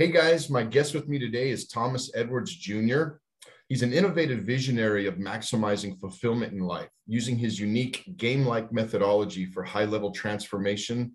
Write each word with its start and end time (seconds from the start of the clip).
Hey 0.00 0.08
guys, 0.08 0.48
my 0.48 0.62
guest 0.62 0.94
with 0.94 1.08
me 1.08 1.18
today 1.18 1.50
is 1.50 1.68
Thomas 1.68 2.10
Edwards 2.14 2.56
Jr. 2.56 3.18
He's 3.68 3.82
an 3.82 3.92
innovative 3.92 4.44
visionary 4.44 5.06
of 5.06 5.16
maximizing 5.16 6.00
fulfillment 6.00 6.54
in 6.54 6.60
life. 6.60 6.88
Using 7.06 7.36
his 7.36 7.60
unique 7.60 8.16
game 8.16 8.46
like 8.46 8.72
methodology 8.72 9.44
for 9.44 9.62
high 9.62 9.84
level 9.84 10.10
transformation, 10.10 11.14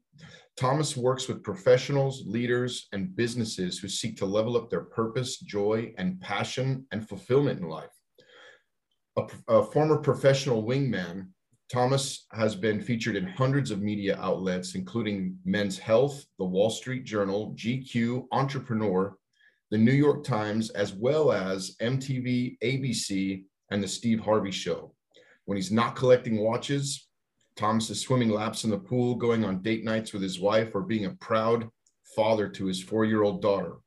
Thomas 0.56 0.96
works 0.96 1.28
with 1.28 1.42
professionals, 1.42 2.26
leaders, 2.28 2.88
and 2.92 3.16
businesses 3.16 3.80
who 3.80 3.88
seek 3.88 4.18
to 4.18 4.28
level 4.28 4.56
up 4.56 4.70
their 4.70 4.84
purpose, 4.84 5.40
joy, 5.40 5.92
and 5.98 6.22
passion 6.22 6.86
and 6.92 7.10
fulfillment 7.10 7.62
in 7.62 7.68
life. 7.68 7.90
A, 9.18 9.24
a 9.48 9.64
former 9.64 9.98
professional 9.98 10.64
wingman, 10.64 11.30
Thomas 11.72 12.28
has 12.32 12.56
been 12.56 12.80
featured 12.80 13.16
in 13.16 13.26
hundreds 13.26 13.72
of 13.72 13.82
media 13.82 14.20
outlets, 14.22 14.76
including 14.76 15.38
Men's 15.46 15.80
Health, 15.80 16.24
The 16.38 16.46
Wall 16.46 16.70
Street 16.70 17.06
Journal, 17.06 17.54
GQ, 17.56 18.28
Entrepreneur, 18.32 19.18
The 19.72 19.78
New 19.78 19.94
York 19.94 20.24
Times, 20.24 20.70
as 20.72 20.94
well 20.94 21.32
as 21.32 21.76
MTV, 21.82 22.60
ABC, 22.64 23.46
and 23.72 23.82
The 23.82 23.88
Steve 23.88 24.20
Harvey 24.20 24.52
Show. 24.52 24.94
When 25.46 25.56
he's 25.56 25.72
not 25.72 25.96
collecting 25.96 26.38
watches, 26.38 27.08
Thomas 27.56 27.90
is 27.90 28.00
swimming 28.00 28.30
laps 28.30 28.64
in 28.64 28.70
the 28.70 28.78
pool, 28.78 29.16
going 29.16 29.44
on 29.44 29.64
date 29.64 29.84
nights 29.84 30.14
with 30.14 30.22
his 30.22 30.40
wife, 30.40 30.76
or 30.76 30.82
being 30.82 31.06
a 31.06 31.16
proud 31.16 31.68
father 32.16 32.48
to 32.48 32.66
his 32.66 32.84
four 32.84 33.06
year 33.06 33.24
old 33.24 33.42
daughter. 33.42 33.78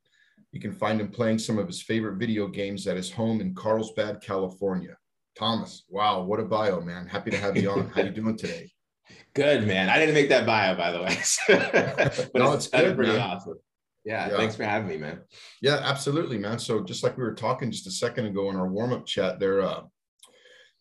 You 0.51 0.59
can 0.59 0.73
find 0.73 0.99
him 0.99 1.09
playing 1.09 1.39
some 1.39 1.57
of 1.57 1.67
his 1.67 1.81
favorite 1.81 2.17
video 2.17 2.47
games 2.47 2.87
at 2.87 2.97
his 2.97 3.11
home 3.11 3.39
in 3.39 3.53
Carlsbad, 3.53 4.21
California. 4.21 4.97
Thomas, 5.39 5.85
wow, 5.87 6.21
what 6.23 6.41
a 6.41 6.43
bio, 6.43 6.81
man. 6.81 7.07
Happy 7.07 7.31
to 7.31 7.37
have 7.37 7.55
you 7.55 7.71
on. 7.71 7.89
How 7.95 8.01
you 8.01 8.09
doing 8.09 8.35
today? 8.35 8.69
Good 9.33 9.65
man. 9.65 9.87
I 9.89 9.97
didn't 9.97 10.13
make 10.13 10.27
that 10.27 10.45
bio, 10.45 10.75
by 10.75 10.91
the 10.91 11.01
way. 11.01 11.17
but 12.33 12.35
No, 12.35 12.51
it's, 12.51 12.65
it's 12.65 12.75
good, 12.75 12.97
pretty 12.97 13.13
man. 13.13 13.21
awesome. 13.21 13.55
Yeah, 14.03 14.31
Yeah. 14.31 14.35
Thanks 14.35 14.57
for 14.57 14.65
having 14.65 14.89
me, 14.89 14.97
man. 14.97 15.21
Yeah, 15.61 15.79
absolutely, 15.81 16.37
man. 16.37 16.59
So 16.59 16.83
just 16.83 17.03
like 17.03 17.15
we 17.15 17.23
were 17.23 17.35
talking 17.35 17.71
just 17.71 17.87
a 17.87 17.91
second 17.91 18.25
ago 18.25 18.49
in 18.49 18.57
our 18.57 18.67
warm-up 18.67 19.05
chat 19.05 19.39
there, 19.39 19.61
uh, 19.61 19.83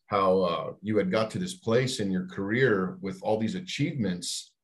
how 0.07 0.41
uh, 0.41 0.73
you 0.83 0.99
had 0.99 1.13
got 1.13 1.31
to 1.33 1.39
this 1.39 1.55
place 1.55 2.01
in 2.01 2.11
your 2.11 2.27
career 2.27 2.99
with 3.01 3.21
all 3.23 3.39
these 3.39 3.55
achievements, 3.55 4.55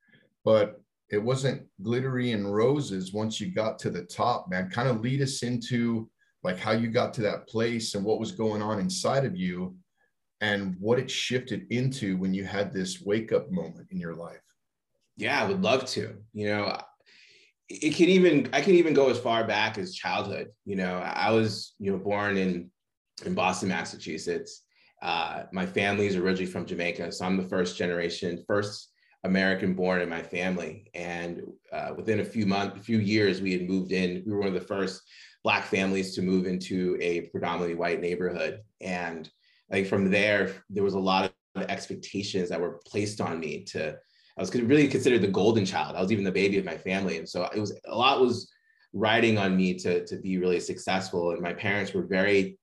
but 0.44 0.80
it 1.08 1.18
wasn't 1.22 1.68
glittery 1.82 2.32
and 2.32 2.52
roses 2.52 3.12
once 3.12 3.40
you 3.40 3.54
got 3.54 3.78
to 3.78 3.90
the 3.90 4.02
top, 4.02 4.50
man. 4.50 4.70
Kind 4.70 4.88
of 4.88 5.02
lead 5.02 5.22
us 5.22 5.44
into 5.44 6.10
like 6.42 6.58
how 6.58 6.72
you 6.72 6.88
got 6.88 7.14
to 7.14 7.22
that 7.22 7.46
place 7.46 7.94
and 7.94 8.04
what 8.04 8.18
was 8.18 8.32
going 8.32 8.60
on 8.60 8.80
inside 8.80 9.24
of 9.24 9.36
you 9.36 9.76
and 10.40 10.76
what 10.78 10.98
it 10.98 11.10
shifted 11.10 11.66
into 11.70 12.16
when 12.16 12.34
you 12.34 12.44
had 12.44 12.72
this 12.72 13.00
wake-up 13.00 13.50
moment 13.50 13.88
in 13.90 13.98
your 13.98 14.14
life. 14.14 14.42
Yeah, 15.16 15.42
I 15.42 15.46
would 15.48 15.62
love 15.62 15.84
to. 15.86 16.16
You 16.32 16.48
know, 16.48 16.78
it 17.68 17.94
can 17.94 18.08
even 18.08 18.48
I 18.52 18.60
can 18.60 18.74
even 18.74 18.94
go 18.94 19.10
as 19.10 19.18
far 19.18 19.44
back 19.44 19.78
as 19.78 19.94
childhood. 19.94 20.48
You 20.64 20.76
know, 20.76 20.98
I 20.98 21.30
was 21.30 21.74
you 21.78 21.92
know 21.92 21.98
born 21.98 22.36
in 22.36 22.70
in 23.24 23.34
Boston, 23.34 23.68
Massachusetts. 23.68 24.62
Uh, 25.02 25.44
my 25.52 25.66
family 25.66 26.06
is 26.06 26.16
originally 26.16 26.50
from 26.50 26.66
Jamaica, 26.66 27.12
so 27.12 27.24
I'm 27.24 27.36
the 27.36 27.48
first 27.48 27.76
generation, 27.76 28.42
first 28.46 28.90
American 29.24 29.74
born 29.74 30.00
in 30.00 30.08
my 30.08 30.22
family. 30.22 30.90
And 30.94 31.42
uh, 31.72 31.92
within 31.96 32.20
a 32.20 32.24
few 32.24 32.46
months, 32.46 32.78
a 32.78 32.82
few 32.82 32.98
years, 32.98 33.40
we 33.40 33.52
had 33.52 33.68
moved 33.68 33.92
in. 33.92 34.22
We 34.26 34.32
were 34.32 34.38
one 34.38 34.48
of 34.48 34.54
the 34.54 34.60
first 34.60 35.02
Black 35.42 35.64
families 35.64 36.14
to 36.14 36.22
move 36.22 36.46
into 36.46 36.96
a 37.00 37.22
predominantly 37.22 37.74
white 37.74 38.00
neighborhood. 38.00 38.60
And 38.80 39.28
Think 39.74 39.88
from 39.88 40.08
there, 40.08 40.54
there 40.70 40.84
was 40.84 40.94
a 40.94 41.00
lot 41.00 41.32
of 41.56 41.62
expectations 41.62 42.48
that 42.48 42.60
were 42.60 42.80
placed 42.86 43.20
on 43.20 43.40
me 43.40 43.64
to 43.64 43.96
I 44.36 44.40
was 44.40 44.54
really 44.54 44.86
considered 44.86 45.20
the 45.20 45.26
golden 45.26 45.64
child. 45.64 45.96
I 45.96 46.00
was 46.00 46.12
even 46.12 46.22
the 46.22 46.30
baby 46.30 46.58
of 46.58 46.64
my 46.64 46.76
family. 46.76 47.18
And 47.18 47.28
so 47.28 47.48
it 47.52 47.58
was 47.58 47.76
a 47.84 47.96
lot 47.96 48.20
was 48.20 48.52
riding 48.92 49.36
on 49.36 49.56
me 49.56 49.74
to, 49.78 50.06
to 50.06 50.16
be 50.16 50.38
really 50.38 50.60
successful. 50.60 51.32
And 51.32 51.40
my 51.40 51.52
parents 51.52 51.92
were 51.92 52.06
very 52.06 52.56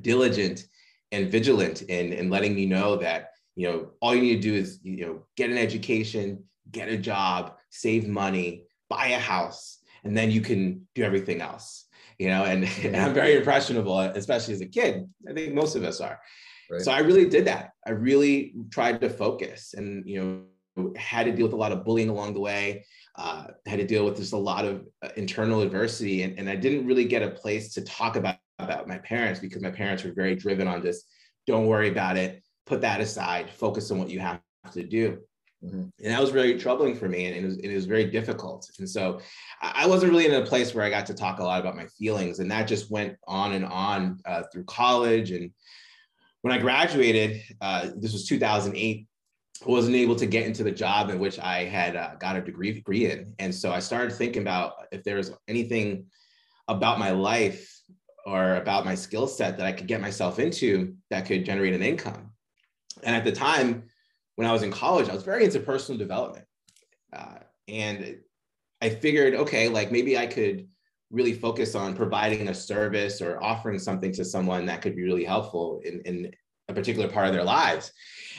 diligent 0.00 0.64
and 1.12 1.30
vigilant 1.30 1.82
in, 1.82 2.14
in 2.14 2.30
letting 2.30 2.54
me 2.54 2.64
know 2.64 2.96
that, 2.96 3.32
you 3.54 3.68
know, 3.68 3.90
all 4.00 4.14
you 4.14 4.22
need 4.22 4.42
to 4.42 4.48
do 4.48 4.54
is, 4.54 4.80
you 4.82 5.04
know, 5.04 5.22
get 5.36 5.50
an 5.50 5.58
education, 5.58 6.42
get 6.70 6.88
a 6.88 6.96
job, 6.96 7.56
save 7.68 8.08
money, 8.08 8.64
buy 8.88 9.08
a 9.08 9.18
house, 9.18 9.80
and 10.04 10.16
then 10.16 10.30
you 10.30 10.40
can 10.40 10.86
do 10.94 11.02
everything 11.02 11.42
else. 11.42 11.84
You 12.18 12.28
know, 12.28 12.44
and, 12.44 12.64
and 12.82 12.96
I'm 13.02 13.12
very 13.12 13.36
impressionable, 13.36 14.00
especially 14.00 14.54
as 14.54 14.62
a 14.62 14.66
kid. 14.66 15.06
I 15.28 15.32
think 15.34 15.54
most 15.54 15.76
of 15.76 15.84
us 15.84 16.00
are. 16.00 16.18
Right. 16.70 16.80
So 16.80 16.92
I 16.92 16.98
really 16.98 17.28
did 17.28 17.46
that. 17.46 17.70
I 17.86 17.90
really 17.90 18.54
tried 18.70 19.00
to 19.00 19.08
focus 19.10 19.74
and, 19.74 20.04
you 20.06 20.20
know, 20.20 20.42
had 20.96 21.24
to 21.24 21.32
deal 21.32 21.46
with 21.46 21.54
a 21.54 21.56
lot 21.56 21.72
of 21.72 21.84
bullying 21.84 22.08
along 22.08 22.34
the 22.34 22.40
way 22.40 22.84
uh, 23.16 23.46
had 23.66 23.78
to 23.78 23.86
deal 23.86 24.04
with 24.04 24.16
just 24.16 24.32
a 24.32 24.36
lot 24.36 24.64
of 24.64 24.86
uh, 25.02 25.08
internal 25.16 25.62
adversity 25.62 26.22
and, 26.22 26.38
and 26.38 26.48
i 26.48 26.56
didn't 26.56 26.86
really 26.86 27.04
get 27.04 27.22
a 27.22 27.30
place 27.30 27.72
to 27.72 27.82
talk 27.82 28.16
about 28.16 28.36
about 28.58 28.88
my 28.88 28.98
parents 28.98 29.40
because 29.40 29.62
my 29.62 29.70
parents 29.70 30.02
were 30.04 30.12
very 30.12 30.34
driven 30.34 30.66
on 30.68 30.82
just 30.82 31.06
don't 31.46 31.66
worry 31.66 31.88
about 31.88 32.16
it 32.16 32.42
put 32.66 32.80
that 32.80 33.00
aside 33.00 33.50
focus 33.50 33.90
on 33.90 33.98
what 33.98 34.10
you 34.10 34.20
have 34.20 34.40
to 34.72 34.82
do 34.82 35.18
Mhm. 35.64 35.90
and 36.04 36.12
that 36.12 36.20
was 36.20 36.30
very 36.30 36.58
troubling 36.58 36.94
for 36.94 37.08
me 37.08 37.24
and 37.24 37.34
it 37.34 37.42
was, 37.42 37.56
it 37.56 37.74
was 37.74 37.86
very 37.86 38.10
difficult 38.10 38.68
and 38.78 38.88
so 38.88 39.20
I 39.62 39.84
I 39.84 39.86
wasn't 39.86 40.12
really 40.12 40.26
in 40.26 40.34
a 40.34 40.44
place 40.44 40.74
where 40.74 40.84
i 40.84 40.90
got 40.90 41.06
to 41.06 41.14
talk 41.14 41.38
a 41.38 41.42
lot 41.42 41.60
about 41.60 41.76
my 41.76 41.86
feelings 41.98 42.40
and 42.40 42.50
that 42.50 42.68
just 42.68 42.90
went 42.90 43.16
on 43.26 43.54
and 43.54 43.64
on 43.64 44.20
uh, 44.26 44.42
through 44.52 44.64
college 44.64 45.30
and 45.30 45.50
when 46.46 46.54
i 46.54 46.58
graduated 46.58 47.42
uh, 47.60 47.88
this 47.96 48.12
was 48.12 48.24
2008 48.28 49.08
I 49.66 49.70
wasn't 49.70 49.96
able 49.96 50.14
to 50.16 50.26
get 50.26 50.46
into 50.46 50.62
the 50.62 50.70
job 50.70 51.10
in 51.10 51.18
which 51.18 51.40
I 51.40 51.64
had 51.64 51.96
uh, 51.96 52.16
got 52.16 52.36
a 52.36 52.42
degree, 52.42 52.72
degree 52.72 53.10
in. 53.10 53.32
And 53.38 53.54
so 53.54 53.72
I 53.72 53.78
started 53.78 54.12
thinking 54.12 54.42
about 54.42 54.74
if 54.92 55.02
there 55.02 55.16
was 55.16 55.32
anything 55.48 56.04
about 56.68 56.98
my 56.98 57.10
life 57.10 57.80
or 58.26 58.56
about 58.56 58.84
my 58.84 58.94
skill 58.94 59.26
set 59.26 59.56
that 59.56 59.66
I 59.66 59.72
could 59.72 59.86
get 59.86 60.02
myself 60.02 60.38
into 60.38 60.94
that 61.08 61.24
could 61.24 61.46
generate 61.46 61.72
an 61.72 61.82
income. 61.82 62.32
And 63.02 63.16
at 63.16 63.24
the 63.24 63.32
time, 63.32 63.84
when 64.34 64.46
I 64.46 64.52
was 64.52 64.62
in 64.62 64.70
college, 64.70 65.08
I 65.08 65.14
was 65.14 65.22
very 65.22 65.44
into 65.44 65.60
personal 65.60 65.98
development. 65.98 66.44
Uh, 67.12 67.38
and 67.66 68.18
I 68.82 68.90
figured, 68.90 69.34
okay, 69.34 69.68
like 69.68 69.90
maybe 69.90 70.18
I 70.18 70.26
could 70.26 70.68
really 71.10 71.32
focus 71.32 71.74
on 71.74 71.94
providing 71.94 72.48
a 72.48 72.54
service 72.54 73.22
or 73.22 73.42
offering 73.42 73.78
something 73.78 74.12
to 74.12 74.24
someone 74.24 74.66
that 74.66 74.82
could 74.82 74.96
be 74.96 75.04
really 75.04 75.24
helpful 75.24 75.80
in, 75.84 76.00
in 76.02 76.32
a 76.68 76.74
particular 76.74 77.08
part 77.08 77.28
of 77.28 77.32
their 77.32 77.44
lives. 77.44 77.92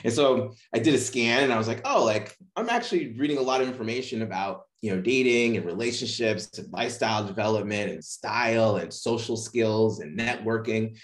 And 0.04 0.12
so 0.12 0.54
I 0.74 0.78
did 0.78 0.94
a 0.94 0.98
scan 0.98 1.44
and 1.44 1.52
I 1.52 1.58
was 1.58 1.68
like, 1.68 1.80
oh, 1.84 2.04
like 2.04 2.36
I'm 2.56 2.68
actually 2.68 3.14
reading 3.18 3.38
a 3.38 3.42
lot 3.42 3.60
of 3.60 3.68
information 3.68 4.22
about, 4.22 4.62
you 4.82 4.94
know, 4.94 5.00
dating 5.00 5.56
and 5.56 5.66
relationships 5.66 6.58
and 6.58 6.70
lifestyle 6.72 7.24
development 7.26 7.90
and 7.90 8.04
style 8.04 8.76
and 8.76 8.92
social 8.92 9.36
skills 9.36 10.00
and 10.00 10.18
networking. 10.18 10.98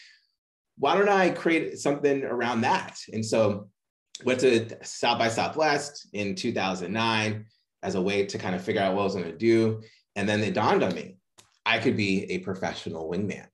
Why 0.78 0.96
don't 0.96 1.08
I 1.08 1.30
create 1.30 1.78
something 1.78 2.24
around 2.24 2.60
that? 2.62 2.98
And 3.12 3.24
so 3.24 3.68
went 4.24 4.40
to 4.40 4.68
South 4.84 5.18
by 5.18 5.28
Southwest 5.28 6.08
in 6.12 6.34
2009 6.34 7.46
as 7.82 7.94
a 7.94 8.02
way 8.02 8.26
to 8.26 8.38
kind 8.38 8.54
of 8.54 8.62
figure 8.62 8.80
out 8.80 8.94
what 8.94 9.02
I 9.02 9.04
was 9.04 9.14
going 9.14 9.26
to 9.26 9.36
do. 9.36 9.82
And 10.16 10.28
then 10.28 10.40
it 10.42 10.54
dawned 10.54 10.82
on 10.82 10.94
me, 10.94 11.13
I 11.66 11.78
could 11.78 11.96
be 11.96 12.30
a 12.30 12.38
professional 12.38 13.10
wingman 13.10 13.46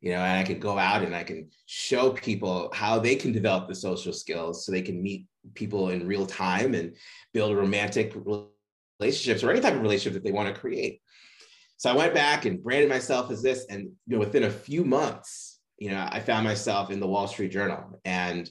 you 0.00 0.12
know, 0.12 0.18
and 0.18 0.38
I 0.38 0.44
could 0.44 0.60
go 0.60 0.78
out 0.78 1.02
and 1.02 1.14
I 1.16 1.24
can 1.24 1.50
show 1.66 2.10
people 2.10 2.70
how 2.72 2.98
they 2.98 3.16
can 3.16 3.32
develop 3.32 3.66
the 3.66 3.74
social 3.74 4.12
skills 4.12 4.64
so 4.64 4.70
they 4.70 4.82
can 4.82 5.02
meet 5.02 5.26
people 5.54 5.90
in 5.90 6.06
real 6.06 6.26
time 6.26 6.74
and 6.74 6.94
build 7.32 7.56
romantic 7.56 8.14
relationships 9.00 9.42
or 9.42 9.50
any 9.50 9.60
type 9.60 9.74
of 9.74 9.82
relationship 9.82 10.14
that 10.14 10.24
they 10.24 10.32
want 10.32 10.54
to 10.54 10.60
create. 10.60 11.00
So 11.78 11.90
I 11.90 11.96
went 11.96 12.14
back 12.14 12.44
and 12.44 12.62
branded 12.62 12.88
myself 12.88 13.30
as 13.30 13.42
this, 13.42 13.66
and 13.68 13.90
you 14.06 14.16
know, 14.16 14.18
within 14.18 14.44
a 14.44 14.50
few 14.50 14.84
months, 14.84 15.58
you 15.78 15.90
know, 15.90 16.08
I 16.10 16.20
found 16.20 16.44
myself 16.44 16.90
in 16.90 17.00
the 17.00 17.06
Wall 17.06 17.26
Street 17.26 17.50
Journal, 17.50 18.00
and 18.04 18.48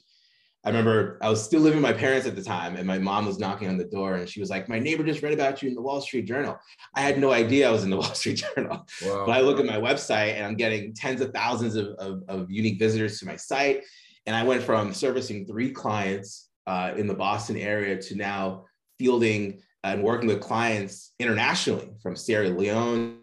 I 0.65 0.69
remember 0.69 1.19
I 1.21 1.29
was 1.29 1.43
still 1.43 1.61
living 1.61 1.81
with 1.81 1.91
my 1.91 1.97
parents 1.97 2.25
at 2.25 2.35
the 2.35 2.41
time, 2.41 2.75
and 2.75 2.87
my 2.87 2.97
mom 2.97 3.27
was 3.27 3.37
knocking 3.37 3.67
on 3.67 3.77
the 3.77 3.85
door, 3.85 4.15
and 4.15 4.27
she 4.27 4.39
was 4.39 4.49
like, 4.49 4.67
"My 4.67 4.79
neighbor 4.79 5.03
just 5.03 5.21
read 5.21 5.33
about 5.33 5.61
you 5.61 5.69
in 5.69 5.75
the 5.75 5.81
Wall 5.81 6.01
Street 6.01 6.23
Journal." 6.25 6.57
I 6.95 7.01
had 7.01 7.19
no 7.19 7.31
idea 7.31 7.67
I 7.67 7.71
was 7.71 7.83
in 7.83 7.91
the 7.91 7.97
Wall 8.03 8.13
Street 8.15 8.43
Journal, 8.55 8.87
Wow. 9.05 9.25
but 9.27 9.31
I 9.37 9.41
look 9.41 9.59
at 9.59 9.65
my 9.65 9.77
website 9.77 10.33
and 10.33 10.43
I'm 10.45 10.55
getting 10.55 10.93
tens 10.93 11.21
of 11.21 11.31
thousands 11.33 11.75
of, 11.75 11.89
of, 11.99 12.23
of 12.27 12.49
unique 12.49 12.79
visitors 12.79 13.19
to 13.19 13.27
my 13.27 13.35
site, 13.35 13.83
and 14.25 14.35
I 14.35 14.43
went 14.43 14.63
from 14.63 14.91
servicing 14.91 15.45
three 15.45 15.69
clients 15.71 16.49
uh, 16.65 16.93
in 16.97 17.05
the 17.05 17.13
Boston 17.13 17.57
area 17.57 18.01
to 18.01 18.15
now 18.15 18.65
fielding 18.97 19.61
and 19.83 20.01
working 20.01 20.27
with 20.27 20.41
clients 20.41 21.13
internationally 21.19 21.91
from 22.01 22.15
Sierra 22.15 22.49
Leone 22.49 23.19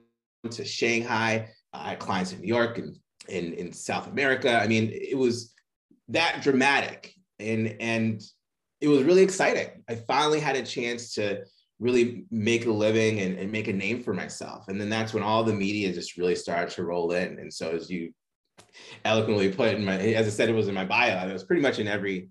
to 0.49 0.65
Shanghai. 0.65 1.49
I 1.73 1.91
had 1.91 1.99
clients 1.99 2.33
in 2.33 2.41
New 2.41 2.47
York 2.47 2.79
and 2.79 2.97
in, 3.29 3.53
in 3.55 3.73
South 3.73 4.07
America. 4.07 4.61
I 4.61 4.69
mean, 4.69 4.91
it 4.93 5.19
was 5.19 5.53
that 6.09 6.41
dramatic 6.43 7.15
and 7.43 7.77
and 7.81 8.23
it 8.81 8.89
was 8.89 9.03
really 9.03 9.23
exciting. 9.23 9.69
I 9.89 9.95
finally 9.95 10.41
had 10.41 10.57
a 10.57 10.63
chance 10.63 11.15
to 11.15 11.45
really 11.79 12.25
make 12.31 12.67
a 12.67 12.71
living 12.71 13.21
and, 13.21 13.39
and 13.39 13.51
make 13.51 13.69
a 13.69 13.73
name 13.73 14.03
for 14.03 14.15
myself. 14.15 14.69
And 14.69 14.81
then 14.81 14.89
that's 14.89 15.13
when 15.13 15.23
all 15.23 15.43
the 15.43 15.53
media 15.53 15.93
just 15.93 16.17
really 16.17 16.37
started 16.37 16.73
to 16.75 16.85
roll 16.85 17.13
in. 17.13 17.39
And 17.39 17.53
so 17.53 17.71
as 17.71 17.91
you 17.91 18.13
eloquently 19.05 19.53
put 19.53 19.75
in 19.75 19.85
my, 19.85 19.99
as 19.99 20.27
I 20.27 20.31
said, 20.31 20.49
it 20.49 20.55
was 20.55 20.69
in 20.69 20.75
my 20.75 20.85
bio, 20.85 21.29
it 21.29 21.33
was 21.33 21.45
pretty 21.45 21.63
much 21.63 21.79
in 21.79 21.89
every 21.89 22.29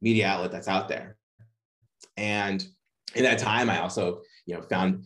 media 0.00 0.26
outlet 0.26 0.52
that's 0.52 0.68
out 0.68 0.88
there. 0.88 1.16
And 2.16 2.64
in 3.14 3.24
that 3.24 3.38
time, 3.38 3.68
I 3.68 3.80
also, 3.80 4.22
you 4.46 4.54
know, 4.54 4.62
found 4.62 5.04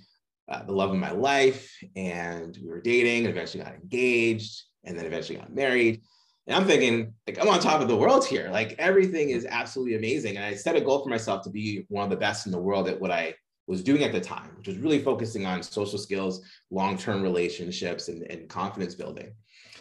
uh, 0.49 0.63
the 0.63 0.73
love 0.73 0.91
of 0.91 0.97
my 0.97 1.11
life 1.11 1.71
and 1.97 2.57
we 2.63 2.69
were 2.69 2.81
dating 2.81 3.27
and 3.27 3.35
eventually 3.35 3.63
got 3.63 3.75
engaged 3.75 4.63
and 4.85 4.97
then 4.97 5.07
eventually 5.07 5.39
got 5.39 5.55
married. 5.55 6.03
And 6.49 6.57
I'm 6.57 6.67
thinking, 6.67 7.13
like, 7.27 7.39
I'm 7.39 7.49
on 7.49 7.61
top 7.61 7.83
of 7.83 7.89
the 7.89 7.97
world 7.97 8.25
here. 8.25 8.49
Like, 8.51 8.75
everything 8.79 9.29
is 9.29 9.45
absolutely 9.45 9.97
amazing. 9.97 10.37
And 10.37 10.47
I 10.47 10.55
set 10.55 10.77
a 10.77 10.81
goal 10.81 11.03
for 11.03 11.11
myself 11.11 11.45
to 11.45 11.51
be 11.51 11.85
one 11.91 12.05
of 12.05 12.11
the 12.11 12.17
best 12.17 12.47
in 12.47 12.53
the 12.53 12.59
world 12.59 12.89
at 12.89 12.99
what 12.99 13.11
I 13.11 13.35
was 13.67 13.83
doing 13.83 14.03
at 14.03 14.13
the 14.13 14.21
time, 14.21 14.49
which 14.57 14.67
was 14.67 14.79
really 14.79 14.99
focusing 14.99 15.45
on 15.45 15.63
social 15.63 15.99
skills, 15.99 16.41
long-term 16.71 17.23
relationships, 17.23 18.09
and, 18.09 18.23
and 18.31 18.49
confidence 18.49 18.95
building. 18.95 19.31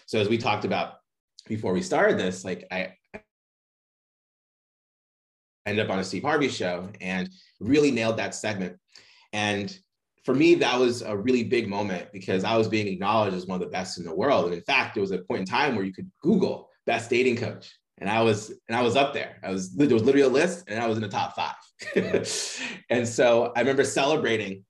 So 0.07 0.19
as 0.19 0.27
we 0.27 0.37
talked 0.37 0.65
about 0.65 0.95
before 1.47 1.71
we 1.71 1.81
started 1.81 2.19
this, 2.19 2.43
like 2.43 2.67
I 2.69 2.95
ended 5.65 5.85
up 5.85 5.91
on 5.91 5.99
a 5.99 6.03
Steve 6.03 6.23
Harvey 6.23 6.49
show 6.49 6.89
and 6.99 7.29
really 7.61 7.91
nailed 7.91 8.17
that 8.17 8.35
segment. 8.35 8.75
And 9.31 9.77
for 10.27 10.35
me, 10.35 10.55
that 10.55 10.77
was 10.77 11.03
a 11.03 11.15
really 11.15 11.45
big 11.45 11.69
moment 11.69 12.11
because 12.11 12.43
I 12.43 12.57
was 12.57 12.67
being 12.67 12.85
acknowledged 12.87 13.33
as 13.33 13.45
one 13.45 13.61
of 13.61 13.65
the 13.65 13.71
best 13.71 13.97
in 13.97 14.03
the 14.03 14.13
world. 14.13 14.43
And 14.43 14.53
in 14.53 14.61
fact, 14.63 14.93
there 14.93 15.01
was 15.01 15.11
a 15.11 15.19
point 15.19 15.39
in 15.39 15.45
time 15.45 15.73
where 15.73 15.85
you 15.85 15.93
could 15.93 16.11
Google 16.21 16.69
best 16.85 17.09
dating 17.09 17.37
coach. 17.37 17.73
And 17.99 18.09
I 18.09 18.21
was, 18.21 18.51
and 18.67 18.75
I 18.75 18.81
was 18.81 18.97
up 18.97 19.13
there. 19.13 19.37
I 19.41 19.51
was, 19.51 19.73
there 19.73 19.87
was 19.87 20.03
literally 20.03 20.27
a 20.27 20.29
list 20.29 20.65
and 20.67 20.83
I 20.83 20.85
was 20.85 20.97
in 20.97 21.01
the 21.01 21.07
top 21.07 21.33
five. 21.33 21.55
and 22.89 23.07
so 23.07 23.53
I 23.55 23.61
remember 23.61 23.85
celebrating 23.85 24.65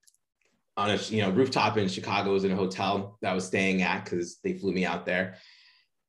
on 0.78 0.92
a 0.92 0.98
you 0.98 1.24
know 1.24 1.32
rooftop 1.32 1.76
in 1.80 1.88
Chicago. 1.88 2.30
It 2.30 2.34
was 2.34 2.44
in 2.44 2.52
a 2.52 2.56
hotel 2.56 3.18
that 3.24 3.32
I 3.32 3.34
was 3.34 3.48
staying 3.48 3.82
at 3.82 4.06
because 4.06 4.38
they 4.44 4.54
flew 4.54 4.74
me 4.74 4.86
out 4.86 5.08
there, 5.08 5.38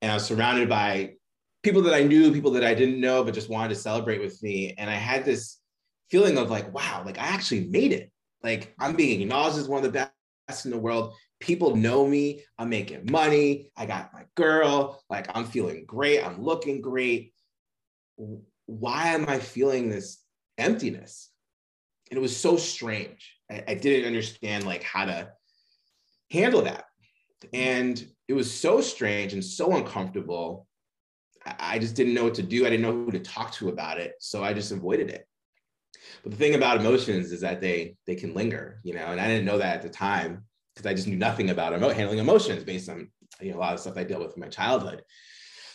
and 0.03 0.13
I 0.13 0.15
was 0.15 0.27
surrounded 0.27 0.69
by 0.69 1.15
people 1.63 1.81
that 1.83 1.95
I 1.95 2.03
knew, 2.03 2.33
people 2.33 2.51
that 2.51 2.65
I 2.65 2.75
didn't 2.75 3.01
know, 3.01 3.25
but 3.25 3.33
just 3.33 3.49
wanted 3.49 3.71
to 3.71 3.81
celebrate 3.81 4.21
with 4.21 4.43
me. 4.43 4.75
And 4.77 4.91
I 4.91 4.95
had 4.97 5.25
this 5.25 5.57
feeling 6.11 6.37
of 6.37 6.51
like, 6.51 6.71
wow, 6.75 7.03
like 7.07 7.19
I 7.19 7.29
actually 7.29 7.69
made 7.69 7.93
it. 7.93 8.13
Like 8.43 8.75
I'm 8.79 8.95
being 8.95 9.21
acknowledged 9.21 9.59
as 9.59 9.69
one 9.69 9.85
of 9.85 9.93
the 9.93 10.11
best 10.49 10.65
in 10.65 10.71
the 10.71 10.79
world. 10.79 11.15
People 11.41 11.77
know 11.77 12.07
me. 12.07 12.43
I'm 12.59 12.69
making 12.69 13.11
money. 13.11 13.71
I 13.77 13.87
got 13.87 14.13
my 14.13 14.25
girl. 14.35 15.03
Like 15.09 15.29
I'm 15.35 15.45
feeling 15.45 15.85
great. 15.87 16.25
I'm 16.25 16.43
looking 16.43 16.81
great. 16.81 17.33
Why 18.67 19.09
am 19.09 19.29
I 19.29 19.39
feeling 19.39 19.89
this 19.89 20.25
emptiness. 20.59 21.31
And 22.11 22.19
it 22.19 22.21
was 22.21 22.37
so 22.37 22.57
strange. 22.57 23.37
I, 23.51 23.65
I 23.69 23.75
didn't 23.75 24.07
understand 24.07 24.67
like 24.67 24.83
how 24.83 25.07
to 25.07 25.31
handle 26.31 26.63
that. 26.63 26.85
And 27.53 28.05
it 28.27 28.35
was 28.35 28.53
so 28.53 28.81
strange 28.81 29.33
and 29.33 29.45
so 29.45 29.77
uncomfortable. 29.77 30.67
I, 31.47 31.55
I 31.59 31.79
just 31.79 31.95
didn't 31.95 32.15
know 32.15 32.25
what 32.25 32.35
to 32.35 32.43
do. 32.43 32.67
I 32.67 32.71
didn't 32.71 32.83
know 32.83 32.93
who 33.05 33.13
to 33.13 33.21
talk 33.21 33.53
to 33.53 33.69
about 33.69 33.99
it. 33.99 34.15
So 34.19 34.43
I 34.43 34.53
just 34.53 34.73
avoided 34.73 35.11
it. 35.11 35.27
But 36.23 36.33
the 36.33 36.39
thing 36.39 36.55
about 36.55 36.79
emotions 36.79 37.33
is 37.33 37.41
that 37.41 37.61
they 37.61 37.97
they 38.07 38.15
can 38.15 38.35
linger, 38.35 38.81
you 38.83 38.95
know, 38.95 39.07
and 39.07 39.21
I 39.21 39.27
didn't 39.27 39.47
know 39.47 39.59
that 39.59 39.77
at 39.77 39.83
the 39.83 39.89
time 39.89 40.45
because 40.75 40.87
I 40.91 40.95
just 40.95 41.09
knew 41.09 41.17
nothing 41.17 41.51
about 41.51 41.73
emo- 41.73 41.91
handling 41.91 42.19
emotions 42.19 42.65
based 42.65 42.89
on 42.89 43.11
you 43.41 43.51
know 43.51 43.59
a 43.59 43.61
lot 43.61 43.75
of 43.75 43.81
stuff 43.81 43.97
I 43.97 44.05
dealt 44.05 44.23
with 44.23 44.35
in 44.35 44.41
my 44.41 44.49
childhood. 44.49 45.03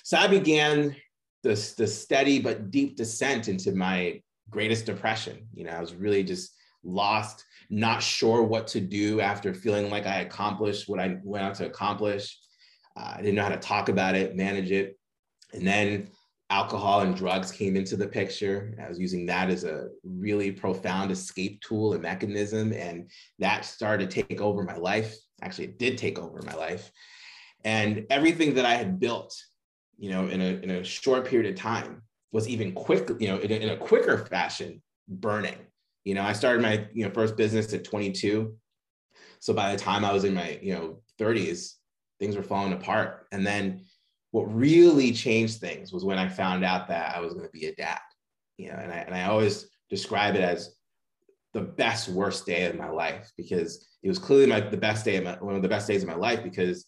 So 0.03 0.17
I 0.17 0.27
began 0.27 0.95
this 1.43 1.73
the 1.73 1.87
steady 1.87 2.39
but 2.39 2.71
deep 2.71 2.95
descent 2.95 3.47
into 3.47 3.73
my 3.73 4.21
greatest 4.49 4.85
depression. 4.85 5.47
You 5.53 5.65
know, 5.65 5.71
I 5.71 5.81
was 5.81 5.93
really 5.93 6.23
just 6.23 6.53
lost, 6.83 7.45
not 7.69 8.03
sure 8.03 8.43
what 8.43 8.67
to 8.67 8.81
do 8.81 9.21
after 9.21 9.53
feeling 9.53 9.89
like 9.89 10.05
I 10.05 10.21
accomplished 10.21 10.87
what 10.87 10.99
I 10.99 11.17
went 11.23 11.45
out 11.45 11.55
to 11.55 11.65
accomplish. 11.65 12.37
Uh, 12.95 13.13
I 13.15 13.17
didn't 13.17 13.35
know 13.35 13.43
how 13.43 13.49
to 13.49 13.57
talk 13.57 13.89
about 13.89 14.15
it, 14.15 14.35
manage 14.35 14.71
it. 14.71 14.97
And 15.53 15.65
then 15.65 16.09
alcohol 16.53 16.99
and 16.99 17.15
drugs 17.15 17.51
came 17.51 17.75
into 17.75 17.97
the 17.97 18.07
picture. 18.07 18.75
I 18.79 18.87
was 18.87 18.99
using 18.99 19.25
that 19.25 19.49
as 19.49 19.63
a 19.63 19.89
really 20.03 20.51
profound 20.51 21.09
escape 21.09 21.59
tool 21.61 21.93
and 21.93 22.01
mechanism. 22.03 22.73
And 22.73 23.09
that 23.39 23.65
started 23.65 24.11
to 24.11 24.23
take 24.23 24.39
over 24.39 24.61
my 24.61 24.77
life. 24.77 25.15
Actually, 25.41 25.65
it 25.65 25.79
did 25.79 25.97
take 25.97 26.19
over 26.19 26.43
my 26.43 26.53
life. 26.53 26.91
And 27.63 28.05
everything 28.11 28.53
that 28.53 28.65
I 28.65 28.75
had 28.75 28.99
built, 28.99 29.35
you 29.97 30.11
know, 30.11 30.27
in 30.27 30.41
a, 30.41 30.51
in 30.63 30.69
a 30.69 30.83
short 30.83 31.25
period 31.25 31.51
of 31.51 31.59
time 31.59 32.03
was 32.31 32.47
even 32.47 32.71
quick, 32.73 33.09
you 33.19 33.29
know, 33.29 33.37
in 33.39 33.51
a, 33.51 33.55
in 33.55 33.69
a 33.69 33.77
quicker 33.77 34.19
fashion 34.19 34.79
burning. 35.07 35.57
You 36.05 36.13
know, 36.13 36.21
I 36.21 36.33
started 36.33 36.61
my, 36.61 36.87
you 36.93 37.03
know, 37.03 37.11
first 37.11 37.35
business 37.35 37.73
at 37.73 37.83
22. 37.83 38.55
So 39.39 39.53
by 39.55 39.71
the 39.71 39.79
time 39.79 40.05
I 40.05 40.13
was 40.13 40.23
in 40.23 40.35
my, 40.35 40.59
you 40.61 40.73
know, 40.75 41.01
30s, 41.19 41.73
things 42.19 42.35
were 42.35 42.43
falling 42.43 42.73
apart. 42.73 43.27
And 43.31 43.45
then 43.45 43.85
what 44.33 44.51
really 44.51 45.11
changed 45.11 45.59
things 45.59 45.93
was 45.93 46.03
when 46.03 46.17
I 46.17 46.27
found 46.27 46.65
out 46.65 46.87
that 46.87 47.15
I 47.15 47.19
was 47.19 47.33
going 47.33 47.45
to 47.45 47.51
be 47.51 47.67
a 47.67 47.75
dad. 47.75 47.99
You 48.57 48.69
know, 48.69 48.79
and 48.81 48.91
I, 48.91 48.97
and 48.97 49.13
I 49.13 49.25
always 49.25 49.69
describe 49.91 50.35
it 50.35 50.41
as 50.41 50.75
the 51.53 51.61
best 51.61 52.09
worst 52.09 52.43
day 52.43 52.65
of 52.65 52.75
my 52.75 52.89
life 52.89 53.31
because 53.37 53.87
it 54.01 54.07
was 54.07 54.17
clearly 54.17 54.47
my 54.47 54.59
the 54.59 54.75
best 54.75 55.05
day 55.05 55.17
of 55.17 55.23
my 55.23 55.33
one 55.39 55.55
of 55.55 55.61
the 55.61 55.69
best 55.69 55.87
days 55.87 56.01
of 56.01 56.09
my 56.09 56.15
life 56.15 56.43
because 56.43 56.87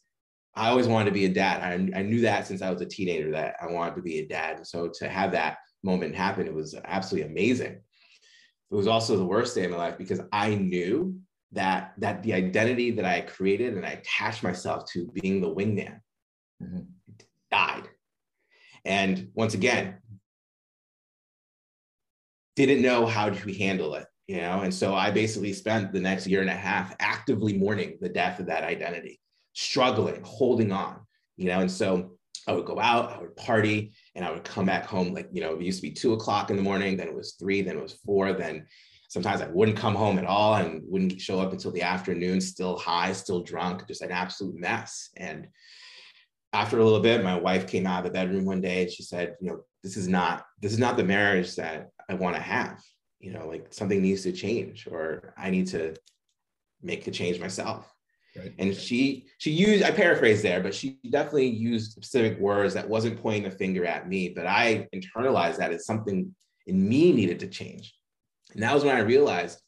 I 0.55 0.69
always 0.69 0.87
wanted 0.87 1.05
to 1.05 1.11
be 1.11 1.25
a 1.25 1.29
dad. 1.29 1.61
I, 1.61 1.99
I 1.99 2.01
knew 2.01 2.21
that 2.21 2.47
since 2.47 2.63
I 2.63 2.71
was 2.71 2.81
a 2.81 2.85
teenager 2.85 3.29
that 3.31 3.57
I 3.61 3.67
wanted 3.67 3.95
to 3.97 4.01
be 4.01 4.19
a 4.19 4.27
dad. 4.27 4.57
And 4.57 4.65
so 4.65 4.89
to 4.95 5.07
have 5.07 5.31
that 5.33 5.57
moment 5.83 6.15
happen, 6.15 6.47
it 6.47 6.53
was 6.53 6.73
absolutely 6.85 7.29
amazing. 7.29 7.73
It 7.73 8.75
was 8.75 8.87
also 8.87 9.17
the 9.17 9.25
worst 9.25 9.53
day 9.53 9.65
of 9.65 9.71
my 9.71 9.77
life 9.77 9.99
because 9.99 10.21
I 10.31 10.55
knew 10.55 11.19
that 11.51 11.93
that 11.99 12.23
the 12.23 12.33
identity 12.33 12.89
that 12.89 13.05
I 13.05 13.21
created 13.21 13.75
and 13.75 13.85
I 13.85 13.91
attached 13.91 14.41
myself 14.41 14.89
to 14.93 15.05
being 15.13 15.41
the 15.41 15.53
wingman 15.53 15.99
mm-hmm. 16.61 16.79
Died. 17.51 17.87
And 18.83 19.29
once 19.33 19.53
again, 19.53 19.97
didn't 22.55 22.81
know 22.81 23.05
how 23.05 23.29
to 23.29 23.53
handle 23.53 23.95
it, 23.95 24.05
you 24.27 24.37
know. 24.37 24.61
And 24.61 24.73
so 24.73 24.93
I 24.93 25.11
basically 25.11 25.53
spent 25.53 25.91
the 25.91 25.99
next 25.99 26.27
year 26.27 26.41
and 26.41 26.49
a 26.49 26.53
half 26.53 26.95
actively 26.99 27.57
mourning 27.57 27.97
the 27.99 28.09
death 28.09 28.39
of 28.39 28.45
that 28.47 28.63
identity 28.63 29.19
struggling, 29.53 30.21
holding 30.23 30.71
on, 30.71 30.99
you 31.37 31.47
know. 31.47 31.59
And 31.59 31.71
so 31.71 32.17
I 32.47 32.53
would 32.53 32.65
go 32.65 32.79
out, 32.79 33.11
I 33.11 33.19
would 33.19 33.35
party, 33.35 33.93
and 34.13 34.23
I 34.23 34.31
would 34.31 34.43
come 34.43 34.65
back 34.65 34.85
home 34.85 35.13
like, 35.13 35.29
you 35.31 35.41
know, 35.41 35.55
it 35.55 35.61
used 35.61 35.81
to 35.81 35.87
be 35.87 35.93
two 35.93 36.13
o'clock 36.13 36.49
in 36.49 36.55
the 36.55 36.61
morning, 36.61 36.95
then 36.95 37.07
it 37.07 37.15
was 37.15 37.33
three, 37.33 37.61
then 37.61 37.77
it 37.77 37.81
was 37.81 37.99
four, 38.05 38.33
then 38.33 38.67
sometimes 39.09 39.41
I 39.41 39.47
wouldn't 39.47 39.77
come 39.77 39.95
home 39.95 40.19
at 40.19 40.25
all 40.25 40.55
and 40.55 40.81
wouldn't 40.85 41.19
show 41.19 41.39
up 41.39 41.53
until 41.53 41.71
the 41.71 41.81
afternoon, 41.81 42.41
still 42.41 42.77
high, 42.77 43.13
still 43.13 43.41
drunk, 43.41 43.87
just 43.87 44.01
an 44.01 44.11
absolute 44.11 44.55
mess. 44.55 45.09
And 45.17 45.47
after 46.55 46.79
a 46.79 46.83
little 46.83 47.01
bit, 47.01 47.23
my 47.23 47.37
wife 47.37 47.67
came 47.67 47.85
out 47.85 47.99
of 47.99 48.05
the 48.05 48.17
bedroom 48.17 48.45
one 48.45 48.61
day 48.61 48.83
and 48.83 48.91
she 48.91 49.03
said, 49.03 49.35
you 49.41 49.49
know, 49.49 49.61
this 49.83 49.97
is 49.97 50.07
not, 50.07 50.45
this 50.61 50.71
is 50.71 50.79
not 50.79 50.95
the 50.97 51.03
marriage 51.03 51.55
that 51.57 51.89
I 52.09 52.13
want 52.13 52.35
to 52.35 52.41
have. 52.41 52.81
You 53.19 53.33
know, 53.33 53.47
like 53.47 53.73
something 53.73 54.01
needs 54.01 54.23
to 54.23 54.31
change, 54.31 54.87
or 54.87 55.33
I 55.37 55.49
need 55.49 55.67
to 55.67 55.95
make 56.81 57.07
a 57.07 57.11
change 57.11 57.39
myself. 57.39 57.91
Right. 58.37 58.53
And 58.59 58.75
she 58.75 59.27
she 59.37 59.51
used 59.51 59.83
I 59.83 59.91
paraphrase 59.91 60.41
there, 60.41 60.61
but 60.61 60.75
she 60.75 60.99
definitely 61.09 61.47
used 61.47 61.91
specific 61.91 62.39
words 62.39 62.73
that 62.73 62.87
wasn't 62.87 63.21
pointing 63.21 63.43
the 63.43 63.51
finger 63.51 63.85
at 63.85 64.09
me, 64.09 64.29
but 64.29 64.45
I 64.45 64.87
internalized 64.93 65.57
that 65.57 65.71
as 65.71 65.85
something 65.85 66.35
in 66.67 66.87
me 66.87 67.13
needed 67.13 67.39
to 67.39 67.47
change. 67.47 67.95
And 68.53 68.61
that 68.61 68.73
was 68.73 68.83
when 68.83 68.95
I 68.95 68.99
realized 68.99 69.59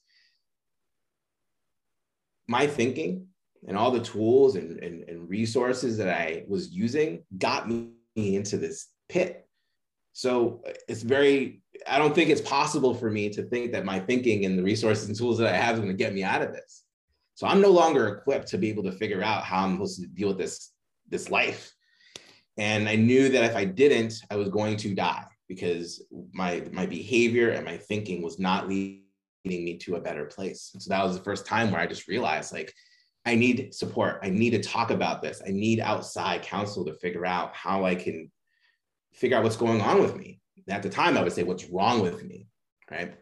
my 2.47 2.67
thinking 2.67 3.27
and 3.67 3.77
all 3.77 3.91
the 3.91 3.99
tools 3.99 4.55
and, 4.55 4.79
and, 4.83 5.03
and 5.09 5.29
resources 5.29 5.97
that 5.97 6.09
I 6.09 6.43
was 6.47 6.69
using 6.69 7.23
got 7.37 7.67
me 7.67 7.91
into 8.15 8.57
this 8.57 8.87
pit. 9.09 9.47
So 10.13 10.61
uh, 10.67 10.71
it's 10.87 11.03
very, 11.03 11.61
I 11.87 11.99
don't 11.99 12.15
think 12.15 12.29
it's 12.29 12.41
possible 12.41 12.93
for 12.93 13.09
me 13.09 13.29
to 13.29 13.43
think 13.43 13.71
that 13.71 13.85
my 13.85 13.99
thinking 13.99 14.45
and 14.45 14.57
the 14.57 14.63
resources 14.63 15.07
and 15.07 15.17
tools 15.17 15.37
that 15.37 15.53
I 15.53 15.57
have 15.57 15.75
is 15.75 15.81
going 15.81 15.91
to 15.91 16.03
get 16.03 16.13
me 16.13 16.23
out 16.23 16.41
of 16.41 16.53
this. 16.53 16.83
So 17.35 17.45
I'm 17.45 17.61
no 17.61 17.69
longer 17.69 18.07
equipped 18.07 18.47
to 18.49 18.57
be 18.57 18.69
able 18.69 18.83
to 18.83 18.91
figure 18.91 19.21
out 19.21 19.43
how 19.43 19.63
I'm 19.63 19.73
supposed 19.73 20.01
to 20.01 20.07
deal 20.07 20.29
with 20.29 20.39
this, 20.39 20.71
this 21.07 21.29
life. 21.29 21.71
And 22.57 22.89
I 22.89 22.95
knew 22.95 23.29
that 23.29 23.43
if 23.43 23.55
I 23.55 23.65
didn't, 23.65 24.15
I 24.31 24.35
was 24.37 24.49
going 24.49 24.77
to 24.77 24.95
die 24.95 25.25
because 25.47 26.03
my, 26.33 26.63
my 26.71 26.87
behavior 26.87 27.51
and 27.51 27.63
my 27.63 27.77
thinking 27.77 28.23
was 28.23 28.39
not 28.39 28.67
leading 28.67 29.03
me 29.45 29.77
to 29.77 29.95
a 29.95 30.01
better 30.01 30.25
place. 30.25 30.71
And 30.73 30.81
so 30.81 30.89
that 30.89 31.03
was 31.03 31.15
the 31.15 31.23
first 31.23 31.45
time 31.45 31.69
where 31.69 31.79
I 31.79 31.85
just 31.85 32.07
realized 32.07 32.51
like, 32.51 32.73
I 33.27 33.35
need 33.35 33.73
support. 33.75 34.19
I 34.23 34.29
need 34.29 34.51
to 34.51 34.61
talk 34.63 34.89
about 34.89 35.21
this. 35.21 35.41
I 35.45 35.51
need 35.51 35.79
outside 35.79 36.41
counsel 36.41 36.85
to 36.85 36.93
figure 36.95 37.25
out 37.25 37.53
how 37.53 37.85
I 37.85 37.93
can 37.93 38.31
figure 39.13 39.37
out 39.37 39.43
what's 39.43 39.57
going 39.57 39.81
on 39.81 40.01
with 40.01 40.15
me. 40.15 40.39
at 40.69 40.81
the 40.81 40.89
time, 40.89 41.17
I 41.17 41.23
would 41.23 41.33
say, 41.33 41.43
what's 41.43 41.69
wrong 41.69 42.01
with 42.01 42.23
me? 42.23 42.47
right? 42.89 43.13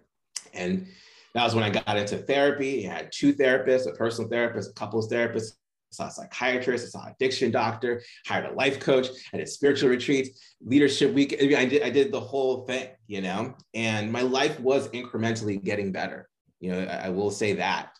And 0.53 0.88
that 1.33 1.43
was 1.43 1.55
when 1.55 1.63
I 1.63 1.69
got 1.69 1.97
into 1.97 2.17
therapy. 2.17 2.88
I 2.89 2.93
had 2.93 3.12
two 3.12 3.33
therapists, 3.33 3.88
a 3.88 3.95
personal 3.95 4.29
therapist, 4.29 4.71
a 4.71 4.74
couples 4.74 5.09
therapist, 5.09 5.57
I 5.91 5.95
saw 5.95 6.07
a 6.07 6.12
psychiatrist, 6.12 6.85
I 6.85 6.89
saw 6.89 7.07
a 7.07 7.12
addiction 7.12 7.51
doctor, 7.51 8.01
hired 8.25 8.45
a 8.45 8.53
life 8.53 8.79
coach, 8.79 9.07
I 9.33 9.38
did 9.38 9.50
spiritual 9.50 9.89
retreats, 9.89 10.55
leadership 10.62 11.13
week. 11.13 11.35
I, 11.41 11.62
I 11.62 11.65
did 11.65 11.83
I 11.83 11.89
did 11.89 12.12
the 12.12 12.19
whole 12.19 12.65
thing, 12.65 12.89
you 13.07 13.21
know, 13.21 13.55
and 13.74 14.12
my 14.12 14.21
life 14.21 14.59
was 14.59 14.89
incrementally 14.89 15.63
getting 15.63 15.91
better. 15.91 16.29
You 16.59 16.71
know, 16.71 16.79
I, 16.83 17.07
I 17.07 17.09
will 17.09 17.31
say 17.31 17.53
that. 17.53 17.91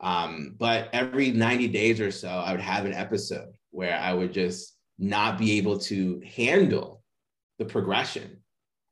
Um, 0.00 0.54
but 0.58 0.90
every 0.92 1.30
90 1.30 1.68
days 1.68 2.00
or 2.00 2.10
so, 2.10 2.28
I 2.28 2.52
would 2.52 2.60
have 2.60 2.84
an 2.84 2.92
episode 2.92 3.52
where 3.70 3.98
I 3.98 4.12
would 4.12 4.32
just 4.32 4.76
not 4.98 5.38
be 5.38 5.58
able 5.58 5.78
to 5.78 6.22
handle 6.34 7.02
the 7.58 7.64
progression. 7.64 8.42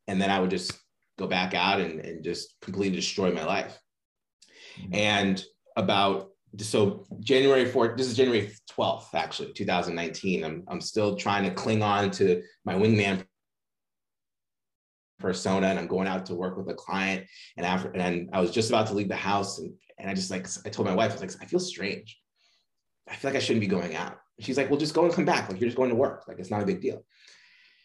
And 0.07 0.21
then 0.21 0.31
I 0.31 0.41
would 0.41 0.51
just 0.51 0.73
go 1.19 1.27
back 1.27 1.55
out 1.55 1.81
and, 1.81 2.01
and 2.01 2.25
just 2.25 2.57
completely 2.61 2.97
destroy 2.97 3.33
my 3.33 3.45
life. 3.45 3.79
Mm-hmm. 4.81 4.95
And 4.95 5.45
about 5.77 6.31
so 6.59 7.05
January 7.21 7.65
4th, 7.65 7.97
this 7.97 8.07
is 8.07 8.17
January 8.17 8.53
12th, 8.71 9.15
actually, 9.15 9.53
2019. 9.53 10.45
I'm, 10.45 10.65
I'm 10.69 10.81
still 10.81 11.17
trying 11.17 11.45
to 11.45 11.51
cling 11.51 11.83
on 11.83 12.11
to 12.13 12.43
my 12.65 12.75
wingman 12.75 13.25
persona 15.25 15.69
and 15.69 15.79
I'm 15.79 15.87
going 15.87 16.07
out 16.07 16.27
to 16.27 16.35
work 16.35 16.57
with 16.57 16.69
a 16.69 16.75
client. 16.75 17.27
And 17.57 17.65
after, 17.65 17.91
and 17.91 18.29
I 18.33 18.41
was 18.41 18.51
just 18.51 18.69
about 18.69 18.87
to 18.89 18.95
leave 18.95 19.09
the 19.09 19.17
house 19.17 19.59
and, 19.59 19.73
and 19.99 20.11
I 20.11 20.15
just 20.15 20.31
like, 20.31 20.47
I 20.67 20.69
told 20.69 20.87
my 20.87 20.95
wife, 20.95 21.11
I 21.11 21.15
was 21.15 21.23
like, 21.23 21.43
I 21.43 21.47
feel 21.47 21.59
strange. 21.59 22.21
I 23.09 23.17
feel 23.17 23.31
like 23.31 23.37
I 23.37 23.41
shouldn't 23.41 23.63
be 23.63 23.67
going 23.67 23.97
out. 23.97 24.19
She's 24.41 24.59
like, 24.59 24.69
well, 24.69 24.79
just 24.79 24.95
go 24.95 25.05
and 25.05 25.15
come 25.15 25.25
back. 25.25 25.49
Like 25.49 25.61
you're 25.61 25.69
just 25.69 25.79
going 25.79 25.91
to 25.91 25.97
work. 25.97 26.25
Like 26.29 26.39
it's 26.39 26.51
not 26.51 26.63
a 26.63 26.67
big 26.67 26.83
deal. 26.83 27.05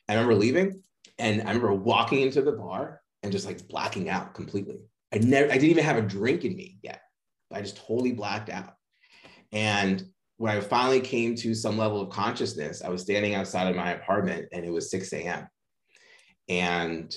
I 0.07 0.13
remember 0.13 0.35
leaving 0.35 0.83
and 1.17 1.41
I 1.43 1.47
remember 1.47 1.73
walking 1.73 2.21
into 2.21 2.41
the 2.41 2.51
bar 2.51 3.01
and 3.23 3.31
just 3.31 3.45
like 3.45 3.67
blacking 3.67 4.09
out 4.09 4.33
completely. 4.33 4.79
I 5.13 5.19
never, 5.19 5.49
I 5.49 5.53
didn't 5.53 5.69
even 5.69 5.83
have 5.85 5.97
a 5.97 6.01
drink 6.01 6.43
in 6.43 6.55
me 6.55 6.77
yet. 6.81 7.01
I 7.51 7.61
just 7.61 7.77
totally 7.77 8.11
blacked 8.11 8.49
out. 8.49 8.73
And 9.51 10.03
when 10.37 10.55
I 10.55 10.59
finally 10.61 11.01
came 11.01 11.35
to 11.35 11.53
some 11.55 11.77
level 11.77 12.01
of 12.01 12.09
consciousness, 12.09 12.81
I 12.81 12.89
was 12.89 13.01
standing 13.01 13.35
outside 13.35 13.67
of 13.67 13.75
my 13.75 13.91
apartment 13.91 14.47
and 14.51 14.65
it 14.65 14.71
was 14.71 14.91
6 14.91 15.13
a.m. 15.13 15.47
And, 16.47 17.15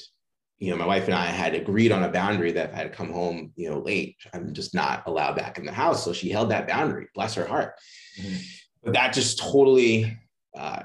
you 0.63 0.71
know, 0.71 0.77
my 0.77 0.87
wife 0.87 1.07
and 1.07 1.15
I 1.15 1.27
had 1.27 1.55
agreed 1.55 1.91
on 1.91 2.05
a 2.05 2.09
boundary 2.09 2.53
that 2.53 2.71
if 2.71 2.75
I 2.77 2.79
had 2.79 2.93
come 2.93 3.13
home, 3.13 3.53
you 3.57 3.69
know, 3.69 3.81
late, 3.81 4.17
I'm 4.33 4.55
just 4.55 4.77
not 4.77 5.03
allowed 5.07 5.35
back 5.35 5.59
in 5.59 5.67
the 5.67 5.73
house. 5.73 6.05
So 6.05 6.13
she 6.13 6.31
held 6.31 6.53
that 6.53 6.69
boundary, 6.69 7.09
bless 7.17 7.35
her 7.35 7.45
heart. 7.45 7.75
Mm-hmm. 8.17 8.37
But 8.85 8.93
that 8.93 9.13
just 9.13 9.41
totally, 9.41 10.17
uh, 10.57 10.85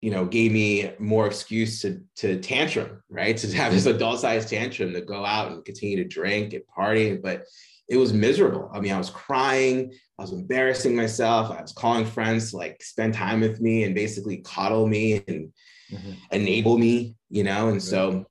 you 0.00 0.12
know, 0.12 0.26
gave 0.26 0.52
me 0.52 0.92
more 1.00 1.26
excuse 1.26 1.82
to, 1.82 2.00
to 2.18 2.38
tantrum, 2.38 3.02
right? 3.10 3.36
To 3.38 3.52
have 3.56 3.72
this 3.72 3.86
adult 3.86 4.20
sized 4.20 4.48
tantrum 4.48 4.92
to 4.92 5.00
go 5.00 5.24
out 5.24 5.50
and 5.50 5.64
continue 5.64 5.96
to 5.96 6.08
drink 6.08 6.52
and 6.52 6.64
party. 6.68 7.16
But 7.16 7.46
it 7.88 7.96
was 7.96 8.12
miserable. 8.12 8.70
I 8.72 8.78
mean, 8.78 8.92
I 8.92 8.98
was 8.98 9.10
crying, 9.10 9.92
I 10.20 10.22
was 10.22 10.30
embarrassing 10.30 10.94
myself. 10.94 11.50
I 11.50 11.62
was 11.62 11.72
calling 11.72 12.06
friends 12.06 12.52
to 12.52 12.58
like 12.58 12.80
spend 12.80 13.14
time 13.14 13.40
with 13.40 13.60
me 13.60 13.82
and 13.82 13.92
basically 13.92 14.36
coddle 14.36 14.86
me 14.86 15.24
and 15.26 15.52
mm-hmm. 15.90 16.12
enable 16.30 16.78
me, 16.78 17.16
you 17.28 17.42
know. 17.42 17.70
And 17.70 17.82
so 17.82 18.24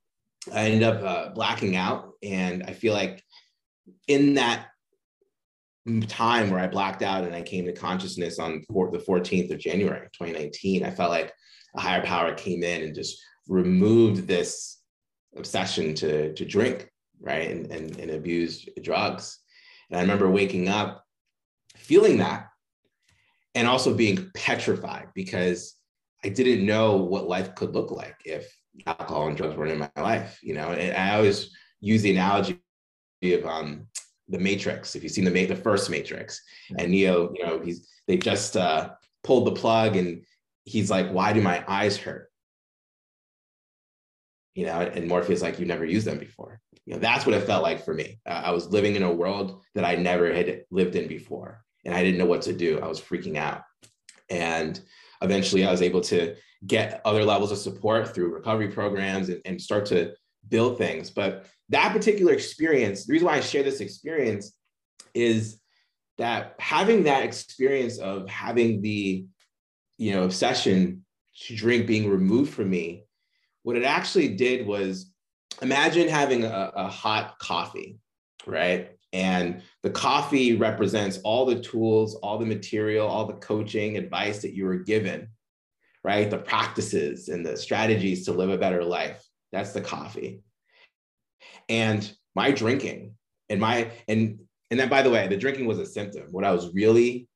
I 0.52 0.66
ended 0.66 0.82
up 0.82 1.02
uh, 1.02 1.30
blacking 1.30 1.76
out. 1.76 2.12
And 2.22 2.64
I 2.64 2.72
feel 2.72 2.94
like 2.94 3.22
in 4.08 4.34
that 4.34 4.68
time 6.08 6.50
where 6.50 6.60
I 6.60 6.66
blacked 6.66 7.02
out 7.02 7.24
and 7.24 7.34
I 7.34 7.42
came 7.42 7.64
to 7.66 7.72
consciousness 7.72 8.38
on 8.38 8.64
the 8.68 9.04
14th 9.06 9.52
of 9.52 9.58
January 9.58 10.08
2019, 10.12 10.84
I 10.84 10.90
felt 10.90 11.10
like 11.10 11.32
a 11.76 11.80
higher 11.80 12.02
power 12.02 12.34
came 12.34 12.62
in 12.62 12.82
and 12.82 12.94
just 12.94 13.22
removed 13.48 14.26
this 14.26 14.78
obsession 15.36 15.94
to, 15.94 16.32
to 16.34 16.44
drink, 16.44 16.90
right? 17.20 17.50
And, 17.50 17.70
and, 17.70 17.98
and 17.98 18.10
abuse 18.10 18.68
drugs. 18.82 19.38
And 19.90 19.98
I 19.98 20.02
remember 20.02 20.30
waking 20.30 20.68
up 20.68 21.04
feeling 21.76 22.18
that 22.18 22.48
and 23.54 23.68
also 23.68 23.94
being 23.94 24.30
petrified 24.34 25.08
because 25.14 25.76
I 26.24 26.28
didn't 26.28 26.66
know 26.66 26.96
what 26.96 27.28
life 27.28 27.54
could 27.54 27.74
look 27.74 27.90
like 27.90 28.16
if 28.24 28.52
alcohol 28.86 29.28
and 29.28 29.36
drugs 29.36 29.56
weren't 29.56 29.72
in 29.72 29.78
my 29.78 29.90
life, 29.96 30.38
you 30.42 30.54
know. 30.54 30.72
And 30.72 30.96
I 30.96 31.16
always 31.16 31.50
use 31.80 32.02
the 32.02 32.12
analogy 32.12 32.60
of 33.22 33.44
um, 33.46 33.86
the 34.28 34.38
Matrix. 34.38 34.94
If 34.94 35.02
you've 35.02 35.12
seen 35.12 35.24
the 35.24 35.46
the 35.46 35.56
first 35.56 35.90
Matrix, 35.90 36.42
and 36.78 36.90
Neo, 36.90 37.32
you 37.34 37.44
know, 37.44 37.60
he's 37.60 37.88
they 38.06 38.16
just 38.16 38.56
uh, 38.56 38.90
pulled 39.24 39.46
the 39.46 39.52
plug, 39.60 39.96
and 39.96 40.24
he's 40.64 40.90
like, 40.90 41.10
"Why 41.10 41.32
do 41.32 41.40
my 41.40 41.64
eyes 41.68 41.96
hurt?" 41.96 42.30
You 44.54 44.66
know, 44.66 44.80
and 44.80 45.08
Morpheus 45.08 45.42
like, 45.42 45.58
"You 45.58 45.66
never 45.66 45.84
used 45.84 46.06
them 46.06 46.18
before." 46.18 46.60
you 46.86 46.94
know 46.94 47.00
that's 47.00 47.26
what 47.26 47.34
it 47.34 47.42
felt 47.42 47.62
like 47.62 47.84
for 47.84 47.92
me 47.92 48.18
uh, 48.26 48.42
i 48.44 48.50
was 48.50 48.68
living 48.68 48.96
in 48.96 49.02
a 49.02 49.12
world 49.12 49.62
that 49.74 49.84
i 49.84 49.94
never 49.94 50.32
had 50.32 50.64
lived 50.70 50.96
in 50.96 51.06
before 51.06 51.62
and 51.84 51.94
i 51.94 52.02
didn't 52.02 52.18
know 52.18 52.26
what 52.26 52.42
to 52.42 52.52
do 52.52 52.80
i 52.80 52.86
was 52.86 53.00
freaking 53.00 53.36
out 53.36 53.62
and 54.30 54.80
eventually 55.20 55.66
i 55.66 55.70
was 55.70 55.82
able 55.82 56.00
to 56.00 56.34
get 56.66 57.00
other 57.04 57.24
levels 57.24 57.52
of 57.52 57.58
support 57.58 58.14
through 58.14 58.32
recovery 58.32 58.68
programs 58.68 59.28
and, 59.28 59.40
and 59.44 59.60
start 59.60 59.86
to 59.86 60.14
build 60.48 60.78
things 60.78 61.10
but 61.10 61.46
that 61.68 61.92
particular 61.92 62.32
experience 62.32 63.06
the 63.06 63.12
reason 63.12 63.26
why 63.26 63.36
i 63.36 63.40
share 63.40 63.62
this 63.62 63.80
experience 63.80 64.54
is 65.14 65.58
that 66.18 66.54
having 66.58 67.02
that 67.04 67.24
experience 67.24 67.98
of 67.98 68.28
having 68.28 68.80
the 68.80 69.26
you 69.98 70.12
know 70.12 70.22
obsession 70.22 71.04
to 71.38 71.56
drink 71.56 71.86
being 71.86 72.08
removed 72.08 72.52
from 72.52 72.70
me 72.70 73.04
what 73.64 73.76
it 73.76 73.82
actually 73.82 74.28
did 74.28 74.64
was 74.64 75.10
imagine 75.62 76.08
having 76.08 76.44
a, 76.44 76.72
a 76.74 76.88
hot 76.88 77.38
coffee, 77.38 77.98
right? 78.46 78.90
And 79.12 79.62
the 79.82 79.90
coffee 79.90 80.56
represents 80.56 81.18
all 81.18 81.46
the 81.46 81.60
tools, 81.60 82.16
all 82.16 82.38
the 82.38 82.46
material, 82.46 83.08
all 83.08 83.26
the 83.26 83.34
coaching 83.34 83.96
advice 83.96 84.42
that 84.42 84.54
you 84.54 84.66
were 84.66 84.76
given, 84.76 85.28
right? 86.06 86.30
The 86.30 86.38
practices 86.38 87.28
and 87.28 87.44
the 87.44 87.56
strategies 87.56 88.24
to 88.24 88.32
live 88.32 88.50
a 88.50 88.56
better 88.56 88.84
life. 88.84 89.20
That's 89.50 89.72
the 89.72 89.80
coffee. 89.80 90.40
And 91.68 92.08
my 92.36 92.52
drinking 92.52 93.16
and 93.48 93.60
my, 93.60 93.90
and, 94.06 94.38
and 94.70 94.78
then 94.78 94.88
by 94.88 95.02
the 95.02 95.10
way, 95.10 95.26
the 95.26 95.36
drinking 95.36 95.66
was 95.66 95.80
a 95.80 95.84
symptom. 95.84 96.28
What 96.30 96.44
I 96.44 96.52
was 96.52 96.72
really 96.72 97.28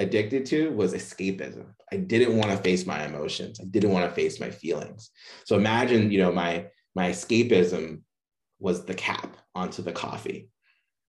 addicted 0.00 0.44
to 0.46 0.70
was 0.72 0.92
escapism. 0.92 1.66
I 1.92 1.98
didn't 1.98 2.36
want 2.36 2.50
to 2.50 2.56
face 2.56 2.84
my 2.84 3.04
emotions. 3.04 3.60
I 3.60 3.64
didn't 3.66 3.92
want 3.92 4.10
to 4.10 4.14
face 4.14 4.40
my 4.40 4.50
feelings. 4.50 5.12
So 5.44 5.54
imagine, 5.54 6.10
you 6.10 6.18
know, 6.18 6.32
my 6.32 6.66
my 6.96 7.10
escapism 7.10 8.00
was 8.58 8.84
the 8.84 8.94
cap 8.94 9.36
onto 9.54 9.82
the 9.82 9.92
coffee, 9.92 10.48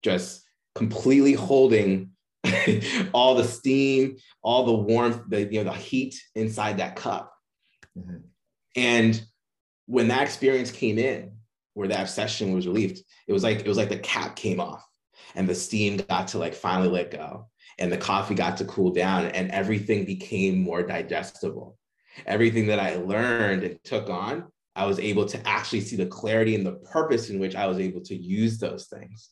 just 0.03 0.43
completely 0.75 1.33
holding 1.33 2.11
all 3.13 3.35
the 3.35 3.45
steam, 3.45 4.17
all 4.43 4.65
the 4.65 4.75
warmth, 4.75 5.23
the 5.29 5.45
you 5.45 5.63
know 5.63 5.71
the 5.71 5.77
heat 5.77 6.21
inside 6.35 6.79
that 6.79 6.97
cup. 6.97 7.33
Mm-hmm. 7.99 8.19
And 8.77 9.23
when 9.87 10.09
that 10.09 10.23
experience 10.23 10.71
came 10.71 10.99
in, 10.99 11.33
where 11.75 11.89
that 11.89 12.03
obsession 12.03 12.53
was 12.53 12.67
relieved, 12.67 13.01
it 13.27 13.33
was 13.33 13.43
like 13.43 13.61
it 13.61 13.69
was 13.69 13.79
like 13.79 13.89
the 13.89 13.99
cap 13.99 14.37
came 14.37 14.61
off, 14.61 14.85
and 15.35 15.49
the 15.49 15.55
steam 15.55 15.99
got 16.09 16.29
to 16.29 16.39
like 16.39 16.55
finally 16.55 16.89
let 16.89 17.11
go, 17.11 17.49
and 17.79 17.91
the 17.93 17.97
coffee 17.97 18.35
got 18.35 18.57
to 18.59 18.65
cool 18.65 18.91
down, 18.91 19.27
and 19.27 19.51
everything 19.51 20.05
became 20.05 20.59
more 20.59 20.83
digestible. 20.83 21.77
Everything 22.25 22.67
that 22.69 22.81
I 22.81 22.97
learned 22.97 23.63
and 23.63 23.79
took 23.85 24.09
on 24.09 24.47
I 24.77 24.85
was 24.85 25.01
able 25.01 25.25
to 25.25 25.49
actually 25.49 25.81
see 25.81 25.97
the 25.97 26.07
clarity 26.07 26.55
and 26.55 26.65
the 26.65 26.75
purpose 26.75 27.31
in 27.31 27.41
which 27.41 27.57
I 27.57 27.67
was 27.67 27.81
able 27.81 28.03
to 28.03 28.15
use 28.15 28.59
those 28.59 28.87
things. 28.87 29.31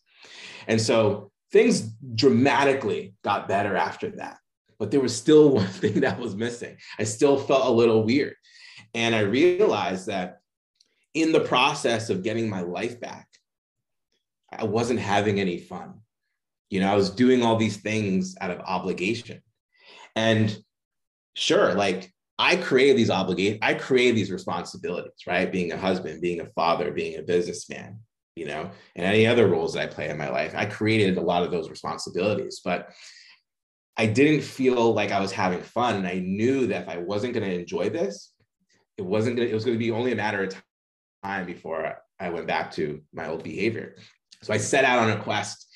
And 0.67 0.81
so 0.81 1.31
things 1.55 1.83
dramatically 2.17 3.15
got 3.23 3.47
better 3.47 3.77
after 3.77 4.11
that. 4.11 4.39
But 4.81 4.91
there 4.91 5.01
was 5.01 5.17
still 5.17 5.51
one 5.61 5.69
thing 5.69 6.01
that 6.01 6.19
was 6.19 6.35
missing. 6.35 6.77
I 6.99 7.05
still 7.05 7.39
felt 7.39 7.69
a 7.69 7.71
little 7.71 8.03
weird. 8.03 8.35
And 8.93 9.15
I 9.15 9.21
realized 9.21 10.09
that 10.09 10.41
in 11.15 11.31
the 11.31 11.41
process 11.41 12.11
of 12.11 12.25
getting 12.25 12.51
my 12.51 12.61
life 12.61 13.01
back, 13.01 13.29
I 14.53 14.65
wasn't 14.65 14.99
having 14.99 15.39
any 15.39 15.59
fun. 15.59 16.01
You 16.71 16.81
know, 16.81 16.93
I 16.93 16.97
was 16.97 17.11
doing 17.11 17.45
all 17.45 17.57
these 17.57 17.77
things 17.77 18.35
out 18.41 18.51
of 18.51 18.59
obligation. 18.59 19.41
And 20.17 20.57
sure, 21.37 21.73
like 21.75 22.13
I 22.37 22.57
created 22.57 22.97
these 22.97 23.11
obligations, 23.11 23.61
I 23.63 23.75
created 23.75 24.17
these 24.17 24.33
responsibilities, 24.33 25.23
right? 25.25 25.51
Being 25.51 25.71
a 25.71 25.77
husband, 25.77 26.21
being 26.21 26.41
a 26.41 26.47
father, 26.47 26.91
being 26.91 27.17
a 27.17 27.23
businessman, 27.23 28.01
you 28.37 28.47
know, 28.47 28.71
and 28.97 29.07
any 29.07 29.27
other 29.27 29.47
roles 29.49 29.75
that 29.75 29.83
I 29.83 29.87
play 29.87 30.09
in 30.09 30.19
my 30.19 30.29
life. 30.29 30.55
I 30.57 30.67
created 30.67 31.17
a 31.17 31.23
lot 31.23 31.43
of 31.43 31.51
those 31.51 31.71
responsibilities, 31.71 32.61
but 32.65 32.91
I 33.97 34.07
didn't 34.07 34.43
feel 34.43 34.93
like 34.93 35.13
I 35.13 35.21
was 35.21 35.33
having 35.33 35.61
fun. 35.61 35.97
And 35.97 36.07
I 36.07 36.19
knew 36.19 36.67
that 36.67 36.83
if 36.83 36.89
I 36.89 36.99
wasn't 36.99 37.35
going 37.35 37.49
to 37.49 37.59
enjoy 37.61 37.91
this, 37.91 38.33
it 38.97 39.03
wasn't 39.03 39.37
going 39.37 39.47
to, 39.47 39.53
it 39.53 39.55
was 39.55 39.65
going 39.65 39.77
to 39.77 39.85
be 39.85 39.91
only 39.91 40.13
a 40.13 40.17
matter 40.17 40.43
of 40.43 40.55
time 41.23 41.47
before 41.47 41.97
I 42.19 42.31
went 42.31 42.47
back 42.47 42.73
to 42.73 43.01
my 43.13 43.29
old 43.29 43.45
behavior. 43.45 43.97
So 44.43 44.53
I 44.53 44.59
set 44.59 44.85
out 44.85 44.99
on 44.99 45.11
a 45.11 45.23
quest 45.23 45.67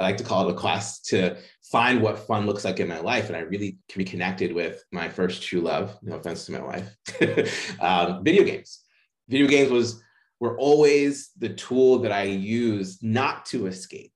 I 0.00 0.04
like 0.04 0.16
to 0.16 0.24
call 0.24 0.48
it 0.48 0.52
a 0.52 0.56
quest 0.56 1.04
to 1.06 1.36
find 1.70 2.00
what 2.00 2.18
fun 2.18 2.46
looks 2.46 2.64
like 2.64 2.80
in 2.80 2.88
my 2.88 3.00
life. 3.00 3.28
And 3.28 3.36
I 3.36 3.40
really 3.40 3.78
reconnected 3.94 4.54
with 4.54 4.82
my 4.92 5.10
first 5.10 5.42
true 5.42 5.60
love, 5.60 5.98
no 6.02 6.16
offense 6.16 6.46
to 6.46 6.52
my 6.52 6.62
wife, 6.62 7.76
um, 7.80 8.24
video 8.24 8.44
games. 8.44 8.80
Video 9.28 9.46
games 9.46 9.70
was 9.70 10.02
were 10.40 10.56
always 10.56 11.30
the 11.38 11.50
tool 11.50 11.98
that 11.98 12.12
I 12.12 12.22
use 12.22 12.98
not 13.02 13.44
to 13.46 13.66
escape, 13.66 14.12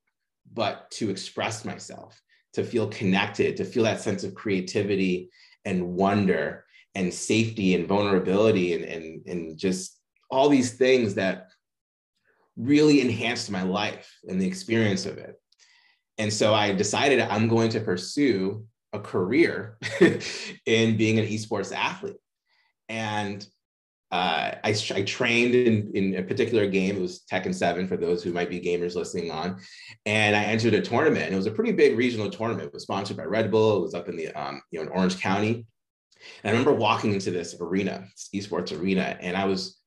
but 0.52 0.90
to 0.93 1.11
express 1.11 1.64
myself, 1.64 2.21
to 2.54 2.64
feel 2.64 2.88
connected, 2.88 3.57
to 3.59 3.64
feel 3.64 3.85
that 3.85 4.00
sense 4.00 4.25
of 4.25 4.35
creativity 4.35 5.31
and 5.64 5.95
wonder 5.95 6.64
and 6.95 7.12
safety 7.12 7.75
and 7.75 7.87
vulnerability 7.87 8.75
and, 8.75 8.85
and, 8.85 9.26
and 9.26 9.59
just 9.59 10.00
all 10.31 10.49
these 10.49 10.73
things 10.73 11.14
that 11.14 11.49
really 12.57 13.00
enhanced 13.00 13.50
my 13.50 13.62
life 13.62 14.11
and 14.28 14.40
the 14.40 14.47
experience 14.47 15.07
of 15.07 15.19
it. 15.19 15.37
And 16.19 16.33
so 16.33 16.54
I 16.54 16.73
decided 16.73 17.21
I'm 17.21 17.49
going 17.49 17.71
to 17.71 17.81
pursue 17.81 18.64
a 18.93 19.00
career 19.00 19.76
in 20.66 20.97
being 20.97 21.19
an 21.19 21.26
esports 21.26 21.75
athlete. 21.75 22.16
And 22.88 23.45
uh, 24.14 24.54
I, 24.62 24.76
I, 24.94 25.02
trained 25.02 25.56
in, 25.56 25.90
in 25.92 26.14
a 26.14 26.23
particular 26.23 26.68
game. 26.68 26.97
It 26.97 27.00
was 27.00 27.25
Tekken 27.28 27.52
7 27.52 27.88
for 27.88 27.97
those 27.97 28.23
who 28.23 28.33
might 28.33 28.49
be 28.49 28.61
gamers 28.61 28.94
listening 28.94 29.33
on. 29.33 29.59
And 30.06 30.37
I 30.37 30.44
entered 30.44 30.73
a 30.73 30.80
tournament. 30.80 31.33
It 31.33 31.37
was 31.37 31.47
a 31.47 31.50
pretty 31.50 31.73
big 31.73 31.99
regional 31.99 32.30
tournament. 32.30 32.68
It 32.68 32.73
was 32.73 32.85
sponsored 32.85 33.16
by 33.16 33.25
Red 33.25 33.50
Bull. 33.50 33.78
It 33.78 33.83
was 33.83 33.94
up 33.94 34.09
in 34.09 34.14
the 34.14 34.28
um, 34.40 34.62
you 34.71 34.78
know 34.78 34.87
in 34.87 34.97
Orange 34.97 35.18
County. 35.18 35.66
And 36.44 36.49
I 36.49 36.50
remember 36.50 36.75
walking 36.75 37.12
into 37.12 37.33
this 37.33 37.56
arena, 37.61 38.06
this 38.12 38.47
esports 38.47 38.78
arena, 38.78 39.18
and 39.21 39.37
I 39.37 39.47
was 39.47 39.80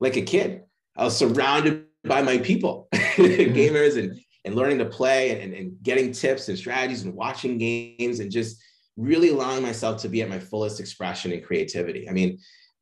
like 0.00 0.16
a 0.16 0.22
kid. 0.22 0.62
I 0.96 1.04
was 1.04 1.14
surrounded 1.14 1.84
by 2.02 2.22
my 2.22 2.38
people, 2.38 2.88
mm-hmm. 2.94 3.54
gamers, 3.54 3.98
and 3.98 4.18
and 4.46 4.54
learning 4.54 4.78
to 4.78 4.86
play 4.86 5.38
and, 5.38 5.52
and 5.52 5.74
getting 5.82 6.12
tips 6.12 6.48
and 6.48 6.56
strategies 6.56 7.02
and 7.02 7.12
watching 7.12 7.58
games 7.58 8.20
and 8.20 8.30
just 8.30 8.62
really 8.96 9.28
allowing 9.28 9.62
myself 9.62 10.00
to 10.00 10.08
be 10.08 10.22
at 10.22 10.30
my 10.30 10.38
fullest 10.38 10.80
expression 10.80 11.30
and 11.32 11.44
creativity. 11.44 12.08
I 12.08 12.12
mean, 12.12 12.38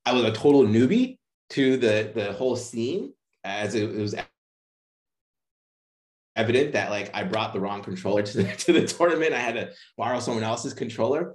I 0.09 0.13
was 0.13 0.25
a 0.25 0.33
total 0.33 0.63
newbie 0.63 1.19
to 1.51 1.77
the 1.77 2.11
the 2.15 2.33
whole 2.33 2.57
scene 2.57 3.13
as 3.45 3.75
it, 3.75 3.91
it 3.91 4.01
was 4.01 4.15
evident 6.35 6.73
that 6.73 6.91
like 6.91 7.11
I 7.13 7.25
brought 7.25 7.53
the 7.53 7.61
wrong 7.61 7.83
controller 7.83 8.23
to 8.31 8.43
the, 8.43 8.45
to 8.45 8.73
the 8.73 8.87
tournament. 8.87 9.35
I 9.35 9.39
had 9.39 9.55
to 9.57 9.71
borrow 9.99 10.19
someone 10.21 10.45
else's 10.45 10.73
controller. 10.73 11.35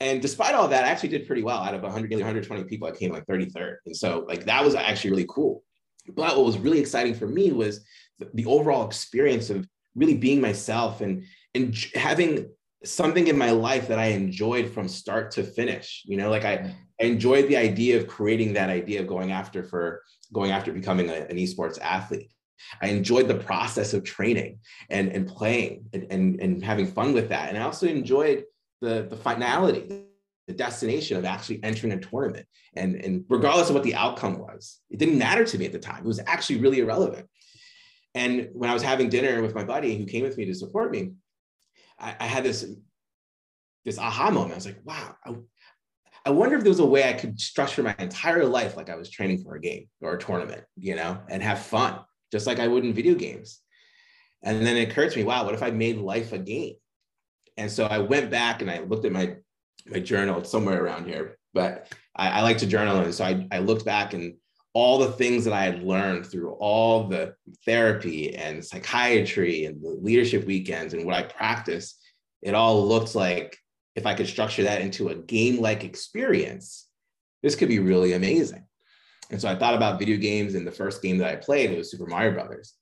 And 0.00 0.22
despite 0.22 0.54
all 0.54 0.68
that, 0.68 0.84
I 0.84 0.88
actually 0.88 1.10
did 1.10 1.26
pretty 1.26 1.42
well. 1.42 1.58
Out 1.58 1.74
of 1.74 1.82
100, 1.82 2.08
nearly 2.08 2.22
120 2.22 2.64
people, 2.64 2.88
I 2.88 2.92
came 2.92 3.12
like 3.12 3.26
33rd. 3.26 3.76
And 3.84 3.96
so 3.96 4.24
like 4.26 4.46
that 4.46 4.64
was 4.64 4.74
actually 4.74 5.10
really 5.10 5.26
cool. 5.28 5.62
But 6.06 6.36
what 6.36 6.46
was 6.46 6.56
really 6.56 6.78
exciting 6.78 7.14
for 7.14 7.26
me 7.26 7.52
was 7.52 7.84
the, 8.18 8.30
the 8.32 8.46
overall 8.46 8.86
experience 8.86 9.50
of 9.50 9.68
really 9.94 10.16
being 10.16 10.40
myself 10.40 11.02
and 11.02 11.24
and 11.54 11.76
having 11.94 12.48
something 12.84 13.26
in 13.26 13.36
my 13.36 13.50
life 13.50 13.88
that 13.88 13.98
I 13.98 14.06
enjoyed 14.06 14.70
from 14.70 14.88
start 14.88 15.30
to 15.32 15.42
finish. 15.42 16.02
You 16.06 16.16
know, 16.16 16.30
like 16.30 16.44
I, 16.44 16.74
I 17.00 17.04
enjoyed 17.04 17.48
the 17.48 17.56
idea 17.56 17.98
of 17.98 18.06
creating 18.06 18.52
that 18.54 18.70
idea 18.70 19.00
of 19.00 19.06
going 19.06 19.32
after 19.32 19.62
for 19.64 20.02
going 20.32 20.50
after 20.50 20.72
becoming 20.72 21.10
a, 21.10 21.14
an 21.14 21.36
esports 21.36 21.80
athlete. 21.80 22.32
I 22.82 22.88
enjoyed 22.88 23.28
the 23.28 23.36
process 23.36 23.94
of 23.94 24.04
training 24.04 24.58
and, 24.90 25.10
and 25.10 25.26
playing 25.26 25.86
and, 25.92 26.06
and, 26.10 26.40
and 26.40 26.64
having 26.64 26.86
fun 26.86 27.12
with 27.14 27.28
that. 27.28 27.48
And 27.48 27.58
I 27.58 27.62
also 27.62 27.86
enjoyed 27.86 28.44
the, 28.80 29.06
the 29.08 29.16
finality, 29.16 30.04
the 30.46 30.54
destination 30.54 31.16
of 31.16 31.24
actually 31.24 31.62
entering 31.62 31.92
a 31.92 32.00
tournament. 32.00 32.46
And, 32.74 32.96
and 32.96 33.24
regardless 33.28 33.68
of 33.68 33.74
what 33.74 33.84
the 33.84 33.94
outcome 33.94 34.38
was, 34.38 34.80
it 34.90 34.98
didn't 34.98 35.18
matter 35.18 35.44
to 35.44 35.58
me 35.58 35.66
at 35.66 35.72
the 35.72 35.78
time. 35.78 35.98
It 35.98 36.06
was 36.06 36.20
actually 36.26 36.60
really 36.60 36.80
irrelevant. 36.80 37.28
And 38.14 38.48
when 38.52 38.70
I 38.70 38.74
was 38.74 38.82
having 38.82 39.08
dinner 39.08 39.40
with 39.40 39.54
my 39.54 39.64
buddy 39.64 39.96
who 39.96 40.04
came 40.04 40.24
with 40.24 40.36
me 40.36 40.44
to 40.46 40.54
support 40.54 40.90
me, 40.90 41.12
I, 41.98 42.16
I 42.20 42.26
had 42.26 42.44
this 42.44 42.66
this 43.84 43.98
aha 43.98 44.30
moment. 44.30 44.52
I 44.52 44.56
was 44.56 44.66
like, 44.66 44.80
wow, 44.84 45.16
I, 45.24 45.34
I 46.26 46.30
wonder 46.30 46.56
if 46.56 46.62
there 46.62 46.70
was 46.70 46.80
a 46.80 46.86
way 46.86 47.08
I 47.08 47.14
could 47.14 47.40
structure 47.40 47.82
my 47.82 47.94
entire 47.98 48.44
life 48.44 48.76
like 48.76 48.90
I 48.90 48.96
was 48.96 49.08
training 49.08 49.42
for 49.42 49.54
a 49.54 49.60
game 49.60 49.88
or 50.00 50.14
a 50.14 50.18
tournament, 50.18 50.64
you 50.76 50.94
know, 50.94 51.18
and 51.30 51.42
have 51.42 51.60
fun, 51.60 52.00
just 52.30 52.46
like 52.46 52.58
I 52.58 52.68
would 52.68 52.84
in 52.84 52.92
video 52.92 53.14
games. 53.14 53.60
And 54.42 54.64
then 54.64 54.76
it 54.76 54.90
occurred 54.90 55.12
to 55.12 55.18
me, 55.18 55.24
wow, 55.24 55.44
what 55.44 55.54
if 55.54 55.62
I 55.62 55.70
made 55.70 55.96
life 55.96 56.32
a 56.32 56.38
game? 56.38 56.74
And 57.56 57.70
so 57.70 57.86
I 57.86 57.98
went 57.98 58.30
back 58.30 58.62
and 58.62 58.70
I 58.70 58.80
looked 58.80 59.04
at 59.04 59.12
my 59.12 59.36
my 59.86 60.00
journal 60.00 60.38
it's 60.40 60.50
somewhere 60.50 60.82
around 60.84 61.06
here, 61.06 61.38
but 61.54 61.90
I, 62.14 62.28
I 62.28 62.42
like 62.42 62.58
to 62.58 62.66
journal. 62.66 62.98
And 62.98 63.14
so 63.14 63.24
I, 63.24 63.46
I 63.50 63.58
looked 63.60 63.84
back 63.84 64.12
and 64.12 64.34
all 64.74 64.98
the 64.98 65.12
things 65.12 65.44
that 65.44 65.54
I 65.54 65.62
had 65.62 65.82
learned 65.82 66.26
through 66.26 66.52
all 66.52 67.08
the 67.08 67.34
therapy 67.64 68.36
and 68.36 68.64
psychiatry 68.64 69.64
and 69.64 69.82
the 69.82 69.98
leadership 70.00 70.46
weekends 70.46 70.94
and 70.94 71.04
what 71.04 71.14
I 71.14 71.22
practiced, 71.22 72.00
it 72.42 72.54
all 72.54 72.86
looked 72.86 73.14
like 73.14 73.56
if 73.96 74.06
I 74.06 74.14
could 74.14 74.28
structure 74.28 74.62
that 74.62 74.80
into 74.80 75.08
a 75.08 75.14
game 75.14 75.60
like 75.60 75.84
experience, 75.84 76.86
this 77.42 77.56
could 77.56 77.68
be 77.68 77.80
really 77.80 78.12
amazing. 78.12 78.64
And 79.30 79.40
so 79.40 79.48
I 79.48 79.56
thought 79.56 79.74
about 79.74 79.98
video 79.98 80.16
games, 80.16 80.54
and 80.54 80.66
the 80.66 80.72
first 80.72 81.02
game 81.02 81.18
that 81.18 81.30
I 81.30 81.36
played 81.36 81.76
was 81.76 81.90
Super 81.90 82.06
Mario 82.06 82.32
Brothers. 82.32 82.74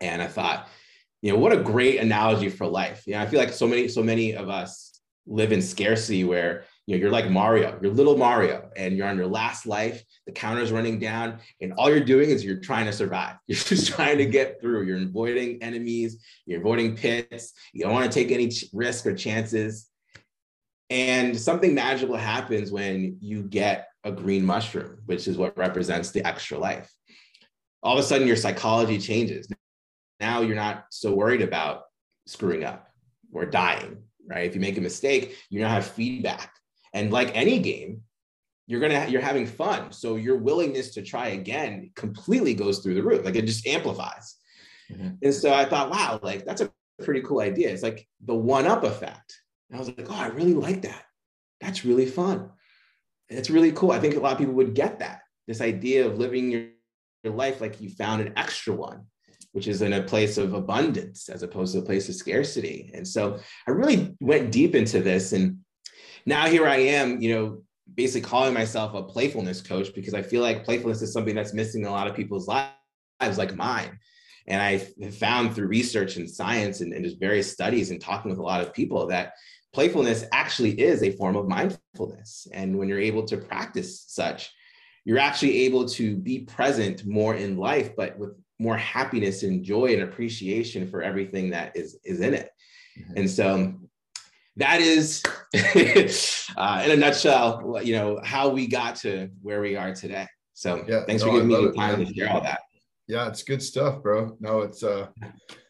And 0.00 0.20
I 0.20 0.26
thought, 0.26 0.68
you 1.22 1.32
know, 1.32 1.38
what 1.38 1.52
a 1.52 1.62
great 1.62 2.00
analogy 2.00 2.48
for 2.48 2.66
life. 2.66 3.04
You 3.06 3.14
know, 3.14 3.20
I 3.20 3.26
feel 3.26 3.38
like 3.38 3.52
so 3.52 3.68
many, 3.68 3.88
so 3.88 4.02
many 4.02 4.34
of 4.34 4.48
us 4.48 5.00
live 5.26 5.52
in 5.52 5.62
scarcity 5.62 6.24
where 6.24 6.64
you 6.86 6.94
know, 6.94 7.00
you're 7.00 7.10
like 7.10 7.28
Mario, 7.28 7.76
you're 7.82 7.92
little 7.92 8.16
Mario, 8.16 8.70
and 8.76 8.96
you're 8.96 9.08
on 9.08 9.16
your 9.16 9.26
last 9.26 9.66
life. 9.66 10.04
The 10.26 10.32
counter's 10.32 10.70
running 10.70 11.00
down, 11.00 11.40
and 11.60 11.72
all 11.72 11.90
you're 11.90 12.04
doing 12.04 12.30
is 12.30 12.44
you're 12.44 12.60
trying 12.60 12.86
to 12.86 12.92
survive. 12.92 13.36
You're 13.48 13.58
just 13.58 13.88
trying 13.88 14.18
to 14.18 14.26
get 14.26 14.60
through. 14.60 14.82
You're 14.84 15.02
avoiding 15.02 15.62
enemies, 15.62 16.18
you're 16.46 16.60
avoiding 16.60 16.96
pits. 16.96 17.52
You 17.72 17.84
don't 17.84 17.92
want 17.92 18.10
to 18.10 18.14
take 18.14 18.30
any 18.30 18.50
risk 18.72 19.06
or 19.06 19.14
chances. 19.14 19.88
And 20.88 21.38
something 21.38 21.74
magical 21.74 22.16
happens 22.16 22.70
when 22.70 23.18
you 23.20 23.42
get 23.42 23.88
a 24.04 24.12
green 24.12 24.44
mushroom, 24.44 24.98
which 25.06 25.26
is 25.26 25.36
what 25.36 25.58
represents 25.58 26.12
the 26.12 26.24
extra 26.24 26.58
life. 26.58 26.92
All 27.82 27.94
of 27.94 27.98
a 27.98 28.06
sudden, 28.06 28.26
your 28.26 28.36
psychology 28.36 28.98
changes. 28.98 29.48
Now 30.20 30.42
you're 30.42 30.54
not 30.54 30.86
so 30.90 31.12
worried 31.12 31.42
about 31.42 31.82
screwing 32.26 32.62
up 32.62 32.88
or 33.32 33.44
dying, 33.44 33.98
right? 34.28 34.46
If 34.46 34.54
you 34.54 34.60
make 34.60 34.78
a 34.78 34.80
mistake, 34.80 35.36
you 35.50 35.60
now 35.60 35.68
have 35.68 35.86
feedback 35.86 36.52
and 36.96 37.12
like 37.12 37.30
any 37.36 37.58
game, 37.58 38.00
you're 38.66 38.80
gonna 38.80 39.06
you're 39.08 39.20
having 39.20 39.46
fun. 39.46 39.92
So 39.92 40.16
your 40.16 40.36
willingness 40.36 40.94
to 40.94 41.02
try 41.02 41.28
again 41.28 41.90
completely 41.94 42.54
goes 42.54 42.78
through 42.78 42.94
the 42.94 43.02
roof. 43.02 43.22
Like 43.22 43.36
it 43.36 43.44
just 43.44 43.66
amplifies. 43.66 44.36
Mm-hmm. 44.90 45.10
And 45.22 45.34
so 45.34 45.52
I 45.52 45.66
thought, 45.66 45.90
wow, 45.90 46.18
like 46.22 46.46
that's 46.46 46.62
a 46.62 46.72
pretty 47.04 47.20
cool 47.20 47.40
idea. 47.40 47.68
It's 47.68 47.82
like 47.82 48.08
the 48.24 48.34
one-up 48.34 48.82
effect. 48.82 49.38
And 49.68 49.76
I 49.76 49.78
was 49.78 49.88
like, 49.88 50.06
oh, 50.08 50.14
I 50.14 50.28
really 50.28 50.54
like 50.54 50.82
that. 50.82 51.04
That's 51.60 51.84
really 51.84 52.06
fun. 52.06 52.50
it's 53.28 53.50
really 53.50 53.72
cool. 53.72 53.90
I 53.90 53.98
think 53.98 54.14
a 54.14 54.20
lot 54.20 54.32
of 54.32 54.38
people 54.38 54.54
would 54.54 54.74
get 54.74 55.00
that. 55.00 55.20
This 55.46 55.60
idea 55.60 56.06
of 56.06 56.18
living 56.18 56.50
your, 56.50 56.66
your 57.24 57.34
life 57.34 57.60
like 57.60 57.80
you 57.80 57.90
found 57.90 58.22
an 58.22 58.32
extra 58.36 58.72
one, 58.72 59.04
which 59.52 59.68
is 59.68 59.82
in 59.82 59.92
a 59.92 60.02
place 60.02 60.38
of 60.38 60.54
abundance 60.54 61.28
as 61.28 61.42
opposed 61.42 61.74
to 61.74 61.80
a 61.80 61.82
place 61.82 62.08
of 62.08 62.14
scarcity. 62.14 62.90
And 62.94 63.06
so 63.06 63.38
I 63.68 63.72
really 63.72 64.14
went 64.20 64.50
deep 64.50 64.74
into 64.74 65.00
this 65.00 65.32
and 65.32 65.58
now 66.26 66.46
here 66.46 66.66
I 66.66 66.76
am, 66.76 67.20
you 67.20 67.34
know, 67.34 67.62
basically 67.94 68.28
calling 68.28 68.52
myself 68.52 68.94
a 68.94 69.02
playfulness 69.02 69.60
coach 69.60 69.94
because 69.94 70.12
I 70.12 70.22
feel 70.22 70.42
like 70.42 70.64
playfulness 70.64 71.00
is 71.00 71.12
something 71.12 71.34
that's 71.34 71.54
missing 71.54 71.82
in 71.82 71.86
a 71.86 71.92
lot 71.92 72.08
of 72.08 72.16
people's 72.16 72.48
lives, 72.48 73.38
like 73.38 73.54
mine. 73.54 73.98
And 74.48 74.60
I 74.60 74.78
found 75.10 75.54
through 75.54 75.68
research 75.68 76.16
and 76.16 76.30
science 76.30 76.80
and, 76.80 76.92
and 76.92 77.04
just 77.04 77.18
various 77.18 77.52
studies 77.52 77.90
and 77.90 78.00
talking 78.00 78.30
with 78.30 78.38
a 78.38 78.42
lot 78.42 78.60
of 78.60 78.74
people 78.74 79.06
that 79.06 79.32
playfulness 79.72 80.24
actually 80.32 80.80
is 80.80 81.02
a 81.02 81.16
form 81.16 81.36
of 81.36 81.48
mindfulness. 81.48 82.46
And 82.52 82.76
when 82.76 82.88
you're 82.88 83.00
able 83.00 83.24
to 83.24 83.36
practice 83.36 84.04
such, 84.06 84.52
you're 85.04 85.18
actually 85.18 85.64
able 85.64 85.86
to 85.90 86.16
be 86.16 86.40
present 86.40 87.06
more 87.06 87.34
in 87.34 87.56
life, 87.56 87.94
but 87.96 88.18
with 88.18 88.30
more 88.58 88.76
happiness 88.76 89.42
and 89.42 89.64
joy 89.64 89.92
and 89.92 90.02
appreciation 90.02 90.88
for 90.88 91.02
everything 91.02 91.50
that 91.50 91.76
is, 91.76 91.98
is 92.04 92.20
in 92.20 92.34
it. 92.34 92.50
Mm-hmm. 92.98 93.16
And 93.16 93.30
so 93.30 93.74
that 94.56 94.80
is, 94.80 95.22
uh, 96.56 96.82
in 96.84 96.90
a 96.90 96.96
nutshell, 96.96 97.80
you 97.82 97.94
know, 97.94 98.20
how 98.24 98.48
we 98.48 98.66
got 98.66 98.96
to 98.96 99.28
where 99.42 99.60
we 99.60 99.76
are 99.76 99.94
today. 99.94 100.26
So 100.54 100.84
yeah, 100.88 101.04
thanks 101.06 101.22
no, 101.22 101.30
for 101.30 101.34
giving 101.34 101.48
me 101.48 101.66
the 101.66 101.72
time 101.72 102.04
to 102.04 102.14
share 102.14 102.32
all 102.32 102.40
that. 102.40 102.60
Yeah, 103.08 103.28
it's 103.28 103.42
good 103.42 103.62
stuff, 103.62 104.02
bro. 104.02 104.36
No, 104.40 104.62
it's 104.62 104.82
uh, 104.82 105.08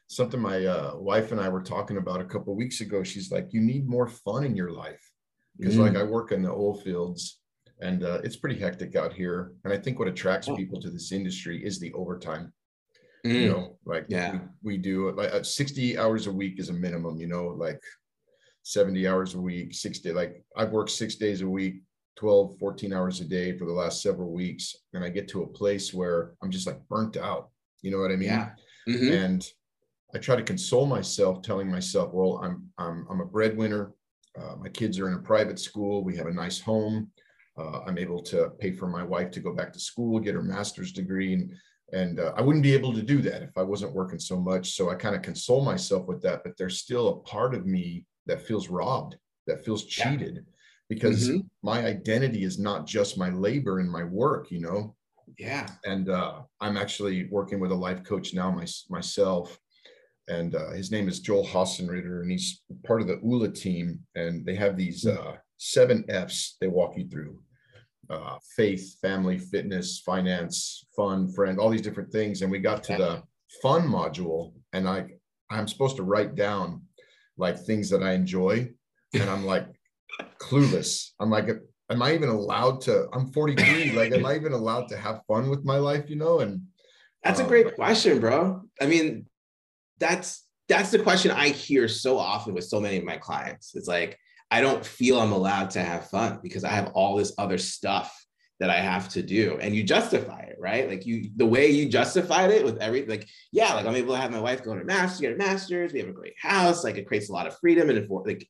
something 0.07 0.41
my 0.41 0.65
uh, 0.65 0.93
wife 0.97 1.33
and 1.33 1.41
I 1.41 1.49
were 1.49 1.63
talking 1.63 1.97
about 1.97 2.21
a 2.21 2.25
couple 2.25 2.55
weeks 2.55 2.81
ago. 2.81 3.03
She's 3.03 3.31
like, 3.31 3.53
you 3.53 3.61
need 3.61 3.89
more 3.89 4.09
fun 4.09 4.45
in 4.45 4.57
your 4.57 4.71
life 4.71 5.03
because, 5.59 5.77
mm. 5.77 5.81
like, 5.81 5.97
I 5.97 6.03
work 6.03 6.33
in 6.33 6.43
the 6.43 6.51
oil 6.51 6.81
fields 6.81 7.41
and 7.81 8.05
uh, 8.05 8.21
it's 8.25 8.37
pretty 8.37 8.59
hectic 8.59 8.97
out 8.97 9.13
here. 9.13 9.53
And 9.65 9.73
I 9.73 9.77
think 9.77 9.99
what 9.99 10.09
attracts 10.09 10.49
oh. 10.49 10.57
people 10.57 10.81
to 10.81 10.91
this 10.91 11.13
industry 11.13 11.65
is 11.65 11.79
the 11.79 11.93
overtime. 11.93 12.53
Mm. 13.25 13.33
You 13.33 13.49
know, 13.49 13.79
like 13.85 14.07
yeah, 14.09 14.39
we, 14.63 14.75
we 14.75 14.79
do 14.79 15.11
like 15.13 15.33
uh, 15.33 15.43
60 15.43 15.99
hours 15.99 16.27
a 16.27 16.33
week 16.33 16.61
is 16.61 16.69
a 16.69 16.73
minimum. 16.73 17.19
You 17.19 17.27
know, 17.27 17.49
like 17.49 17.81
70 18.67 19.07
hours 19.07 19.35
a 19.35 19.41
week, 19.41 19.73
six 19.73 20.01
days. 20.01 20.15
Like 20.15 20.43
I've 20.57 20.73
worked 20.73 20.91
six 20.91 21.15
days 21.15 21.41
a 21.41 21.49
week, 21.49 21.83
12, 22.17 22.59
14 22.59 22.93
hours 22.93 23.21
a 23.21 23.25
day 23.25 23.57
for 23.57 23.65
the 23.65 23.73
last 23.73 24.03
several 24.03 24.33
weeks. 24.33 24.75
And 24.93 25.05
I 25.05 25.09
get 25.09 25.29
to 25.29 25.45
a 25.45 25.47
place 25.47 25.95
where 25.95 26.33
I'm 26.43 26.51
just 26.51 26.67
like 26.67 26.81
burnt 26.89 27.17
out. 27.17 27.51
You 27.83 27.93
know 27.93 27.99
what 27.99 28.11
I 28.11 28.17
mean? 28.17 28.29
Yeah. 28.29 28.51
Mm-hmm. 28.89 29.13
And 29.13 29.49
I 30.13 30.19
try 30.19 30.35
to 30.35 30.43
console 30.43 30.85
myself, 30.85 31.43
telling 31.43 31.71
myself, 31.71 32.13
well, 32.13 32.41
I'm 32.43 32.69
I'm 32.77 33.07
I'm 33.09 33.21
a 33.21 33.25
breadwinner. 33.25 33.93
Uh, 34.37 34.57
my 34.57 34.69
kids 34.69 34.99
are 34.99 35.07
in 35.07 35.15
a 35.15 35.23
private 35.23 35.61
school. 35.61 36.03
We 36.03 36.17
have 36.17 36.27
a 36.27 36.33
nice 36.33 36.59
home. 36.59 37.13
Uh, 37.57 37.83
I'm 37.87 37.99
able 37.99 38.21
to 38.25 38.51
pay 38.59 38.73
for 38.73 38.89
my 38.89 39.05
wife 39.05 39.31
to 39.33 39.41
go 39.41 39.55
back 39.55 39.73
to 39.75 39.81
school, 39.81 40.19
get 40.19 40.35
her 40.35 40.43
master's 40.43 40.91
degree, 40.91 41.35
and 41.35 41.53
and 41.93 42.19
uh, 42.19 42.33
I 42.37 42.43
wouldn't 42.43 42.65
be 42.65 42.75
able 42.75 42.93
to 42.95 43.03
do 43.03 43.23
that 43.23 43.43
if 43.43 43.57
I 43.57 43.63
wasn't 43.63 43.95
working 43.95 44.19
so 44.19 44.41
much. 44.41 44.73
So 44.73 44.91
I 44.91 44.97
kind 44.97 45.15
of 45.15 45.23
console 45.23 45.65
myself 45.65 46.09
with 46.09 46.21
that, 46.23 46.43
but 46.43 46.57
there's 46.59 46.81
still 46.81 47.09
a 47.09 47.21
part 47.21 47.55
of 47.55 47.65
me 47.65 48.05
that 48.27 48.43
feels 48.43 48.69
robbed, 48.69 49.17
that 49.47 49.65
feels 49.65 49.85
cheated, 49.85 50.37
yeah. 50.37 50.53
because 50.89 51.29
mm-hmm. 51.29 51.41
my 51.63 51.85
identity 51.87 52.45
is 52.45 52.59
not 52.59 52.87
just 52.87 53.19
my 53.19 53.31
labor 53.31 53.81
and 53.81 53.91
my 53.91 54.05
work, 54.05 54.51
you 54.51 54.61
know. 54.61 54.95
Yeah. 55.39 55.69
And 55.85 56.09
uh, 56.09 56.43
I'm 56.61 56.77
actually 56.77 57.29
working 57.31 57.61
with 57.61 57.73
a 57.73 57.75
life 57.75 58.05
coach 58.05 58.33
now 58.33 58.51
my, 58.51 58.67
myself, 58.89 59.59
and 60.29 60.55
uh, 60.55 60.71
his 60.71 60.91
name 60.91 61.09
is 61.09 61.21
Joel 61.21 61.47
Hassenritter, 61.47 62.23
and 62.23 62.31
he's 62.31 62.63
part 62.85 63.01
of 63.01 63.07
the 63.07 63.21
ULA 63.23 63.53
team, 63.53 64.01
and 64.15 64.45
they 64.45 64.55
have 64.57 64.77
these 64.77 65.03
hmm. 65.03 65.17
uh, 65.17 65.33
seven 65.57 66.05
F's 66.09 66.57
they 66.61 66.69
walk 66.69 66.97
you 66.97 67.09
through 67.09 67.39
uh, 68.11 68.37
faith, 68.57 68.99
family, 69.01 69.39
fitness, 69.39 70.01
finance, 70.05 70.87
fun, 70.95 71.29
friend, 71.33 71.59
all 71.59 71.71
these 71.71 71.83
different 71.83 72.13
things. 72.13 72.43
And 72.43 72.51
we 72.51 72.59
got 72.59 72.83
to 72.85 72.97
the 72.97 73.23
fun 73.63 73.83
module, 73.83 74.53
and 74.73 74.89
I 74.89 75.07
I'm 75.51 75.69
supposed 75.69 75.97
to 75.97 76.03
write 76.03 76.35
down 76.35 76.83
like 77.37 77.59
things 77.59 77.91
that 77.91 78.03
I 78.03 78.13
enjoy, 78.13 78.71
and 79.13 79.31
I'm 79.31 79.45
like 79.45 79.67
clueless. 80.39 81.11
I'm 81.21 81.31
like, 81.31 81.49
am 81.91 82.03
I 82.03 82.15
even 82.15 82.29
allowed 82.29 82.81
to? 82.83 83.09
I'm 83.13 83.33
43. 83.33 83.93
like, 83.95 84.13
am 84.13 84.27
I 84.27 84.35
even 84.35 84.53
allowed 84.53 84.89
to 84.89 84.97
have 84.97 85.23
fun 85.27 85.49
with 85.51 85.65
my 85.65 85.77
life? 85.77 86.09
You 86.09 86.17
know? 86.17 86.41
And 86.41 86.63
that's 87.23 87.41
um, 87.41 87.47
a 87.47 87.49
great 87.49 87.75
question, 87.75 88.21
bro. 88.21 88.63
I 88.81 88.87
mean, 88.87 89.27
that's 89.99 90.45
that's 90.69 90.91
the 90.91 90.99
question 90.99 91.31
I 91.31 91.49
hear 91.49 91.89
so 91.89 92.19
often 92.19 92.55
with 92.55 92.65
so 92.65 92.81
many 92.81 92.97
of 92.97 93.05
my 93.05 93.17
clients. 93.17 93.75
It's 93.75 93.89
like, 93.89 94.19
I 94.51 94.61
don't 94.61 94.85
feel 94.85 95.21
I'm 95.21 95.33
allowed 95.33 95.71
to 95.71 95.83
have 95.83 96.11
fun 96.11 96.41
because 96.43 96.65
I 96.65 96.71
have 96.71 96.91
all 96.95 97.17
this 97.17 97.33
other 97.39 97.59
stuff 97.59 98.26
that 98.59 98.71
I 98.71 98.77
have 98.77 99.09
to 99.11 99.23
do. 99.23 99.59
And 99.61 99.75
you 99.75 99.83
justify 99.83 100.41
it, 100.41 100.57
right? 100.59 100.89
Like 100.89 101.05
you, 101.05 101.31
the 101.37 101.47
way 101.47 101.69
you 101.71 101.89
justified 101.89 102.51
it 102.51 102.65
with 102.65 102.79
every, 102.79 103.05
like, 103.05 103.29
yeah, 103.53 103.75
like 103.75 103.87
I'm 103.87 103.95
able 103.95 104.15
to 104.15 104.21
have 104.21 104.31
my 104.31 104.41
wife 104.41 104.65
go 104.65 104.75
to 104.75 104.85
master's, 104.85 105.21
get 105.21 105.33
a 105.33 105.37
master's. 105.37 105.93
We 105.93 106.01
have 106.01 106.09
a 106.09 106.13
great 106.13 106.37
house. 106.41 106.83
Like 106.83 106.97
it 106.97 107.07
creates 107.07 107.29
a 107.29 107.33
lot 107.33 107.47
of 107.47 107.59
freedom 107.59 107.91
and 107.91 108.09
like 108.25 108.49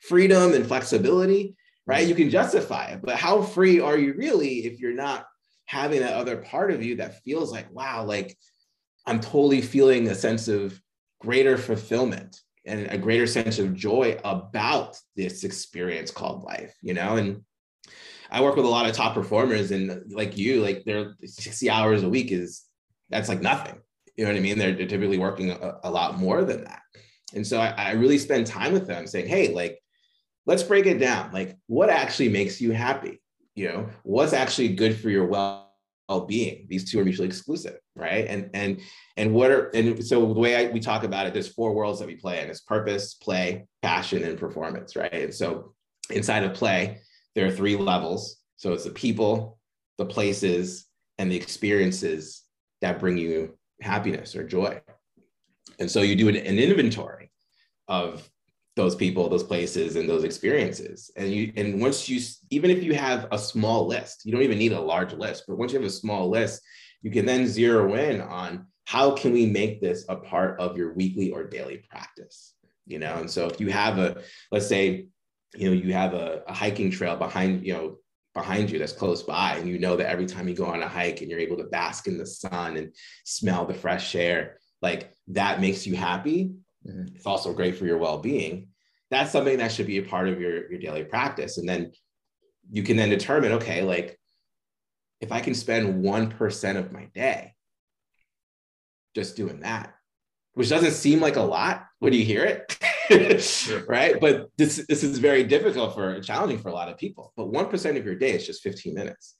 freedom 0.00 0.54
and 0.54 0.66
flexibility, 0.66 1.54
right? 1.86 2.06
You 2.06 2.14
can 2.14 2.30
justify 2.30 2.86
it, 2.86 3.00
but 3.02 3.16
how 3.16 3.42
free 3.42 3.80
are 3.80 3.96
you 3.96 4.14
really 4.14 4.66
if 4.66 4.80
you're 4.80 4.92
not 4.92 5.26
having 5.66 6.00
that 6.00 6.14
other 6.14 6.38
part 6.38 6.72
of 6.72 6.82
you 6.82 6.96
that 6.96 7.22
feels 7.22 7.52
like, 7.52 7.70
wow, 7.72 8.04
like 8.04 8.36
I'm 9.06 9.20
totally 9.20 9.60
feeling 9.60 10.08
a 10.08 10.14
sense 10.14 10.48
of 10.48 10.80
greater 11.20 11.58
fulfillment 11.58 12.40
and 12.64 12.86
a 12.90 12.98
greater 12.98 13.26
sense 13.26 13.58
of 13.58 13.74
joy 13.74 14.18
about 14.24 14.98
this 15.16 15.44
experience 15.44 16.10
called 16.10 16.42
life, 16.42 16.74
you 16.82 16.94
know? 16.94 17.16
And 17.16 17.42
I 18.30 18.40
work 18.42 18.56
with 18.56 18.64
a 18.64 18.68
lot 18.68 18.88
of 18.88 18.94
top 18.94 19.14
performers 19.14 19.70
and 19.70 20.12
like 20.12 20.36
you, 20.36 20.62
like 20.62 20.84
they're 20.84 21.14
60 21.24 21.70
hours 21.70 22.02
a 22.02 22.08
week 22.08 22.30
is 22.30 22.64
that's 23.08 23.28
like 23.28 23.40
nothing. 23.40 23.80
You 24.16 24.24
know 24.24 24.32
what 24.32 24.38
I 24.38 24.42
mean? 24.42 24.58
They're, 24.58 24.74
they're 24.74 24.86
typically 24.86 25.18
working 25.18 25.50
a, 25.50 25.78
a, 25.84 25.90
lot 25.90 26.18
more 26.18 26.44
than 26.44 26.64
that. 26.64 26.82
And 27.34 27.46
so 27.46 27.60
I, 27.60 27.68
I 27.68 27.90
really 27.92 28.18
spend 28.18 28.46
time 28.46 28.72
with 28.72 28.86
them 28.86 29.06
saying, 29.06 29.28
hey, 29.28 29.54
like, 29.54 29.78
let's 30.44 30.62
break 30.62 30.86
it 30.86 30.98
down. 30.98 31.30
Like, 31.32 31.56
what 31.68 31.88
actually 31.88 32.28
makes 32.28 32.60
you 32.60 32.72
happy? 32.72 33.20
You 33.54 33.68
know, 33.68 33.88
what's 34.02 34.32
actually 34.32 34.70
good 34.74 34.98
for 34.98 35.08
your 35.08 35.26
well 35.26 35.68
well-being 36.08 36.66
these 36.70 36.90
two 36.90 36.98
are 36.98 37.04
mutually 37.04 37.28
exclusive 37.28 37.78
right 37.94 38.26
and 38.28 38.48
and 38.54 38.80
and 39.18 39.34
what 39.34 39.50
are 39.50 39.68
and 39.70 40.02
so 40.02 40.32
the 40.32 40.40
way 40.40 40.56
I, 40.56 40.70
we 40.70 40.80
talk 40.80 41.04
about 41.04 41.26
it 41.26 41.34
there's 41.34 41.48
four 41.48 41.74
worlds 41.74 41.98
that 41.98 42.06
we 42.06 42.16
play 42.16 42.40
in 42.40 42.48
it's 42.48 42.60
purpose 42.60 43.14
play 43.14 43.66
passion 43.82 44.24
and 44.24 44.38
performance 44.38 44.96
right 44.96 45.12
and 45.12 45.34
so 45.34 45.74
inside 46.10 46.44
of 46.44 46.54
play 46.54 47.00
there 47.38 47.46
are 47.46 47.52
three 47.52 47.76
levels. 47.76 48.38
So 48.56 48.72
it's 48.72 48.82
the 48.82 48.90
people 48.90 49.60
the 49.96 50.04
places 50.04 50.86
and 51.18 51.30
the 51.30 51.36
experiences 51.36 52.42
that 52.80 52.98
bring 52.98 53.16
you 53.16 53.56
happiness 53.80 54.34
or 54.34 54.42
joy. 54.42 54.80
And 55.78 55.88
so 55.88 56.02
you 56.02 56.16
do 56.16 56.28
an, 56.28 56.34
an 56.34 56.58
inventory 56.58 57.30
of 57.86 58.28
those 58.74 58.96
people 58.96 59.28
those 59.28 59.44
places 59.44 59.94
and 59.94 60.08
those 60.08 60.24
experiences. 60.24 61.12
And 61.14 61.30
you 61.32 61.52
and 61.56 61.80
once 61.80 62.08
you 62.08 62.20
even 62.50 62.72
if 62.72 62.82
you 62.82 62.94
have 62.94 63.28
a 63.30 63.38
small 63.38 63.86
list 63.86 64.22
you 64.24 64.32
don't 64.32 64.42
even 64.42 64.58
need 64.58 64.72
a 64.72 64.80
large 64.80 65.12
list 65.12 65.44
but 65.46 65.58
once 65.58 65.72
you 65.72 65.78
have 65.78 65.86
a 65.86 65.90
small 65.90 66.28
list 66.28 66.60
you 67.02 67.10
can 67.12 67.24
then 67.24 67.46
zero 67.46 67.94
in 67.94 68.20
on 68.20 68.66
how 68.84 69.12
can 69.12 69.32
we 69.32 69.46
make 69.46 69.80
this 69.80 70.04
a 70.08 70.16
part 70.16 70.58
of 70.58 70.76
your 70.76 70.92
weekly 70.94 71.30
or 71.30 71.44
daily 71.44 71.84
practice 71.88 72.54
you 72.88 72.98
know? 72.98 73.16
And 73.16 73.30
so 73.30 73.46
if 73.46 73.60
you 73.60 73.70
have 73.70 73.98
a 73.98 74.22
let's 74.50 74.66
say 74.66 75.06
you 75.54 75.68
know 75.68 75.74
you 75.74 75.92
have 75.92 76.14
a, 76.14 76.42
a 76.46 76.52
hiking 76.52 76.90
trail 76.90 77.16
behind 77.16 77.66
you 77.66 77.72
know 77.72 77.96
behind 78.34 78.70
you 78.70 78.78
that's 78.78 78.92
close 78.92 79.22
by 79.22 79.56
and 79.56 79.68
you 79.68 79.78
know 79.78 79.96
that 79.96 80.08
every 80.08 80.26
time 80.26 80.46
you 80.48 80.54
go 80.54 80.66
on 80.66 80.82
a 80.82 80.88
hike 80.88 81.20
and 81.20 81.30
you're 81.30 81.40
able 81.40 81.56
to 81.56 81.64
bask 81.64 82.06
in 82.06 82.18
the 82.18 82.26
sun 82.26 82.76
and 82.76 82.94
smell 83.24 83.64
the 83.64 83.74
fresh 83.74 84.14
air 84.14 84.58
like 84.82 85.12
that 85.26 85.60
makes 85.60 85.86
you 85.86 85.96
happy 85.96 86.52
Mm-hmm. 86.86 87.16
It's 87.16 87.26
also 87.26 87.52
great 87.52 87.76
for 87.76 87.86
your 87.86 87.98
well-being. 87.98 88.68
That's 89.10 89.32
something 89.32 89.58
that 89.58 89.72
should 89.72 89.86
be 89.86 89.98
a 89.98 90.02
part 90.02 90.28
of 90.28 90.40
your, 90.40 90.70
your 90.70 90.80
daily 90.80 91.04
practice. 91.04 91.58
And 91.58 91.68
then 91.68 91.92
you 92.70 92.82
can 92.82 92.96
then 92.96 93.08
determine, 93.08 93.52
okay, 93.52 93.82
like 93.82 94.18
if 95.20 95.32
I 95.32 95.40
can 95.40 95.54
spend 95.54 96.04
1% 96.04 96.76
of 96.76 96.92
my 96.92 97.04
day 97.14 97.54
just 99.14 99.36
doing 99.36 99.60
that, 99.60 99.94
which 100.54 100.68
doesn't 100.68 100.92
seem 100.92 101.20
like 101.20 101.36
a 101.36 101.42
lot 101.42 101.86
when 101.98 102.12
you 102.12 102.24
hear 102.24 102.44
it. 102.44 102.78
sure. 103.38 103.84
right. 103.86 104.20
But 104.20 104.50
this, 104.56 104.84
this 104.88 105.02
is 105.02 105.18
very 105.18 105.44
difficult 105.44 105.94
for 105.94 106.20
challenging 106.20 106.58
for 106.58 106.68
a 106.68 106.74
lot 106.74 106.88
of 106.88 106.98
people. 106.98 107.32
But 107.36 107.50
1% 107.50 107.96
of 107.96 108.04
your 108.04 108.14
day 108.14 108.32
is 108.32 108.46
just 108.46 108.62
15 108.62 108.94
minutes. 108.94 109.34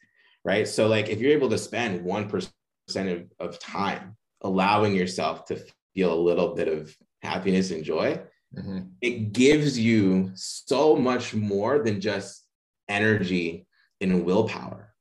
Right. 0.44 0.66
So 0.66 0.86
like 0.86 1.08
if 1.08 1.20
you're 1.20 1.32
able 1.32 1.50
to 1.50 1.58
spend 1.58 2.04
1% 2.04 2.50
of, 2.96 3.24
of 3.38 3.58
time 3.58 4.16
allowing 4.42 4.94
yourself 4.94 5.44
to 5.46 5.62
feel 5.94 6.12
a 6.12 6.20
little 6.20 6.54
bit 6.54 6.68
of 6.68 6.96
happiness 7.22 7.70
and 7.70 7.84
joy, 7.84 8.20
mm-hmm. 8.56 8.80
it 9.00 9.32
gives 9.32 9.78
you 9.78 10.30
so 10.34 10.96
much 10.96 11.34
more 11.34 11.82
than 11.82 12.00
just 12.00 12.44
energy 12.88 13.66
and 14.00 14.24
willpower, 14.24 14.94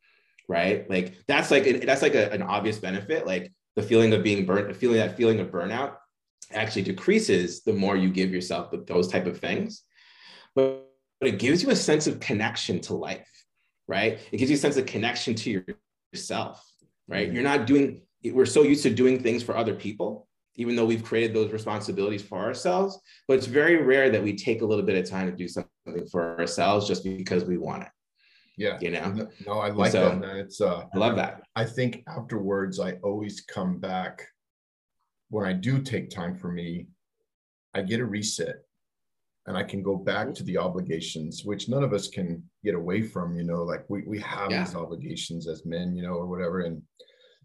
right? 0.48 0.90
Like 0.90 1.18
that's 1.28 1.52
like 1.52 1.82
that's 1.86 2.02
like 2.02 2.16
a, 2.16 2.32
an 2.32 2.42
obvious 2.42 2.80
benefit. 2.80 3.26
Like 3.26 3.54
the 3.76 3.84
feeling 3.84 4.14
of 4.14 4.24
being 4.24 4.46
burnt, 4.46 4.76
feeling 4.76 4.98
that 4.98 5.16
feeling 5.18 5.40
of 5.40 5.50
burnout 5.52 5.98
actually 6.52 6.84
decreases 6.84 7.63
the 7.63 7.73
more 7.73 7.95
you 7.95 8.10
give 8.10 8.32
yourself 8.32 8.73
those 8.86 9.08
type 9.08 9.26
of 9.26 9.39
things. 9.39 9.84
But, 10.56 10.89
but 11.19 11.30
it 11.30 11.39
gives 11.39 11.63
you 11.63 11.69
a 11.69 11.76
sense 11.76 12.08
of 12.08 12.19
connection 12.19 12.80
to 12.82 12.93
life, 12.93 13.28
right? 13.88 14.19
It 14.32 14.38
gives 14.38 14.50
you 14.50 14.56
a 14.56 14.60
sense 14.60 14.78
of 14.78 14.86
connection 14.86 15.36
to 15.36 15.63
yourself, 16.13 16.63
right? 17.08 17.28
Mm-hmm. 17.28 17.36
You're 17.36 17.43
not 17.43 17.67
doing, 17.67 18.02
we're 18.23 18.45
so 18.45 18.63
used 18.63 18.84
to 18.84 18.89
doing 18.89 19.21
things 19.21 19.43
for 19.43 19.58
other 19.58 19.73
people 19.73 20.28
even 20.58 20.76
though 20.76 20.86
we've 20.86 21.04
created 21.04 21.36
those 21.36 21.52
responsibilities 21.52 22.23
for 22.23 22.39
ourselves. 22.39 23.00
But 23.28 23.36
it's 23.36 23.45
very 23.45 23.78
rare 23.78 24.10
that 24.10 24.21
we 24.21 24.36
take 24.36 24.62
a 24.62 24.65
little 24.65 24.84
bit 24.84 24.97
of 24.97 25.10
time 25.10 25.30
to 25.30 25.36
do 25.36 25.47
something 25.47 26.08
for 26.12 26.39
ourselves 26.39 26.88
just 26.88 27.04
because 27.04 27.45
we 27.45 27.58
want 27.58 27.84
it. 27.84 27.89
Yeah. 28.58 28.78
You 28.82 28.91
know? 28.91 29.30
No, 29.45 29.60
I 29.60 29.69
like 29.69 29.91
so, 29.91 30.10
that, 30.10 30.19
man. 30.19 30.38
It's 30.38 30.60
uh 30.60 30.86
I 30.93 30.97
love 30.97 31.15
that. 31.15 31.43
I 31.56 31.63
think 31.63 32.04
afterwards 32.08 32.80
I 32.80 32.93
always 33.04 33.41
come 33.41 33.78
back 33.78 34.28
when 35.30 35.46
I 35.46 35.54
do 35.54 35.82
take 35.82 36.10
time 36.10 36.36
for 36.36 36.52
me, 36.52 36.88
I 37.74 37.82
get 37.82 38.00
a 38.00 38.06
reset 38.06 38.58
and 39.46 39.58
I 39.58 39.63
can 39.63 39.82
go 39.82 39.96
back 39.96 40.34
to 40.34 40.44
the 40.44 40.58
obligations, 40.58 41.44
which 41.46 41.70
none 41.70 41.84
of 41.84 41.94
us 41.94 42.08
can 42.08 42.44
get 42.63 42.76
away 42.76 43.02
from, 43.02 43.36
you 43.38 43.44
know, 43.44 43.63
like 43.63 43.86
we, 43.90 44.04
we 44.06 44.20
have 44.20 44.52
yeah. 44.52 44.63
these 44.63 44.76
obligations 44.76 45.48
as 45.48 45.66
men, 45.66 45.96
you 45.96 46.04
know, 46.04 46.13
or 46.13 46.28
whatever. 46.28 46.62
And 46.62 46.82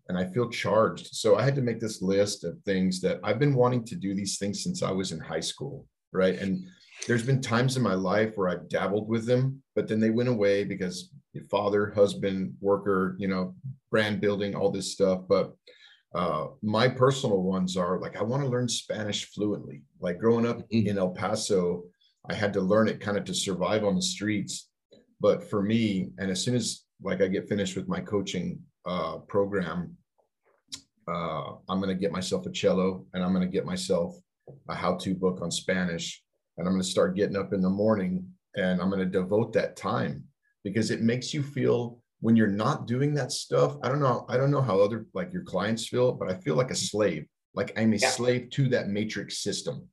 and 0.09 0.18
I 0.18 0.27
feel 0.27 0.51
charged. 0.51 1.14
So 1.14 1.37
I 1.37 1.42
had 1.42 1.55
to 1.55 1.62
make 1.62 1.81
this 1.81 2.03
list 2.03 2.45
of 2.45 2.59
things 2.64 3.01
that 3.03 3.21
I've 3.23 3.38
been 3.38 3.55
wanting 3.55 3.85
to 3.87 3.95
do 3.95 4.14
these 4.14 4.37
things 4.37 4.62
since 4.62 4.83
I 4.83 4.90
was 4.90 5.12
in 5.12 5.21
high 5.21 5.40
school, 5.40 5.87
right? 6.12 6.37
And 6.38 6.66
there's 7.07 7.25
been 7.25 7.40
times 7.40 7.77
in 7.77 7.83
my 7.83 7.95
life 7.95 8.33
where 8.35 8.49
I've 8.49 8.68
dabbled 8.68 9.09
with 9.09 9.27
them, 9.27 9.62
but 9.75 9.88
then 9.88 10.01
they 10.01 10.11
went 10.11 10.29
away 10.29 10.64
because 10.64 11.11
father, 11.51 11.92
husband, 11.95 12.55
worker, 12.61 13.16
you 13.18 13.29
know, 13.29 13.55
brand 13.90 14.21
building, 14.21 14.55
all 14.55 14.71
this 14.71 14.92
stuff. 14.92 15.21
But 15.29 15.55
uh, 16.14 16.48
my 16.62 16.88
personal 16.88 17.42
ones 17.42 17.77
are 17.77 17.98
like 17.98 18.16
I 18.16 18.22
want 18.22 18.42
to 18.42 18.48
learn 18.48 18.68
Spanish 18.68 19.31
fluently. 19.33 19.83
Like 20.01 20.18
growing 20.18 20.46
up 20.46 20.59
mm-hmm. 20.59 20.88
in 20.88 20.98
El 20.98 21.11
Paso, 21.11 21.85
I 22.29 22.35
had 22.35 22.53
to 22.55 22.61
learn 22.61 22.88
it 22.88 23.01
kind 23.01 23.16
of 23.16 23.25
to 23.25 23.35
survive 23.35 23.85
on 23.85 23.96
the 23.96 24.03
streets. 24.03 24.68
But 25.20 25.48
for 25.48 25.62
me, 25.62 26.11
and 26.18 26.31
as 26.31 26.42
soon 26.42 26.55
as 26.55 26.85
like 27.03 27.22
I 27.22 27.29
get 27.29 27.48
finished 27.48 27.77
with 27.77 27.88
my 27.88 28.01
coaching 28.01 28.61
uh, 28.85 29.18
program, 29.29 29.96
uh, 31.09 31.55
I'm 31.68 31.81
going 31.81 31.88
to 31.88 32.01
get 32.01 32.12
myself 32.12 32.46
a 32.46 32.51
cello 32.51 33.07
and 33.14 33.25
I'm 33.25 33.33
going 33.33 33.46
to 33.46 33.53
get 33.53 33.64
myself 33.64 34.14
a 34.68 34.75
how 34.75 34.96
to 34.96 35.14
book 35.14 35.40
on 35.42 35.51
Spanish. 35.51 36.22
And 36.59 36.66
I'm 36.66 36.75
going 36.75 36.83
to 36.83 36.88
start 36.88 37.16
getting 37.16 37.37
up 37.37 37.53
in 37.53 37.62
the 37.62 37.70
morning 37.70 38.27
and 38.57 38.81
I'm 38.81 38.90
going 38.90 39.01
to 39.01 39.07
devote 39.07 39.53
that 39.55 39.77
time 39.77 40.25
because 40.64 40.90
it 40.90 41.01
makes 41.01 41.33
you 41.33 41.42
feel 41.42 42.02
when 42.23 42.35
you're 42.37 42.47
not 42.65 42.87
doing 42.87 43.13
that 43.15 43.31
stuff. 43.33 43.77
I 43.83 43.89
don't 43.91 44.01
know. 44.01 44.25
I 44.29 44.37
don't 44.39 44.51
know 44.51 44.63
how 44.63 44.81
other 44.81 45.07
like 45.13 45.33
your 45.33 45.43
clients 45.43 45.87
feel, 45.89 46.13
but 46.13 46.31
I 46.31 46.35
feel 46.45 46.55
like 46.57 46.71
a 46.71 46.75
slave. 46.91 47.27
Like 47.55 47.71
I'm 47.77 47.93
a 47.93 47.97
yeah. 47.97 48.09
slave 48.09 48.49
to 48.57 48.69
that 48.71 48.89
matrix 48.89 49.43
system. 49.43 49.89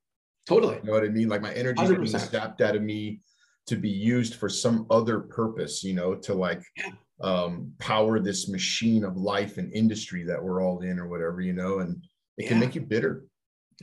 Totally. 0.48 0.78
You 0.78 0.84
know 0.86 0.94
what 0.94 1.04
I 1.04 1.10
mean? 1.10 1.28
Like 1.28 1.42
my 1.42 1.54
energy 1.54 1.84
is 1.84 1.90
being 1.90 2.08
sapped 2.08 2.62
out 2.62 2.76
of 2.78 2.82
me. 2.82 3.20
to 3.68 3.76
be 3.76 3.90
used 4.16 4.34
for 4.42 4.50
some 4.50 4.88
other 4.90 5.20
purpose, 5.20 5.84
you 5.84 5.94
know, 5.94 6.16
to 6.16 6.34
like 6.34 6.64
Yeah. 6.78 6.92
um, 7.22 7.72
power 7.78 8.20
this 8.20 8.48
machine 8.48 9.04
of 9.04 9.14
life 9.16 9.58
and 9.60 9.72
industry 9.74 10.24
that 10.30 10.42
we're 10.44 10.64
all 10.64 10.80
in 10.82 10.98
or 10.98 11.08
whatever, 11.08 11.40
you 11.42 11.54
know, 11.54 11.80
and 11.80 11.92
it 12.40 12.48
can 12.48 12.60
make 12.60 12.74
you 12.74 12.82
bitter, 12.82 13.26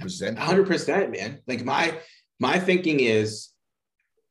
resentful. 0.03 0.45
hundred 0.45 0.67
percent, 0.67 1.13
man. 1.13 1.39
Like 1.47 1.65
my 1.65 1.85
my 2.41 2.59
thinking 2.59 2.99
is, 3.01 3.51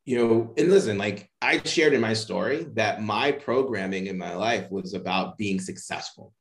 you 0.06 0.18
know, 0.18 0.54
and 0.56 0.70
listen, 0.70 1.00
like 1.00 1.30
I 1.42 1.62
shared 1.64 1.94
in 1.94 2.02
my 2.02 2.14
story 2.14 2.68
that 2.74 3.02
my 3.02 3.32
programming 3.32 4.06
in 4.06 4.18
my 4.18 4.36
life 4.36 4.70
was 4.70 4.94
about 4.94 5.38
being 5.38 5.60
successful, 5.60 6.32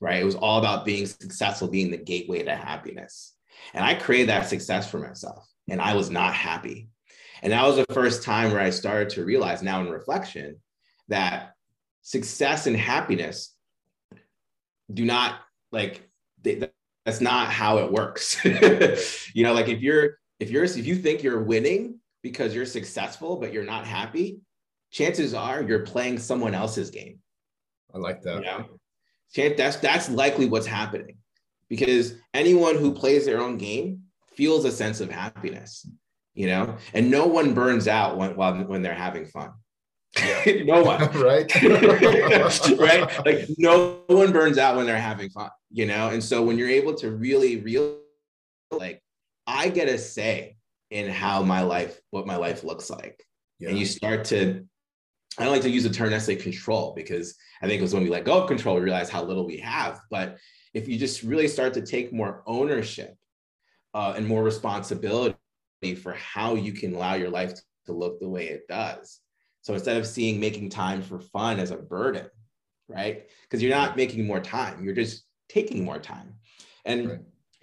right? 0.00 0.20
It 0.20 0.24
was 0.24 0.34
all 0.34 0.58
about 0.58 0.86
being 0.86 1.04
successful, 1.04 1.68
being 1.68 1.90
the 1.90 1.98
gateway 1.98 2.42
to 2.42 2.56
happiness. 2.56 3.34
And 3.74 3.84
I 3.84 3.94
created 3.94 4.30
that 4.30 4.48
success 4.48 4.90
for 4.90 4.98
myself, 4.98 5.46
and 5.68 5.80
I 5.80 5.94
was 5.94 6.08
not 6.08 6.32
happy. 6.32 6.88
And 7.42 7.52
that 7.52 7.66
was 7.66 7.76
the 7.76 7.86
first 7.92 8.22
time 8.22 8.50
where 8.50 8.60
I 8.60 8.70
started 8.70 9.10
to 9.10 9.24
realize 9.24 9.62
now 9.62 9.80
in 9.82 9.90
reflection 9.90 10.56
that 11.08 11.52
success 12.02 12.66
and 12.66 12.76
happiness 12.76 13.54
do 14.92 15.04
not 15.04 15.40
like 15.70 16.08
they, 16.42 16.70
that's 17.04 17.20
not 17.20 17.48
how 17.48 17.78
it 17.78 17.92
works. 17.92 18.42
you 19.34 19.44
know, 19.44 19.52
like 19.52 19.68
if 19.68 19.80
you're 19.80 20.18
if 20.38 20.50
you're 20.50 20.64
if 20.64 20.86
you 20.86 20.96
think 20.96 21.22
you're 21.22 21.42
winning 21.42 21.99
because 22.22 22.54
you're 22.54 22.66
successful 22.66 23.36
but 23.36 23.52
you're 23.52 23.64
not 23.64 23.86
happy, 23.86 24.40
chances 24.90 25.34
are 25.34 25.62
you're 25.62 25.86
playing 25.86 26.18
someone 26.18 26.54
else's 26.54 26.90
game. 26.90 27.18
I 27.94 27.98
like 27.98 28.22
that. 28.22 28.36
You 28.36 28.42
know, 28.42 29.54
that's 29.56 29.76
that's 29.76 30.08
likely 30.10 30.46
what's 30.46 30.66
happening 30.66 31.16
because 31.68 32.14
anyone 32.34 32.76
who 32.76 32.92
plays 32.92 33.24
their 33.24 33.40
own 33.40 33.56
game 33.56 34.02
feels 34.34 34.64
a 34.64 34.72
sense 34.72 35.00
of 35.00 35.10
happiness. 35.10 35.86
You 36.34 36.46
know, 36.46 36.76
and 36.94 37.10
no 37.10 37.26
one 37.26 37.54
burns 37.54 37.88
out 37.88 38.16
when 38.16 38.36
while 38.36 38.54
when 38.64 38.82
they're 38.82 38.94
having 38.94 39.26
fun. 39.26 39.52
no 40.64 40.82
one. 40.82 41.00
right? 41.14 41.52
right? 42.78 43.26
Like 43.26 43.48
no 43.58 44.00
one 44.06 44.32
burns 44.32 44.58
out 44.58 44.76
when 44.76 44.86
they're 44.86 45.00
having 45.00 45.30
fun, 45.30 45.50
you 45.70 45.86
know? 45.86 46.08
And 46.08 46.22
so 46.22 46.42
when 46.42 46.58
you're 46.58 46.68
able 46.68 46.94
to 46.94 47.10
really 47.10 47.60
real 47.60 47.98
like 48.70 49.02
I 49.46 49.68
get 49.68 49.88
a 49.88 49.98
say 49.98 50.56
in 50.90 51.08
how 51.08 51.42
my 51.42 51.62
life, 51.62 52.00
what 52.10 52.26
my 52.26 52.36
life 52.36 52.64
looks 52.64 52.90
like. 52.90 53.24
Yeah. 53.58 53.70
And 53.70 53.78
you 53.78 53.86
start 53.86 54.24
to 54.26 54.64
I 55.38 55.44
don't 55.44 55.52
like 55.52 55.62
to 55.62 55.70
use 55.70 55.84
the 55.84 55.90
term 55.90 56.10
necessarily 56.10 56.42
control 56.42 56.92
because 56.94 57.36
I 57.62 57.66
think 57.66 57.78
it 57.78 57.82
was 57.82 57.94
when 57.94 58.02
we 58.02 58.10
let 58.10 58.24
go 58.24 58.42
of 58.42 58.48
control, 58.48 58.74
we 58.74 58.82
realize 58.82 59.08
how 59.08 59.22
little 59.22 59.46
we 59.46 59.58
have. 59.58 60.00
But 60.10 60.38
if 60.74 60.88
you 60.88 60.98
just 60.98 61.22
really 61.22 61.48
start 61.48 61.72
to 61.74 61.82
take 61.82 62.12
more 62.12 62.42
ownership 62.46 63.16
uh, 63.94 64.14
and 64.16 64.26
more 64.26 64.42
responsibility 64.42 65.36
for 66.02 66.14
how 66.14 66.56
you 66.56 66.72
can 66.72 66.94
allow 66.94 67.14
your 67.14 67.30
life 67.30 67.54
to 67.86 67.92
look 67.92 68.20
the 68.20 68.28
way 68.28 68.48
it 68.48 68.66
does. 68.68 69.20
So 69.62 69.74
instead 69.74 69.96
of 69.96 70.06
seeing 70.06 70.40
making 70.40 70.70
time 70.70 71.00
for 71.00 71.20
fun 71.20 71.60
as 71.60 71.70
a 71.70 71.76
burden, 71.76 72.26
right? 72.88 73.28
Because 73.42 73.62
you're 73.62 73.74
not 73.74 73.96
making 73.96 74.26
more 74.26 74.40
time, 74.40 74.84
you're 74.84 74.94
just 74.94 75.24
taking 75.48 75.84
more 75.84 75.98
time. 75.98 76.34
And 76.84 77.08
Right. 77.08 77.20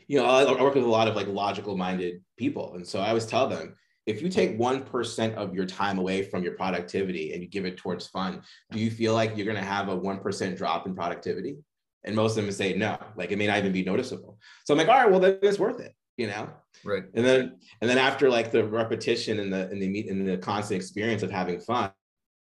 you 0.08 0.18
know, 0.18 0.26
I, 0.26 0.44
I 0.44 0.62
work 0.62 0.76
with 0.76 0.84
a 0.84 0.88
lot 0.88 1.08
of 1.08 1.16
like 1.16 1.28
logical 1.28 1.76
minded 1.76 2.22
people. 2.38 2.73
And 2.76 2.88
so 2.88 3.00
I 3.00 3.10
always 3.10 3.26
tell 3.26 3.47
them 3.47 3.76
if 4.06 4.21
you 4.21 4.30
take 4.30 4.58
1% 4.58 5.36
of 5.36 5.54
your 5.54 5.65
time 5.65 6.00
away 6.00 6.23
from 6.23 6.41
your 6.41 6.54
productivity 6.54 7.34
and 7.34 7.43
you 7.43 7.50
give 7.50 7.65
it 7.65 7.76
towards 7.78 8.08
fun, 8.08 8.41
do 8.71 8.80
you 8.80 8.89
feel 8.89 9.13
like 9.13 9.36
you're 9.36 9.45
going 9.45 9.58
to 9.58 9.63
have 9.63 9.89
a 9.89 9.97
1% 9.97 10.58
drop 10.58 10.88
in 10.88 10.95
productivity? 10.95 11.58
And 12.06 12.15
most 12.15 12.38
of 12.38 12.45
them 12.45 12.52
say 12.54 12.73
no, 12.73 12.97
like 13.17 13.32
it 13.32 13.38
may 13.38 13.47
not 13.47 13.58
even 13.58 13.73
be 13.73 13.84
noticeable. 13.84 14.39
So 14.65 14.73
I'm 14.73 14.78
like, 14.78 14.88
all 14.88 14.95
right, 14.95 15.12
well, 15.12 15.19
then 15.19 15.39
it's 15.41 15.60
worth 15.60 15.82
it, 15.82 15.93
you 16.15 16.28
know? 16.28 16.50
right. 16.86 17.04
And 17.15 17.26
then, 17.26 17.60
and 17.82 17.89
then 17.89 17.97
after 17.97 18.30
like 18.30 18.50
the 18.50 18.63
repetition 18.63 19.41
and 19.41 19.52
the, 19.52 19.69
and 19.69 19.82
the 19.82 19.89
meet 19.89 20.10
and 20.10 20.26
the 20.26 20.38
constant 20.38 20.80
experience 20.80 21.21
of 21.21 21.30
having 21.30 21.60
fun, 21.60 21.91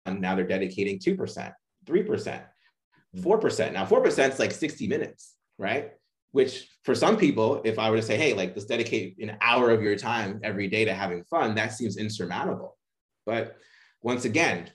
and 0.05 0.19
now 0.19 0.35
they're 0.35 0.45
dedicating 0.45 0.99
2%, 0.99 1.53
3%, 1.85 2.43
4%. 3.17 3.73
Now 3.73 3.85
4% 3.85 4.29
is 4.29 4.39
like 4.39 4.51
60 4.51 4.87
minutes, 4.87 5.35
right? 5.57 5.91
Which 6.35 6.67
for 6.83 6.93
some 6.93 7.15
people, 7.15 7.61
if 7.63 7.79
I 7.79 7.89
were 7.89 7.95
to 7.95 8.01
say, 8.01 8.17
hey, 8.17 8.33
like 8.33 8.49
let's 8.49 8.65
dedicate 8.65 9.17
an 9.19 9.37
hour 9.39 9.69
of 9.71 9.81
your 9.81 9.95
time 9.95 10.41
every 10.43 10.67
day 10.67 10.83
to 10.83 10.93
having 10.93 11.23
fun, 11.23 11.55
that 11.55 11.71
seems 11.71 11.95
insurmountable. 11.95 12.77
But 13.25 13.55
once 14.01 14.25
again, 14.25 14.69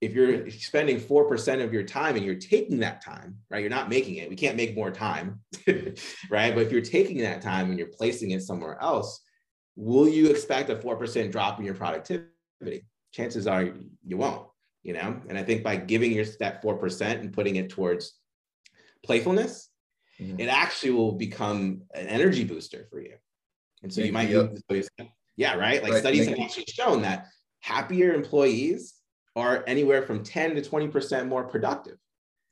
if 0.00 0.14
you're 0.14 0.48
spending 0.50 0.98
4% 0.98 1.62
of 1.62 1.74
your 1.74 1.82
time 1.82 2.16
and 2.16 2.24
you're 2.24 2.36
taking 2.36 2.78
that 2.78 3.04
time, 3.04 3.36
right? 3.50 3.60
You're 3.60 3.68
not 3.68 3.90
making 3.90 4.14
it. 4.14 4.30
We 4.30 4.34
can't 4.34 4.56
make 4.56 4.74
more 4.74 4.90
time, 4.90 5.40
right? 6.30 6.54
But 6.54 6.62
if 6.62 6.72
you're 6.72 6.80
taking 6.80 7.18
that 7.18 7.42
time 7.42 7.68
and 7.68 7.78
you're 7.78 7.88
placing 7.88 8.30
it 8.30 8.40
somewhere 8.40 8.78
else, 8.80 9.20
will 9.76 10.08
you 10.08 10.30
expect 10.30 10.70
a 10.70 10.76
4% 10.76 11.30
drop 11.30 11.58
in 11.58 11.66
your 11.66 11.74
productivity? 11.74 12.86
Chances 13.12 13.46
are 13.46 13.74
you 14.06 14.16
won't, 14.16 14.46
you 14.82 14.94
know? 14.94 15.20
And 15.28 15.36
I 15.36 15.42
think 15.42 15.62
by 15.62 15.76
giving 15.76 16.12
your 16.12 16.24
that 16.40 16.62
4% 16.62 17.20
and 17.20 17.30
putting 17.30 17.56
it 17.56 17.68
towards 17.68 18.14
playfulness, 19.04 19.68
Mhm. 20.20 20.38
it 20.40 20.46
actually 20.48 20.92
will 20.92 21.12
become 21.12 21.82
an 21.94 22.06
energy 22.06 22.44
booster 22.44 22.86
for 22.90 23.00
you. 23.00 23.16
And 23.82 23.92
so 23.92 24.00
you 24.00 24.12
might, 24.12 24.30
Yep. 24.30 24.58
yeah, 25.36 25.54
right? 25.56 25.82
Like 25.82 25.92
Right, 25.92 26.00
studies 26.00 26.26
have 26.28 26.38
actually 26.38 26.66
shown 26.68 27.02
that 27.02 27.26
happier 27.60 28.12
employees 28.14 28.94
are 29.36 29.64
anywhere 29.66 30.02
from 30.02 30.22
10 30.22 30.54
to 30.54 30.62
20% 30.62 31.28
more 31.28 31.44
productive 31.44 31.98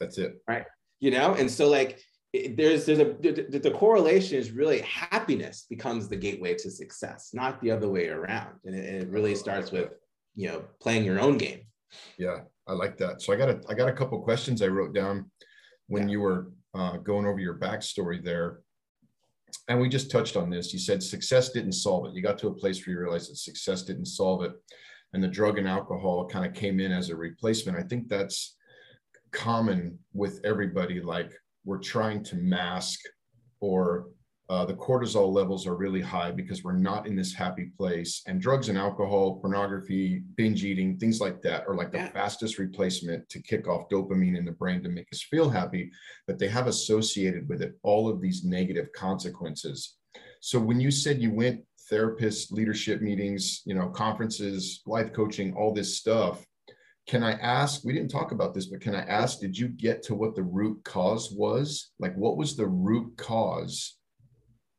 That's 0.01 0.19
it. 0.19 0.43
Right. 0.49 0.67
You 1.01 1.11
know 1.13 1.35
and 1.35 1.49
so 1.51 1.69
like 1.69 2.03
it- 2.33 2.57
there's 2.57 2.87
there's 2.87 2.99
a 2.99 3.05
the, 3.21 3.47
the- 3.51 3.59
the 3.59 3.71
correlation 3.71 4.37
is 4.39 4.51
really 4.51 4.81
happiness 4.81 5.67
becomes 5.69 6.09
the 6.09 6.17
gateway 6.17 6.55
to 6.55 6.71
success 6.71 7.31
not 7.35 7.61
the 7.61 7.71
other 7.71 7.89
way 7.89 8.09
around 8.09 8.59
and 8.65 8.75
it, 8.75 8.85
it 9.03 9.09
really 9.09 9.35
starts 9.35 9.71
with 9.71 9.91
you 10.35 10.49
know 10.49 10.65
playing 10.81 11.05
your 11.05 11.21
own 11.21 11.37
game 11.39 11.61
Yeah, 12.19 12.41
I 12.67 12.73
like 12.73 12.97
that. 12.99 13.21
So 13.23 13.33
I 13.33 13.37
got 13.37 13.51
a 13.51 13.61
I 13.69 13.75
got 13.75 13.89
a 13.89 13.93
couple 13.93 14.21
questions 14.23 14.63
I 14.63 14.69
wrote 14.69 14.93
down 14.95 15.31
when 15.89 16.09
Yeah. 16.09 16.13
you 16.13 16.21
were 16.21 16.51
uh, 16.75 16.97
going 16.99 17.27
over 17.27 17.39
your 17.39 17.59
backstory 17.59 18.23
there, 18.23 18.61
and 19.69 19.81
we 19.81 19.89
just 19.89 20.11
touched 20.11 20.37
on 20.37 20.51
this. 20.51 20.73
You 20.73 20.79
said 20.79 21.03
success 21.03 21.51
didn't 21.51 21.73
solve 21.73 22.07
it. 22.07 22.15
You 22.15 22.23
got 22.23 22.39
to 22.39 22.49
a 22.49 22.55
place 22.55 22.87
where 22.87 22.95
you 22.95 23.01
realized 23.01 23.31
that 23.31 23.37
success 23.37 23.83
didn't 23.83 24.07
solve 24.07 24.43
it, 24.45 24.53
and 25.13 25.23
the 25.23 25.29
drug 25.29 25.59
and 25.59 25.69
alcohol 25.69 26.27
kind 26.27 26.47
of 26.47 26.55
came 26.55 26.81
in 26.81 26.93
as 26.93 27.11
a 27.11 27.17
replacement. 27.17 27.79
I 27.79 27.83
think 27.83 28.09
that's 28.09 28.57
common 29.31 29.99
with 30.13 30.41
everybody. 30.45 31.01
Like 31.01 31.33
we're 31.65 31.79
trying 31.79 32.25
to 32.25 32.37
mask 32.37 33.01
or 33.61 34.07
uh, 34.49 34.65
the 34.65 34.75
cortisol 34.75 35.33
levels 35.33 35.67
are 35.67 35.77
really 35.77 36.01
high 36.01 36.31
because 36.31 36.65
we're 36.65 36.77
not 36.77 37.07
in 37.07 37.15
this 37.17 37.33
happy 37.33 37.71
place. 37.79 38.23
And 38.27 38.41
drugs 38.41 38.69
and 38.69 38.77
alcohol, 38.77 39.37
pornography, 39.37 40.23
binge 40.37 40.65
eating, 40.65 40.99
things 40.99 41.21
like 41.21 41.41
that 41.43 41.67
are 41.67 41.75
like 41.75 41.93
the 41.93 41.99
Yeah. 41.99 42.11
fastest 42.11 42.59
replacement 42.59 43.29
to 43.31 43.41
kick 43.41 43.69
off 43.69 43.89
dopamine 43.89 44.37
in 44.37 44.45
the 44.45 44.53
brain 44.53 44.83
to 44.83 44.89
make 44.89 45.09
us 45.13 45.23
feel 45.23 45.49
happy. 45.49 45.91
But 46.27 46.39
they 46.39 46.49
have 46.49 46.67
associated 46.67 47.49
with 47.49 47.63
it 47.63 47.79
all 47.83 48.09
of 48.09 48.21
these 48.21 48.45
negative 48.45 48.93
consequences. 48.93 49.97
So 50.41 50.59
when 50.59 50.81
you 50.81 50.91
said 50.91 51.23
you 51.23 51.33
went 51.33 51.65
therapist 51.89 52.53
leadership 52.53 53.01
meetings, 53.01 53.63
you 53.65 53.75
know, 53.75 53.89
conferences, 53.89 54.83
life 54.87 55.13
coaching, 55.13 55.55
all 55.55 55.73
this 55.73 55.99
stuff, 55.99 56.45
can 57.07 57.23
I 57.23 57.33
ask? 57.33 57.85
We 57.85 57.93
didn't 57.93 58.11
talk 58.11 58.33
about 58.33 58.55
this, 58.55 58.67
but 58.67 58.81
can 58.81 58.95
I 58.95 59.03
ask, 59.03 59.41
did 59.41 59.57
you 59.57 59.69
get 59.69 60.03
to 60.05 60.15
what 60.15 60.35
the 60.35 60.43
root 60.43 60.83
cause 60.85 61.33
was? 61.33 61.91
Like, 61.99 62.15
what 62.17 62.37
was 62.37 62.57
the 62.57 62.67
root 62.67 63.17
cause 63.17 63.99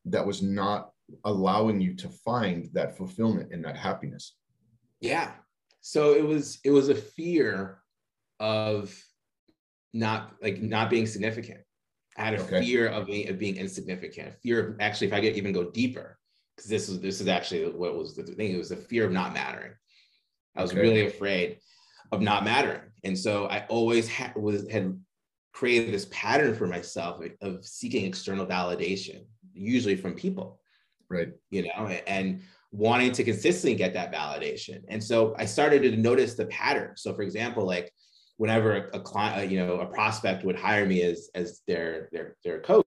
that 0.05 0.25
was 0.25 0.41
not 0.41 0.91
allowing 1.25 1.81
you 1.81 1.93
to 1.95 2.09
find 2.09 2.69
that 2.73 2.97
fulfillment 2.97 3.51
and 3.51 3.63
that 3.65 3.77
happiness? 3.77 4.35
yeah 4.99 5.31
so 5.81 6.13
it 6.13 6.25
was 6.25 6.59
it 6.63 6.71
was 6.71 6.87
a 6.87 6.95
fear 6.95 7.79
of 8.39 8.97
not 9.93 10.33
like 10.41 10.61
not 10.61 10.89
being 10.89 11.05
significant 11.05 11.59
i 12.17 12.23
had 12.23 12.35
a 12.35 12.41
Okay. 12.41 12.61
fear 12.61 12.87
of 12.87 13.07
being, 13.07 13.27
of 13.29 13.37
being 13.37 13.57
insignificant 13.57 14.33
fear 14.41 14.65
of 14.65 14.75
actually 14.79 15.07
if 15.07 15.13
i 15.13 15.19
get 15.19 15.35
even 15.35 15.51
go 15.51 15.69
deeper 15.71 16.17
because 16.55 16.69
this 16.69 16.87
is 16.87 17.01
this 17.01 17.19
is 17.19 17.27
actually 17.27 17.69
what 17.69 17.97
was 17.97 18.15
the 18.15 18.23
thing 18.23 18.53
it 18.53 18.57
was 18.57 18.71
a 18.71 18.77
fear 18.77 19.05
of 19.05 19.11
not 19.11 19.33
mattering 19.33 19.73
i 20.55 20.61
was 20.61 20.71
Okay. 20.71 20.81
really 20.81 21.05
afraid 21.05 21.57
of 22.13 22.21
not 22.21 22.45
mattering 22.45 22.81
and 23.03 23.17
so 23.17 23.47
i 23.47 23.65
always 23.67 24.09
ha- 24.09 24.31
was 24.37 24.69
had 24.69 24.97
created 25.51 25.93
this 25.93 26.07
pattern 26.11 26.55
for 26.55 26.65
myself 26.65 27.21
of 27.41 27.65
seeking 27.65 28.05
external 28.05 28.45
validation 28.45 29.25
usually 29.53 29.95
from 29.95 30.13
people 30.13 30.59
Right. 31.09 31.31
you 31.51 31.63
know, 31.63 31.87
and 32.07 32.41
wanting 32.71 33.11
to 33.11 33.23
consistently 33.23 33.75
get 33.75 33.93
that 33.93 34.11
validation. 34.11 34.81
And 34.87 35.03
so 35.03 35.35
I 35.37 35.45
started 35.45 35.83
to 35.83 35.95
notice 35.95 36.33
the 36.33 36.47
pattern. 36.47 36.93
So, 36.95 37.13
for 37.13 37.21
example, 37.21 37.65
like 37.65 37.93
whenever 38.37 38.75
a, 38.75 38.97
a 38.97 38.99
client, 38.99 39.51
you 39.51 39.59
know, 39.59 39.79
a 39.79 39.85
prospect 39.85 40.43
would 40.43 40.57
hire 40.57 40.85
me 40.85 41.03
as 41.03 41.29
as 41.35 41.61
their 41.67 42.09
their 42.11 42.35
their 42.43 42.61
coach, 42.61 42.83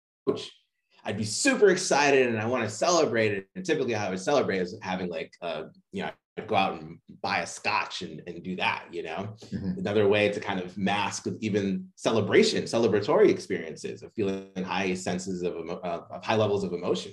I'd 1.04 1.16
be 1.16 1.24
super 1.24 1.68
excited 1.68 2.26
and 2.26 2.40
I 2.40 2.46
want 2.46 2.64
to 2.64 2.70
celebrate 2.70 3.32
it. 3.32 3.48
And 3.54 3.64
typically, 3.64 3.92
how 3.92 4.06
I 4.06 4.10
would 4.10 4.20
celebrate 4.20 4.58
is 4.58 4.76
having 4.82 5.08
like, 5.08 5.32
uh, 5.40 5.64
you 5.92 6.02
know, 6.02 6.10
go 6.44 6.54
out 6.54 6.80
and 6.80 6.98
buy 7.22 7.38
a 7.38 7.46
scotch 7.46 8.02
and, 8.02 8.22
and 8.26 8.42
do 8.42 8.56
that. 8.56 8.84
You 8.92 9.04
know, 9.04 9.36
Mhm. 9.52 9.78
another 9.78 10.06
way 10.08 10.28
to 10.30 10.40
kind 10.40 10.60
of 10.60 10.76
mask 10.76 11.26
even 11.40 11.88
celebration, 11.96 12.64
celebratory 12.64 13.30
experiences 13.30 14.02
of 14.02 14.12
feeling 14.14 14.50
high 14.62 14.94
senses 14.94 15.42
of, 15.42 15.56
of 15.56 15.70
of 16.10 16.24
high 16.24 16.36
levels 16.36 16.64
of 16.64 16.72
emotion. 16.72 17.12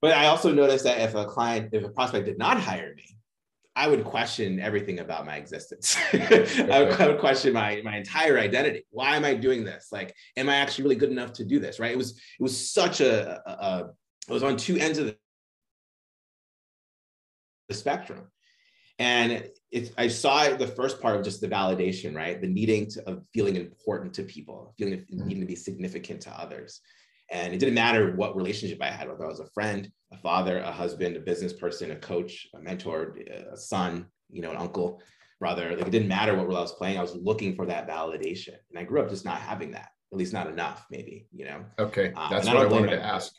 But 0.00 0.12
I 0.12 0.26
also 0.26 0.52
noticed 0.52 0.84
that 0.84 1.00
if 1.00 1.14
a 1.14 1.26
client, 1.26 1.70
if 1.72 1.84
a 1.84 1.88
prospect 1.88 2.26
did 2.26 2.38
not 2.38 2.60
hire 2.60 2.94
me, 2.94 3.16
I 3.74 3.88
would 3.88 4.04
question 4.04 4.58
everything 4.60 5.00
about 5.00 5.26
my 5.26 5.36
existence. 5.36 5.96
I, 6.12 6.18
would, 6.30 7.00
I, 7.00 7.06
would, 7.08 7.18
question 7.18 7.52
my 7.52 7.82
my 7.84 7.98
entire 7.98 8.38
identity. 8.38 8.86
Why 8.90 9.16
am 9.16 9.24
I 9.24 9.34
doing 9.34 9.64
this? 9.64 9.88
Like, 9.92 10.14
am 10.38 10.48
I 10.48 10.56
actually 10.56 10.84
really 10.84 10.96
good 10.96 11.10
enough 11.10 11.34
to 11.34 11.44
do 11.44 11.58
this? 11.60 11.78
Right? 11.78 11.92
It 11.92 11.98
was 11.98 12.12
it 12.12 12.42
was 12.42 12.72
such 12.72 13.00
a, 13.02 13.42
a, 13.46 13.50
a 13.50 13.90
it 14.28 14.32
was 14.32 14.42
on 14.42 14.56
two 14.56 14.76
ends 14.76 14.98
of 14.98 15.14
the, 17.68 17.74
spectrum, 17.74 18.30
and 18.98 19.48
it's 19.70 19.90
I 19.98 20.08
saw 20.08 20.56
the 20.56 20.66
first 20.66 21.00
part 21.00 21.16
of 21.16 21.24
just 21.24 21.40
the 21.40 21.48
validation, 21.48 22.14
right? 22.14 22.40
The 22.40 22.48
needing 22.48 22.88
to, 22.90 23.08
of 23.08 23.22
feeling 23.32 23.56
important 23.56 24.14
to 24.14 24.22
people, 24.22 24.74
feeling 24.78 24.98
mm-hmm. 25.00 25.26
needing 25.26 25.42
to 25.42 25.46
be 25.46 25.56
significant 25.56 26.20
to 26.22 26.40
others, 26.40 26.80
and 27.30 27.52
it 27.52 27.58
didn't 27.58 27.74
matter 27.74 28.14
what 28.14 28.36
relationship 28.36 28.82
I 28.82 28.90
had, 28.90 29.08
whether 29.08 29.24
I 29.24 29.28
was 29.28 29.40
a 29.40 29.48
friend, 29.48 29.90
a 30.12 30.16
father, 30.16 30.58
a 30.58 30.70
husband, 30.70 31.16
a 31.16 31.20
business 31.20 31.52
person, 31.52 31.90
a 31.90 31.96
coach, 31.96 32.46
a 32.54 32.60
mentor, 32.60 33.16
a 33.52 33.56
son, 33.56 34.06
you 34.30 34.42
know, 34.42 34.50
an 34.50 34.56
uncle, 34.56 35.00
brother. 35.40 35.76
Like 35.76 35.86
it 35.86 35.90
didn't 35.90 36.08
matter 36.08 36.36
what 36.36 36.46
role 36.46 36.58
I 36.58 36.60
was 36.60 36.72
playing. 36.72 36.98
I 36.98 37.02
was 37.02 37.14
looking 37.14 37.54
for 37.54 37.66
that 37.66 37.88
validation. 37.88 38.54
And 38.70 38.78
I 38.78 38.84
grew 38.84 39.00
up 39.00 39.08
just 39.08 39.24
not 39.24 39.40
having 39.40 39.72
that, 39.72 39.90
at 40.12 40.18
least 40.18 40.32
not 40.32 40.48
enough, 40.48 40.86
maybe, 40.90 41.26
you 41.32 41.44
know. 41.44 41.64
Okay. 41.78 42.12
Um, 42.12 42.28
That's 42.30 42.46
what 42.46 42.56
I, 42.56 42.62
I 42.62 42.66
wanted 42.66 42.90
to 42.90 43.02
ask. 43.02 43.32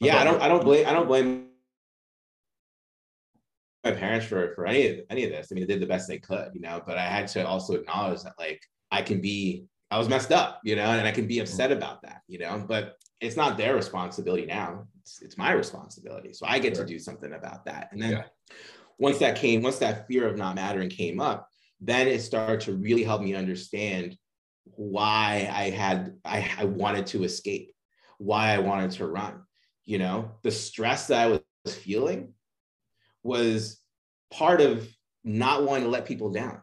Yeah, 0.00 0.18
I 0.18 0.24
don't 0.24 0.42
I 0.42 0.48
don't 0.48 0.64
blame 0.64 0.86
I 0.86 0.92
don't 0.92 1.06
blame 1.06 1.46
my 3.84 3.92
parents 3.92 4.26
for 4.26 4.54
for 4.54 4.66
any 4.66 4.88
of 4.88 5.06
any 5.10 5.24
of 5.24 5.30
this. 5.30 5.48
I 5.50 5.54
mean, 5.54 5.66
they 5.66 5.74
did 5.74 5.82
the 5.82 5.86
best 5.86 6.08
they 6.08 6.18
could, 6.18 6.50
you 6.54 6.60
know, 6.60 6.82
but 6.86 6.98
I 6.98 7.06
had 7.06 7.28
to 7.28 7.46
also 7.46 7.74
acknowledge 7.74 8.22
that 8.22 8.34
like 8.38 8.62
I 8.90 9.02
can 9.02 9.20
be 9.20 9.66
I 9.90 9.98
was 9.98 10.08
messed 10.08 10.32
up, 10.32 10.60
you 10.64 10.76
know, 10.76 10.82
and 10.90 11.06
I 11.06 11.12
can 11.12 11.26
be 11.26 11.36
mm-hmm. 11.36 11.42
upset 11.42 11.70
about 11.70 12.02
that, 12.02 12.22
you 12.26 12.38
know, 12.38 12.64
but 12.66 12.96
it's 13.20 13.36
not 13.36 13.56
their 13.56 13.74
responsibility 13.74 14.46
now. 14.46 14.86
It's, 15.00 15.22
it's 15.22 15.38
my 15.38 15.52
responsibility. 15.52 16.32
So 16.32 16.46
I 16.48 16.58
get 16.58 16.76
sure. 16.76 16.84
to 16.84 16.92
do 16.92 16.98
something 16.98 17.32
about 17.32 17.64
that. 17.66 17.90
And 17.92 18.02
then 18.02 18.10
yeah. 18.10 18.22
once 18.98 19.18
that 19.18 19.36
came, 19.36 19.62
once 19.62 19.78
that 19.78 20.08
fear 20.08 20.26
of 20.26 20.36
not 20.36 20.56
mattering 20.56 20.90
came 20.90 21.20
up, 21.20 21.48
then 21.80 22.08
it 22.08 22.20
started 22.22 22.60
to 22.62 22.72
really 22.72 23.04
help 23.04 23.22
me 23.22 23.34
understand 23.34 24.16
why 24.64 25.48
I 25.52 25.70
had, 25.70 26.16
I, 26.24 26.50
I 26.58 26.64
wanted 26.64 27.06
to 27.08 27.24
escape, 27.24 27.72
why 28.18 28.52
I 28.52 28.58
wanted 28.58 28.90
to 28.92 29.06
run. 29.06 29.42
You 29.84 29.98
know, 29.98 30.32
the 30.42 30.50
stress 30.50 31.06
that 31.08 31.28
I 31.28 31.40
was 31.64 31.74
feeling 31.74 32.32
was 33.24 33.80
part 34.30 34.60
of 34.60 34.88
not 35.24 35.64
wanting 35.64 35.84
to 35.84 35.90
let 35.90 36.06
people 36.06 36.30
down. 36.30 36.62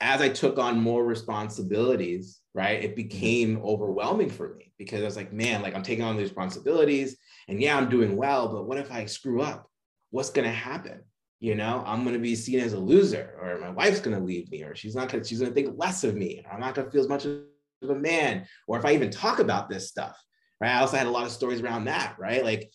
As 0.00 0.20
I 0.20 0.28
took 0.28 0.58
on 0.58 0.80
more 0.80 1.04
responsibilities, 1.04 2.40
right, 2.54 2.82
it 2.82 2.88
mm-hmm. 2.88 2.94
became 2.94 3.60
overwhelming 3.64 4.30
for 4.30 4.54
me 4.54 4.72
because 4.78 5.02
I 5.02 5.04
was 5.04 5.16
like, 5.16 5.32
man, 5.32 5.60
like 5.60 5.74
I'm 5.74 5.82
taking 5.82 6.04
on 6.04 6.16
these 6.16 6.28
responsibilities 6.28 7.16
and 7.48 7.60
yeah, 7.60 7.76
I'm 7.76 7.90
doing 7.90 8.16
well, 8.16 8.48
but 8.48 8.66
what 8.66 8.78
if 8.78 8.90
I 8.90 9.04
screw 9.06 9.42
up? 9.42 9.68
What's 10.10 10.30
going 10.30 10.44
to 10.44 10.54
happen? 10.54 11.02
You 11.40 11.56
know, 11.56 11.82
I'm 11.84 12.04
going 12.04 12.14
to 12.14 12.20
be 12.20 12.36
seen 12.36 12.60
as 12.60 12.72
a 12.72 12.78
loser 12.78 13.36
or 13.42 13.58
my 13.58 13.70
wife's 13.70 13.98
going 13.98 14.16
to 14.16 14.24
leave 14.24 14.48
me 14.50 14.62
or 14.62 14.76
she's 14.76 14.94
not 14.94 15.08
going 15.08 15.22
to, 15.22 15.28
she's 15.28 15.40
going 15.40 15.50
to 15.50 15.54
think 15.54 15.76
less 15.76 16.04
of 16.04 16.14
me. 16.14 16.44
Or 16.46 16.52
I'm 16.52 16.60
not 16.60 16.76
going 16.76 16.86
to 16.86 16.92
feel 16.92 17.00
as 17.00 17.08
much 17.08 17.24
of 17.24 17.42
a 17.90 17.94
man. 17.94 18.46
Or 18.68 18.78
if 18.78 18.84
I 18.84 18.92
even 18.92 19.10
talk 19.10 19.40
about 19.40 19.68
this 19.68 19.88
stuff, 19.88 20.16
right? 20.60 20.70
I 20.70 20.80
also 20.80 20.96
had 20.96 21.08
a 21.08 21.10
lot 21.10 21.26
of 21.26 21.32
stories 21.32 21.60
around 21.60 21.86
that, 21.86 22.14
right? 22.16 22.44
Like 22.44 22.70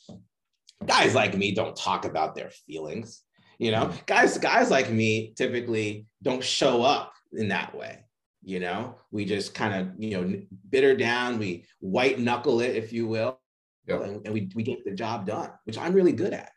guys 0.86 1.16
like 1.16 1.36
me 1.36 1.54
don't 1.54 1.76
talk 1.76 2.06
about 2.06 2.36
their 2.36 2.50
feelings. 2.50 3.24
You 3.60 3.72
know, 3.72 3.86
mm-hmm. 3.86 3.98
guys, 4.06 4.38
guys 4.38 4.70
like 4.70 4.92
me 4.92 5.34
typically 5.36 6.06
don't 6.22 6.44
show 6.44 6.84
up 6.84 7.14
in 7.34 7.48
that 7.50 7.76
way 7.76 8.04
you 8.48 8.62
know? 8.62 8.96
We 9.12 9.26
just 9.26 9.54
kind 9.54 9.74
of 9.76 10.02
you 10.02 10.22
know 10.22 10.42
bitter 10.70 10.96
down 10.96 11.38
we 11.38 11.66
white 11.80 12.18
knuckle 12.18 12.62
it 12.62 12.76
if 12.76 12.94
you 12.94 13.06
will 13.06 13.40
yep. 13.86 14.02
and, 14.02 14.26
and, 14.26 14.34
we, 14.34 14.50
we 14.56 14.64
get 14.64 14.86
the 14.86 14.92
job 14.92 15.28
done 15.28 15.52
which 15.66 15.78
i'm 15.78 15.94
really 15.94 16.14
good 16.14 16.34
at 16.34 16.52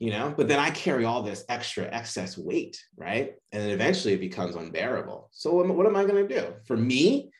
you 0.00 0.12
know? 0.12 0.32
But 0.34 0.46
then 0.46 0.60
i 0.60 0.70
carry 0.70 1.04
all 1.04 1.22
this 1.22 1.44
extra 1.48 1.84
excess 1.86 2.38
weight 2.38 2.80
right? 2.96 3.34
And 3.50 3.62
then 3.62 3.70
eventually 3.70 4.14
it 4.14 4.20
becomes 4.20 4.54
unbearable. 4.54 5.28
So 5.32 5.52
what, 5.52 5.66
what 5.68 5.86
am 5.86 5.96
i 5.96 6.04
going 6.04 6.26
to 6.26 6.40
do? 6.40 6.54
For 6.66 6.76
me 6.76 7.32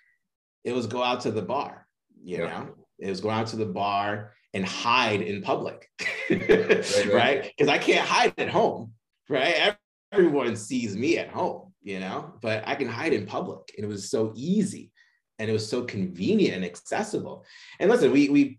it 0.64 0.72
was 0.72 0.88
go 0.88 1.02
out 1.02 1.20
to 1.20 1.30
the 1.30 1.42
bar 1.42 1.86
you 2.20 2.38
yep. 2.38 2.50
know? 2.50 2.74
It 2.98 3.10
was 3.10 3.20
go 3.20 3.30
out 3.30 3.46
to 3.48 3.56
the 3.56 3.66
bar 3.66 4.32
and 4.54 4.64
hide 4.64 5.20
in 5.20 5.42
public 5.42 5.88
right 6.30 6.38
because 6.38 7.06
right? 7.06 7.68
i 7.68 7.78
can't 7.78 8.06
hide 8.06 8.32
at 8.38 8.48
home 8.48 8.92
right 9.28 9.76
everyone 10.12 10.56
sees 10.56 10.96
me 10.96 11.18
at 11.18 11.28
home 11.28 11.68
you 11.88 12.00
know, 12.00 12.34
but 12.42 12.64
I 12.66 12.74
can 12.74 12.86
hide 12.86 13.14
in 13.14 13.24
public. 13.24 13.72
And 13.76 13.82
it 13.82 13.88
was 13.88 14.10
so 14.10 14.32
easy 14.36 14.90
and 15.38 15.48
it 15.48 15.54
was 15.54 15.66
so 15.66 15.84
convenient 15.84 16.56
and 16.56 16.64
accessible. 16.64 17.46
And 17.80 17.90
listen, 17.90 18.12
we, 18.12 18.28
we, 18.28 18.58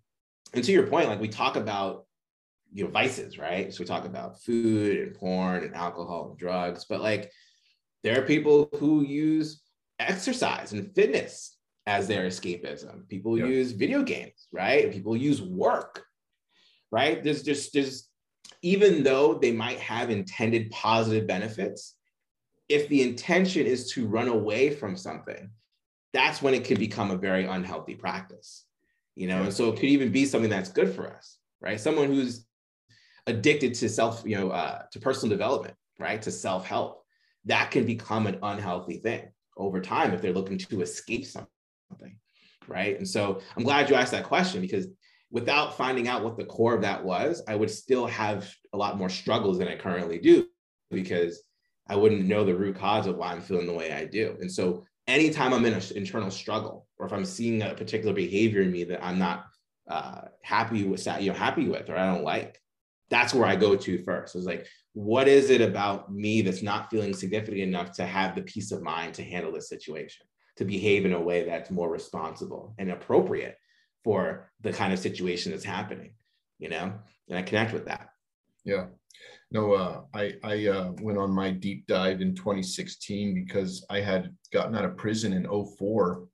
and 0.54 0.64
to 0.64 0.72
your 0.72 0.88
point, 0.88 1.10
like 1.10 1.22
we 1.22 1.28
talk 1.28 1.56
about, 1.56 2.06
you 2.74 2.86
know, 2.86 2.90
vices, 2.90 3.38
right? 3.38 3.72
So 3.72 3.82
we 3.82 3.86
talk 3.86 4.06
about 4.06 4.42
food 4.42 4.98
and 4.98 5.14
porn 5.14 5.64
and 5.64 5.76
alcohol 5.76 6.30
and 6.30 6.40
drugs, 6.40 6.86
but 6.90 7.02
like 7.02 7.32
there 8.04 8.20
are 8.20 8.26
people 8.26 8.70
who 8.80 9.04
use 9.04 9.62
exercise 10.00 10.72
and 10.72 10.96
fitness 10.96 11.56
as 11.90 12.08
their 12.08 12.28
escapism. 12.28 13.08
People 13.08 13.36
yeah. 13.36 13.48
use 13.48 13.72
video 13.72 14.04
games, 14.04 14.48
right? 14.52 14.92
People 14.92 15.18
use 15.18 15.42
work, 15.42 16.06
right? 16.92 17.24
There's 17.24 17.42
just, 17.42 17.74
there's, 17.74 18.08
even 18.62 19.02
though 19.02 19.34
they 19.34 19.52
might 19.52 19.80
have 19.80 20.12
intended 20.12 20.70
positive 20.70 21.26
benefits, 21.26 21.96
if 22.70 22.88
the 22.90 23.02
intention 23.02 23.66
is 23.66 23.92
to 23.94 24.06
run 24.06 24.28
away 24.28 24.70
from 24.70 24.96
something, 24.96 25.50
that's 26.14 26.44
when 26.44 26.54
it 26.54 26.64
can 26.64 26.78
become 26.78 27.10
a 27.10 27.18
very 27.18 27.46
unhealthy 27.46 27.96
practice. 27.96 28.66
You 29.16 29.26
know, 29.26 29.42
and 29.42 29.54
so 29.54 29.70
it 29.70 29.76
could 29.78 29.90
even 29.90 30.12
be 30.12 30.26
something 30.26 30.52
that's 30.52 30.70
good 30.70 30.94
for 30.94 31.12
us, 31.12 31.40
right? 31.60 31.80
Someone 31.80 32.10
who's 32.10 32.46
addicted 33.26 33.74
to 33.74 33.90
self, 33.90 34.22
you 34.28 34.38
know, 34.38 34.52
uh, 34.52 34.84
to 34.92 35.00
personal 35.00 35.36
development, 35.36 35.74
right? 35.98 36.22
To 36.22 36.30
self 36.30 36.68
help, 36.68 37.04
that 37.46 37.72
can 37.72 37.86
become 37.86 38.28
an 38.28 38.38
unhealthy 38.44 38.98
thing 38.98 39.30
over 39.58 39.82
time 39.82 40.14
if 40.14 40.22
they're 40.22 40.34
looking 40.34 40.60
to 40.60 40.82
escape 40.82 41.26
something, 41.90 42.18
right? 42.68 42.98
And 42.98 43.08
so 43.08 43.42
I'm 43.58 43.64
glad 43.64 43.90
you 43.90 43.96
asked 43.96 44.12
that 44.12 44.24
question 44.24 44.62
because 44.62 44.88
without 45.32 45.78
finding 45.78 46.08
out 46.08 46.24
what 46.24 46.38
the 46.38 46.46
core 46.46 46.74
of 46.74 46.82
that 46.82 47.04
was, 47.04 47.42
I 47.48 47.56
would 47.56 47.70
still 47.70 48.08
have 48.08 48.52
a 48.74 48.78
lot 48.78 48.98
more 48.98 49.10
struggles 49.10 49.60
than 49.60 49.68
I 49.68 49.76
currently 49.76 50.20
do 50.20 50.48
because 50.90 51.44
I 51.88 51.96
wouldn't 51.96 52.26
know 52.26 52.44
the 52.44 52.56
root 52.56 52.78
cause 52.78 53.08
of 53.08 53.18
why 53.18 53.32
I'm 53.32 53.42
feeling 53.42 53.68
the 53.68 53.74
way 53.74 53.92
I 53.92 54.06
do. 54.06 54.38
And 54.40 54.52
so 54.52 54.86
anytime 55.08 55.54
I'm 55.54 55.66
in 55.66 55.74
an 55.74 55.82
internal 55.96 56.32
struggle, 56.32 56.88
or 56.98 57.06
if 57.06 57.14
I'm 57.14 57.26
seeing 57.26 57.62
a 57.62 57.74
particular 57.74 58.14
behavior 58.14 58.62
in 58.62 58.72
me 58.72 58.84
that 58.86 59.04
I'm 59.04 59.18
not 59.18 59.46
uh, 59.90 60.22
happy 60.44 60.84
with, 60.84 61.06
you 61.20 61.32
know, 61.32 61.38
happy 61.38 61.68
with, 61.68 61.90
or 61.90 61.98
I 61.98 62.14
don't 62.14 62.24
like, 62.24 62.60
that's 63.10 63.34
where 63.34 63.48
I 63.48 63.56
go 63.56 63.76
to 63.76 64.04
first. 64.04 64.36
It's 64.36 64.46
like, 64.46 64.68
what 64.94 65.28
is 65.28 65.50
it 65.50 65.62
about 65.62 66.12
me 66.12 66.42
that's 66.42 66.62
not 66.62 66.92
feeling 66.92 67.14
significant 67.14 67.62
enough 67.62 67.92
to 67.94 68.06
have 68.06 68.36
the 68.36 68.44
peace 68.44 68.72
of 68.72 68.84
mind 68.84 69.16
to 69.16 69.24
handle 69.24 69.52
this 69.52 69.70
situation, 69.70 70.28
to 70.60 70.66
behave 70.66 71.06
in 71.06 71.14
a 71.14 71.20
way 71.20 71.46
that's 71.46 71.72
more 71.72 71.90
responsible 71.90 72.76
and 72.78 72.92
appropriate 72.92 73.58
for 74.04 74.52
the 74.60 74.74
kind 74.74 74.92
of 74.92 75.00
situation 75.00 75.54
that's 75.54 75.64
happening, 75.64 76.12
you 76.58 76.68
know? 76.68 76.92
And 77.30 77.38
I 77.38 77.44
connect 77.44 77.72
with 77.72 77.86
that. 77.86 78.10
Yeah. 78.66 78.88
No, 79.52 79.72
uh, 79.72 80.02
I, 80.14 80.34
I 80.44 80.68
uh, 80.68 80.92
went 81.02 81.18
on 81.18 81.32
my 81.32 81.50
deep 81.50 81.88
dive 81.88 82.20
in 82.20 82.36
2016 82.36 83.34
because 83.34 83.86
I 83.90 84.02
had 84.02 84.36
gotten 84.52 84.76
out 84.76 84.84
of 84.84 84.98
prison 84.98 85.32
in 85.32 85.48
04 85.48 86.28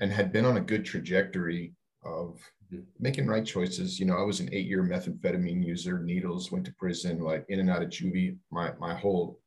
and 0.00 0.10
had 0.10 0.32
been 0.32 0.46
on 0.46 0.56
a 0.56 0.62
good 0.62 0.86
trajectory 0.86 1.74
of 2.06 2.40
mm-hmm. 2.72 2.84
making 3.00 3.26
right 3.26 3.44
choices. 3.44 4.00
You 4.00 4.06
know, 4.06 4.16
I 4.16 4.22
was 4.22 4.40
an 4.40 4.48
eight 4.50 4.66
year 4.66 4.82
methamphetamine 4.82 5.62
user, 5.62 5.98
needles, 5.98 6.50
went 6.50 6.64
to 6.64 6.74
prison, 6.78 7.20
like 7.20 7.44
in 7.50 7.60
and 7.60 7.68
out 7.68 7.82
of 7.82 7.90
juvie 7.90 8.38
my, 8.50 8.72
my 8.80 8.94
whole 8.94 9.40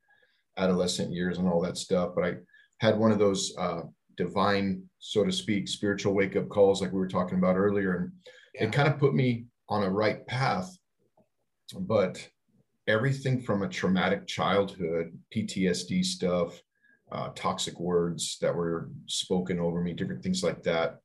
adolescent 0.57 1.11
years 1.11 1.39
and 1.39 1.47
all 1.47 1.61
that 1.61 1.77
stuff. 1.77 2.11
But 2.13 2.23
I 2.23 2.33
had 2.77 2.99
one 2.99 3.11
of 3.11 3.17
those 3.17 3.51
uh, 3.57 3.81
divine, 4.17 4.83
so 4.99 5.23
to 5.23 5.31
speak, 5.31 5.67
spiritual 5.67 6.13
wake 6.13 6.35
up 6.35 6.49
calls, 6.49 6.81
like 6.81 6.91
we 6.91 6.99
were 6.99 7.07
talking 7.07 7.37
about 7.37 7.55
earlier. 7.55 7.95
And 7.95 8.11
yeah. 8.53 8.63
it 8.65 8.73
kind 8.73 8.87
of 8.87 8.99
put 8.99 9.13
me 9.13 9.45
on 9.69 9.83
a 9.83 9.89
right 9.89 10.25
path. 10.27 10.75
But 11.79 12.27
everything 12.87 13.41
from 13.41 13.63
a 13.63 13.69
traumatic 13.69 14.27
childhood, 14.27 15.17
PTSD 15.35 16.03
stuff, 16.03 16.61
uh, 17.11 17.29
toxic 17.35 17.79
words 17.79 18.37
that 18.41 18.55
were 18.55 18.89
spoken 19.07 19.59
over 19.59 19.81
me, 19.81 19.93
different 19.93 20.23
things 20.23 20.43
like 20.43 20.63
that, 20.63 20.97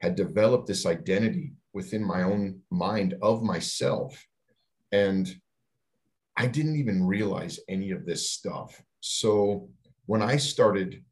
had 0.00 0.14
developed 0.14 0.66
this 0.66 0.86
identity 0.86 1.52
within 1.72 2.02
my 2.02 2.22
own 2.22 2.60
mind 2.70 3.14
of 3.22 3.42
myself. 3.42 4.26
And 4.92 5.32
I 6.36 6.46
didn't 6.46 6.76
even 6.76 7.06
realize 7.06 7.60
any 7.68 7.90
of 7.90 8.06
this 8.06 8.30
stuff. 8.30 8.80
So 9.00 9.68
when 10.06 10.22
I 10.22 10.36
started 10.36 11.04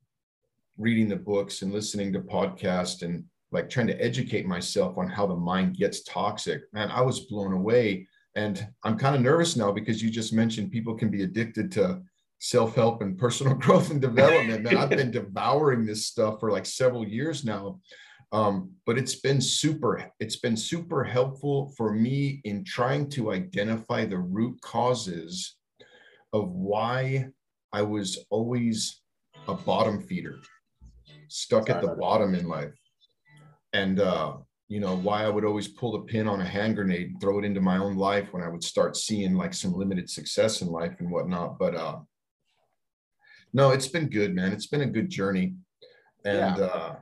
reading 0.78 1.08
the 1.08 1.16
books 1.16 1.62
and 1.62 1.72
listening 1.72 2.12
to 2.12 2.20
podcasts 2.20 3.02
and 3.02 3.24
like 3.50 3.68
trying 3.68 3.86
to 3.88 4.00
educate 4.02 4.46
myself 4.46 4.96
on 4.98 5.08
how 5.08 5.26
the 5.26 5.34
mind 5.34 5.76
gets 5.76 6.02
toxic, 6.04 6.62
man, 6.72 6.90
I 6.90 7.00
was 7.02 7.20
blown 7.20 7.52
away 7.52 8.06
and 8.34 8.66
I'm 8.84 8.96
kind 8.96 9.16
of 9.16 9.22
nervous 9.22 9.56
now 9.56 9.72
because 9.72 10.02
you 10.02 10.10
just 10.10 10.32
mentioned 10.32 10.70
people 10.70 10.94
can 10.94 11.10
be 11.10 11.22
addicted 11.22 11.72
to 11.72 12.02
self-help 12.38 13.02
and 13.02 13.18
personal 13.18 13.54
growth 13.64 13.90
and 13.90 14.00
development. 14.00 14.62
Man, 14.62 14.76
I've 14.76 14.90
been 14.90 15.10
devouring 15.20 15.84
this 15.84 16.06
stuff 16.06 16.40
for 16.40 16.50
like 16.50 16.66
several 16.66 17.06
years 17.06 17.44
now. 17.44 17.80
Um, 18.30 18.72
but 18.84 18.98
it's 18.98 19.16
been 19.16 19.40
super, 19.40 20.10
it's 20.20 20.36
been 20.36 20.56
super 20.56 21.02
helpful 21.02 21.72
for 21.76 21.92
me 21.92 22.42
in 22.44 22.62
trying 22.62 23.08
to 23.10 23.32
identify 23.32 24.04
the 24.04 24.18
root 24.18 24.60
causes 24.60 25.56
of 26.34 26.50
why 26.50 27.28
I 27.72 27.82
was 27.82 28.18
always 28.30 29.00
a 29.46 29.54
bottom 29.54 30.02
feeder, 30.02 30.40
stuck 31.28 31.70
at 31.70 31.80
the 31.80 31.88
bottom 31.88 32.34
in 32.34 32.48
life. 32.48 32.72
And, 33.72 34.00
uh, 34.00 34.36
you 34.68 34.80
know, 34.80 34.96
why 34.96 35.24
I 35.24 35.28
would 35.28 35.44
always 35.44 35.68
pull 35.68 35.92
the 35.92 36.00
pin 36.00 36.28
on 36.28 36.40
a 36.40 36.44
hand 36.44 36.76
grenade 36.76 37.08
and 37.08 37.20
throw 37.20 37.38
it 37.38 37.44
into 37.44 37.60
my 37.60 37.78
own 37.78 37.96
life 37.96 38.28
when 38.32 38.42
I 38.42 38.48
would 38.48 38.62
start 38.62 38.96
seeing 38.96 39.34
like 39.34 39.54
some 39.54 39.72
limited 39.72 40.10
success 40.10 40.60
in 40.60 40.68
life 40.68 40.96
and 40.98 41.10
whatnot. 41.10 41.58
But 41.58 41.74
uh, 41.74 41.98
no, 43.52 43.70
it's 43.70 43.88
been 43.88 44.08
good, 44.08 44.34
man. 44.34 44.52
It's 44.52 44.66
been 44.66 44.82
a 44.82 44.86
good 44.86 45.08
journey. 45.08 45.54
And 46.24 46.58
yeah. 46.58 46.64
uh, 46.64 46.96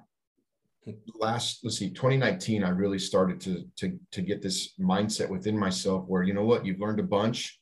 last, 1.18 1.60
let's 1.64 1.78
see, 1.78 1.90
2019, 1.90 2.62
I 2.62 2.68
really 2.68 2.98
started 2.98 3.40
to, 3.42 3.64
to, 3.78 3.98
to 4.12 4.22
get 4.22 4.42
this 4.42 4.74
mindset 4.78 5.28
within 5.28 5.58
myself 5.58 6.04
where, 6.06 6.22
you 6.22 6.34
know 6.34 6.44
what, 6.44 6.64
you've 6.64 6.80
learned 6.80 7.00
a 7.00 7.04
bunch. 7.04 7.58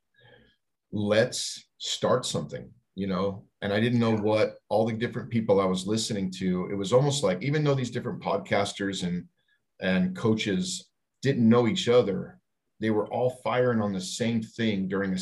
Let's 0.92 1.66
start 1.78 2.26
something 2.26 2.70
you 2.94 3.06
know 3.06 3.44
and 3.62 3.72
i 3.72 3.80
didn't 3.80 4.00
know 4.00 4.16
what 4.16 4.56
all 4.68 4.86
the 4.86 4.92
different 4.92 5.30
people 5.30 5.60
i 5.60 5.64
was 5.64 5.86
listening 5.86 6.30
to 6.30 6.68
it 6.70 6.74
was 6.74 6.92
almost 6.92 7.22
like 7.22 7.42
even 7.42 7.64
though 7.64 7.74
these 7.74 7.90
different 7.90 8.22
podcasters 8.22 9.02
and 9.02 9.24
and 9.80 10.16
coaches 10.16 10.90
didn't 11.22 11.48
know 11.48 11.66
each 11.66 11.88
other 11.88 12.38
they 12.80 12.90
were 12.90 13.06
all 13.08 13.30
firing 13.42 13.80
on 13.80 13.92
the 13.92 14.00
same 14.00 14.42
thing 14.42 14.88
during 14.88 15.14
a 15.14 15.18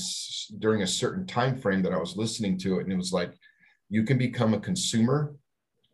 during 0.58 0.82
a 0.82 0.86
certain 0.86 1.26
time 1.26 1.56
frame 1.56 1.82
that 1.82 1.92
i 1.92 1.98
was 1.98 2.16
listening 2.16 2.58
to 2.58 2.78
it. 2.78 2.84
And 2.84 2.92
it 2.92 2.96
was 2.96 3.12
like 3.12 3.32
you 3.88 4.04
can 4.04 4.18
become 4.18 4.54
a 4.54 4.60
consumer 4.60 5.34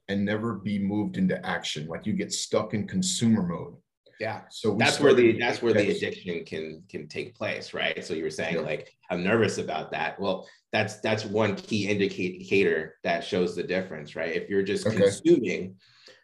and 0.09 0.25
never 0.25 0.55
be 0.55 0.79
moved 0.79 1.19
into 1.19 1.45
action. 1.45 1.87
Like 1.87 2.07
you 2.07 2.15
get 2.15 2.33
stuck 2.33 2.73
in 2.73 2.87
consumer 2.87 3.43
mode 3.43 3.75
yeah. 4.21 4.43
So 4.51 4.75
that's 4.75 4.99
where 4.99 5.15
the 5.15 5.39
that's 5.39 5.63
where 5.63 5.73
the 5.73 5.91
addiction 5.91 6.45
can 6.45 6.83
can 6.89 7.07
take 7.07 7.37
place 7.37 7.73
right? 7.73 8.05
So 8.05 8.15
you 8.15 8.25
were 8.25 8.31
saying 8.31 8.57
yeah. 8.57 8.63
like 8.63 8.93
i'm 9.11 9.23
nervous 9.23 9.59
about 9.59 9.93
that. 9.93 10.19
Well 10.21 10.49
that's 10.73 11.01
that's 11.01 11.25
one 11.25 11.55
key 11.55 11.89
indicator 11.89 12.97
that 13.05 13.25
shows 13.25 13.55
the 13.55 13.63
difference 13.63 14.17
right? 14.17 14.35
If 14.35 14.49
you're 14.49 14.63
just 14.63 14.87
okay. 14.87 14.97
consuming 14.97 15.77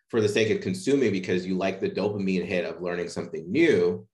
for 0.09 0.21
the 0.21 0.29
sake 0.29 0.51
of 0.51 0.61
consuming 0.61 1.13
because 1.13 1.47
you 1.47 1.57
like 1.57 1.81
the 1.81 1.91
dopamine 1.91 2.45
hit 2.45 2.65
of 2.65 2.83
learning 2.83 3.09
something 3.09 3.51
new 3.51 4.07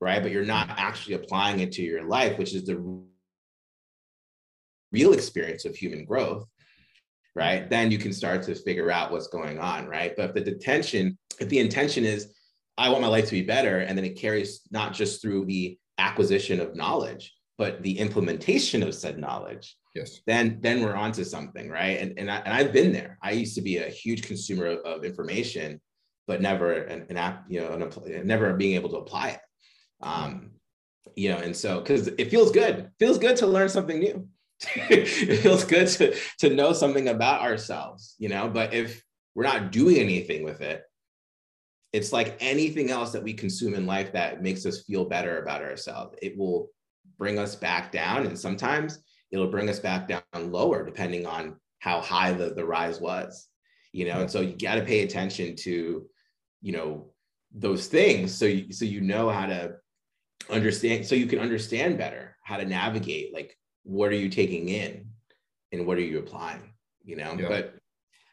right? 0.00 0.22
But 0.22 0.32
you're 0.32 0.44
not 0.44 0.70
actually 0.70 1.14
applying 1.14 1.60
it 1.60 1.72
to 1.72 1.82
your 1.82 2.04
life 2.04 2.38
which 2.38 2.54
is 2.54 2.64
the 2.66 3.02
real 4.90 5.12
experience 5.12 5.64
of 5.64 5.76
human 5.76 6.04
growth 6.04 6.44
right? 7.36 7.70
Then 7.70 7.92
you 7.92 7.98
can 7.98 8.12
start 8.12 8.42
to 8.44 8.54
figure 8.56 8.90
out 8.90 9.12
what's 9.12 9.28
going 9.28 9.60
on 9.60 9.86
right? 9.86 10.14
But 10.16 10.30
if 10.30 10.34
the 10.34 10.40
detention 10.40 11.16
if 11.38 11.48
the 11.48 11.60
intention 11.60 12.04
is 12.04 12.34
I 12.78 12.88
want 12.88 13.02
my 13.02 13.08
life 13.08 13.26
to 13.26 13.32
be 13.32 13.42
better. 13.42 13.80
And 13.80 13.98
then 13.98 14.04
it 14.04 14.16
carries 14.16 14.60
not 14.70 14.94
just 14.94 15.20
through 15.20 15.46
the 15.46 15.78
acquisition 15.98 16.60
of 16.60 16.76
knowledge, 16.76 17.34
but 17.58 17.82
the 17.82 17.98
implementation 17.98 18.82
of 18.82 18.94
said 18.94 19.18
knowledge. 19.18 19.76
Yes. 19.94 20.20
Then, 20.26 20.58
then 20.60 20.82
we're 20.82 20.94
onto 20.94 21.24
something, 21.24 21.68
right? 21.68 21.98
And 22.00 22.18
and, 22.18 22.30
I, 22.30 22.36
and 22.36 22.54
I've 22.54 22.72
been 22.72 22.92
there. 22.92 23.18
I 23.20 23.32
used 23.32 23.56
to 23.56 23.62
be 23.62 23.78
a 23.78 23.88
huge 23.88 24.22
consumer 24.22 24.66
of, 24.66 24.78
of 24.80 25.04
information, 25.04 25.80
but 26.28 26.40
never 26.40 26.72
an, 26.72 27.06
an 27.10 27.16
app, 27.16 27.46
you 27.48 27.60
know, 27.60 27.72
an, 27.72 28.26
never 28.26 28.54
being 28.54 28.76
able 28.76 28.90
to 28.90 28.98
apply 28.98 29.30
it. 29.30 29.40
Um, 30.00 30.52
you 31.16 31.30
know, 31.30 31.38
and 31.38 31.56
so 31.56 31.80
because 31.80 32.06
it 32.06 32.30
feels 32.30 32.52
good, 32.52 32.78
it 32.78 32.92
feels 33.00 33.18
good 33.18 33.36
to 33.38 33.46
learn 33.48 33.68
something 33.68 33.98
new. 33.98 34.28
it 34.90 35.40
feels 35.40 35.64
good 35.64 35.88
to 35.88 36.16
to 36.38 36.54
know 36.54 36.72
something 36.72 37.08
about 37.08 37.40
ourselves, 37.40 38.14
you 38.18 38.28
know. 38.28 38.48
But 38.48 38.74
if 38.74 39.02
we're 39.34 39.44
not 39.44 39.72
doing 39.72 39.96
anything 39.98 40.44
with 40.44 40.60
it, 40.60 40.82
it's 41.92 42.12
like 42.12 42.36
anything 42.40 42.90
else 42.90 43.12
that 43.12 43.22
we 43.22 43.32
consume 43.32 43.74
in 43.74 43.86
life 43.86 44.12
that 44.12 44.42
makes 44.42 44.66
us 44.66 44.82
feel 44.82 45.04
better 45.04 45.42
about 45.42 45.62
ourselves. 45.62 46.14
It 46.20 46.36
will 46.36 46.68
bring 47.16 47.38
us 47.38 47.54
back 47.56 47.90
down. 47.90 48.26
And 48.26 48.38
sometimes 48.38 48.98
it'll 49.30 49.50
bring 49.50 49.68
us 49.68 49.80
back 49.80 50.08
down 50.08 50.22
lower, 50.34 50.84
depending 50.84 51.26
on 51.26 51.56
how 51.80 52.00
high 52.00 52.32
the, 52.32 52.50
the 52.50 52.64
rise 52.64 53.00
was, 53.00 53.48
you 53.92 54.04
know? 54.04 54.20
And 54.20 54.30
so 54.30 54.40
you 54.40 54.54
got 54.56 54.74
to 54.74 54.84
pay 54.84 55.00
attention 55.00 55.56
to, 55.56 56.06
you 56.60 56.72
know, 56.72 57.10
those 57.54 57.86
things. 57.86 58.34
So 58.34 58.44
you, 58.44 58.72
so 58.72 58.84
you 58.84 59.00
know 59.00 59.30
how 59.30 59.46
to 59.46 59.76
understand, 60.50 61.06
so 61.06 61.14
you 61.14 61.26
can 61.26 61.38
understand 61.38 61.98
better 61.98 62.36
how 62.44 62.58
to 62.58 62.64
navigate, 62.64 63.32
like, 63.32 63.56
what 63.84 64.10
are 64.10 64.16
you 64.16 64.28
taking 64.28 64.68
in 64.68 65.06
and 65.72 65.86
what 65.86 65.96
are 65.96 66.02
you 66.02 66.18
applying, 66.18 66.74
you 67.02 67.16
know? 67.16 67.34
Yeah. 67.38 67.48
But 67.48 67.74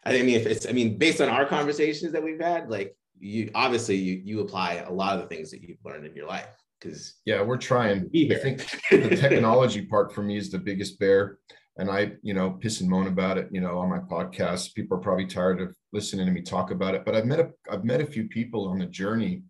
I 0.04 0.22
mean, 0.22 0.36
if 0.36 0.46
it's, 0.46 0.68
I 0.68 0.72
mean, 0.72 0.98
based 0.98 1.22
on 1.22 1.30
our 1.30 1.46
conversations 1.46 2.12
that 2.12 2.24
we've 2.24 2.40
had, 2.40 2.70
like 2.70 2.96
you 3.20 3.50
obviously 3.56 3.96
you, 3.96 4.22
you 4.24 4.42
apply 4.42 4.84
a 4.88 4.92
lot 4.92 5.16
of 5.16 5.22
the 5.22 5.36
things 5.36 5.52
that 5.52 5.62
you've 5.62 5.84
learned 5.84 6.06
in 6.06 6.16
your 6.16 6.28
life 6.28 6.48
because 6.80 7.16
yeah 7.26 7.42
we're 7.42 7.58
trying. 7.58 8.10
I 8.14 8.36
think 8.36 8.66
the 8.92 9.16
technology 9.16 9.86
part 9.86 10.14
for 10.14 10.22
me 10.22 10.38
is 10.38 10.52
the 10.52 10.60
biggest 10.60 11.00
bear 11.00 11.38
and 11.78 11.90
i 11.90 12.14
you 12.22 12.34
know 12.34 12.52
piss 12.52 12.82
and 12.82 12.90
moan 12.90 13.08
about 13.08 13.38
it 13.38 13.50
you 13.52 13.62
know 13.62 13.78
on 13.80 13.90
my 13.90 14.00
podcast. 14.00 14.74
People 14.74 14.98
are 14.98 15.02
probably 15.02 15.26
tired 15.26 15.62
of 15.62 15.76
listening 15.94 16.26
to 16.26 16.32
me 16.32 16.42
talk 16.42 16.72
about 16.72 16.96
it 16.96 17.06
but 17.06 17.16
i've 17.16 17.26
met 17.26 17.40
a 17.40 17.50
i've 17.72 17.84
met 17.86 18.02
a 18.02 18.06
few 18.06 18.28
people 18.28 18.68
on 18.68 18.80
the 18.80 18.86
journey. 18.86 19.44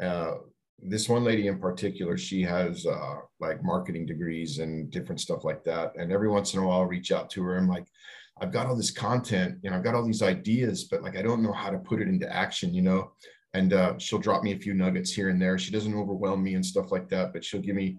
Uh, 0.00 0.32
this 0.82 1.08
one 1.08 1.24
lady 1.24 1.46
in 1.46 1.58
particular 1.58 2.18
she 2.18 2.42
has 2.42 2.84
uh, 2.84 3.14
like 3.40 3.64
marketing 3.64 4.04
degrees 4.04 4.58
and 4.58 4.90
different 4.90 5.20
stuff 5.20 5.42
like 5.42 5.64
that 5.64 5.92
and 5.96 6.12
every 6.12 6.28
once 6.28 6.52
in 6.52 6.60
a 6.60 6.66
while 6.66 6.80
i'll 6.80 6.86
reach 6.86 7.12
out 7.12 7.30
to 7.30 7.42
her. 7.42 7.56
I'm 7.56 7.68
like 7.68 7.86
I've 8.40 8.52
got 8.52 8.66
all 8.66 8.76
this 8.76 8.90
content, 8.90 9.58
know, 9.70 9.76
I've 9.76 9.84
got 9.84 9.94
all 9.94 10.04
these 10.04 10.22
ideas, 10.22 10.84
but 10.84 11.02
like 11.02 11.16
I 11.16 11.22
don't 11.22 11.42
know 11.42 11.52
how 11.52 11.70
to 11.70 11.78
put 11.78 12.00
it 12.00 12.08
into 12.08 12.30
action, 12.34 12.74
you 12.74 12.82
know. 12.82 13.12
And 13.54 13.72
uh, 13.72 13.98
she'll 13.98 14.18
drop 14.18 14.42
me 14.42 14.52
a 14.52 14.58
few 14.58 14.74
nuggets 14.74 15.12
here 15.12 15.30
and 15.30 15.40
there. 15.40 15.58
She 15.58 15.70
doesn't 15.70 15.94
overwhelm 15.94 16.42
me 16.42 16.54
and 16.54 16.64
stuff 16.64 16.92
like 16.92 17.08
that, 17.08 17.32
but 17.32 17.42
she'll 17.42 17.62
give 17.62 17.76
me 17.76 17.96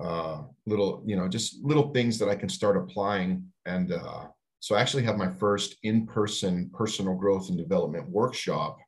uh, 0.00 0.42
little, 0.66 1.02
you 1.04 1.16
know, 1.16 1.28
just 1.28 1.62
little 1.62 1.92
things 1.92 2.18
that 2.18 2.30
I 2.30 2.34
can 2.34 2.48
start 2.48 2.78
applying. 2.78 3.44
And 3.66 3.92
uh, 3.92 4.24
so 4.60 4.74
I 4.74 4.80
actually 4.80 5.02
have 5.02 5.18
my 5.18 5.30
first 5.30 5.76
in-person 5.82 6.70
personal 6.72 7.14
growth 7.14 7.50
and 7.50 7.58
development 7.58 8.08
workshop 8.08 8.78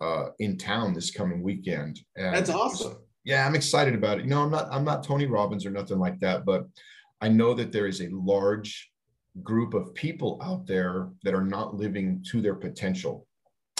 uh, 0.00 0.30
in 0.40 0.58
town 0.58 0.92
this 0.92 1.12
coming 1.12 1.40
weekend. 1.40 2.00
And 2.16 2.34
That's 2.34 2.50
awesome. 2.50 2.96
Yeah, 3.24 3.46
I'm 3.46 3.54
excited 3.54 3.94
about 3.94 4.18
it. 4.18 4.24
You 4.24 4.30
know, 4.30 4.42
I'm 4.42 4.50
not 4.50 4.68
I'm 4.72 4.84
not 4.84 5.04
Tony 5.04 5.26
Robbins 5.26 5.64
or 5.64 5.70
nothing 5.70 5.98
like 5.98 6.18
that, 6.20 6.44
but 6.44 6.64
I 7.20 7.28
know 7.28 7.54
that 7.54 7.72
there 7.72 7.86
is 7.86 8.02
a 8.02 8.08
large 8.10 8.90
group 9.42 9.74
of 9.74 9.94
people 9.94 10.40
out 10.42 10.66
there 10.66 11.10
that 11.22 11.34
are 11.34 11.44
not 11.44 11.74
living 11.74 12.24
to 12.30 12.40
their 12.40 12.54
potential. 12.54 13.26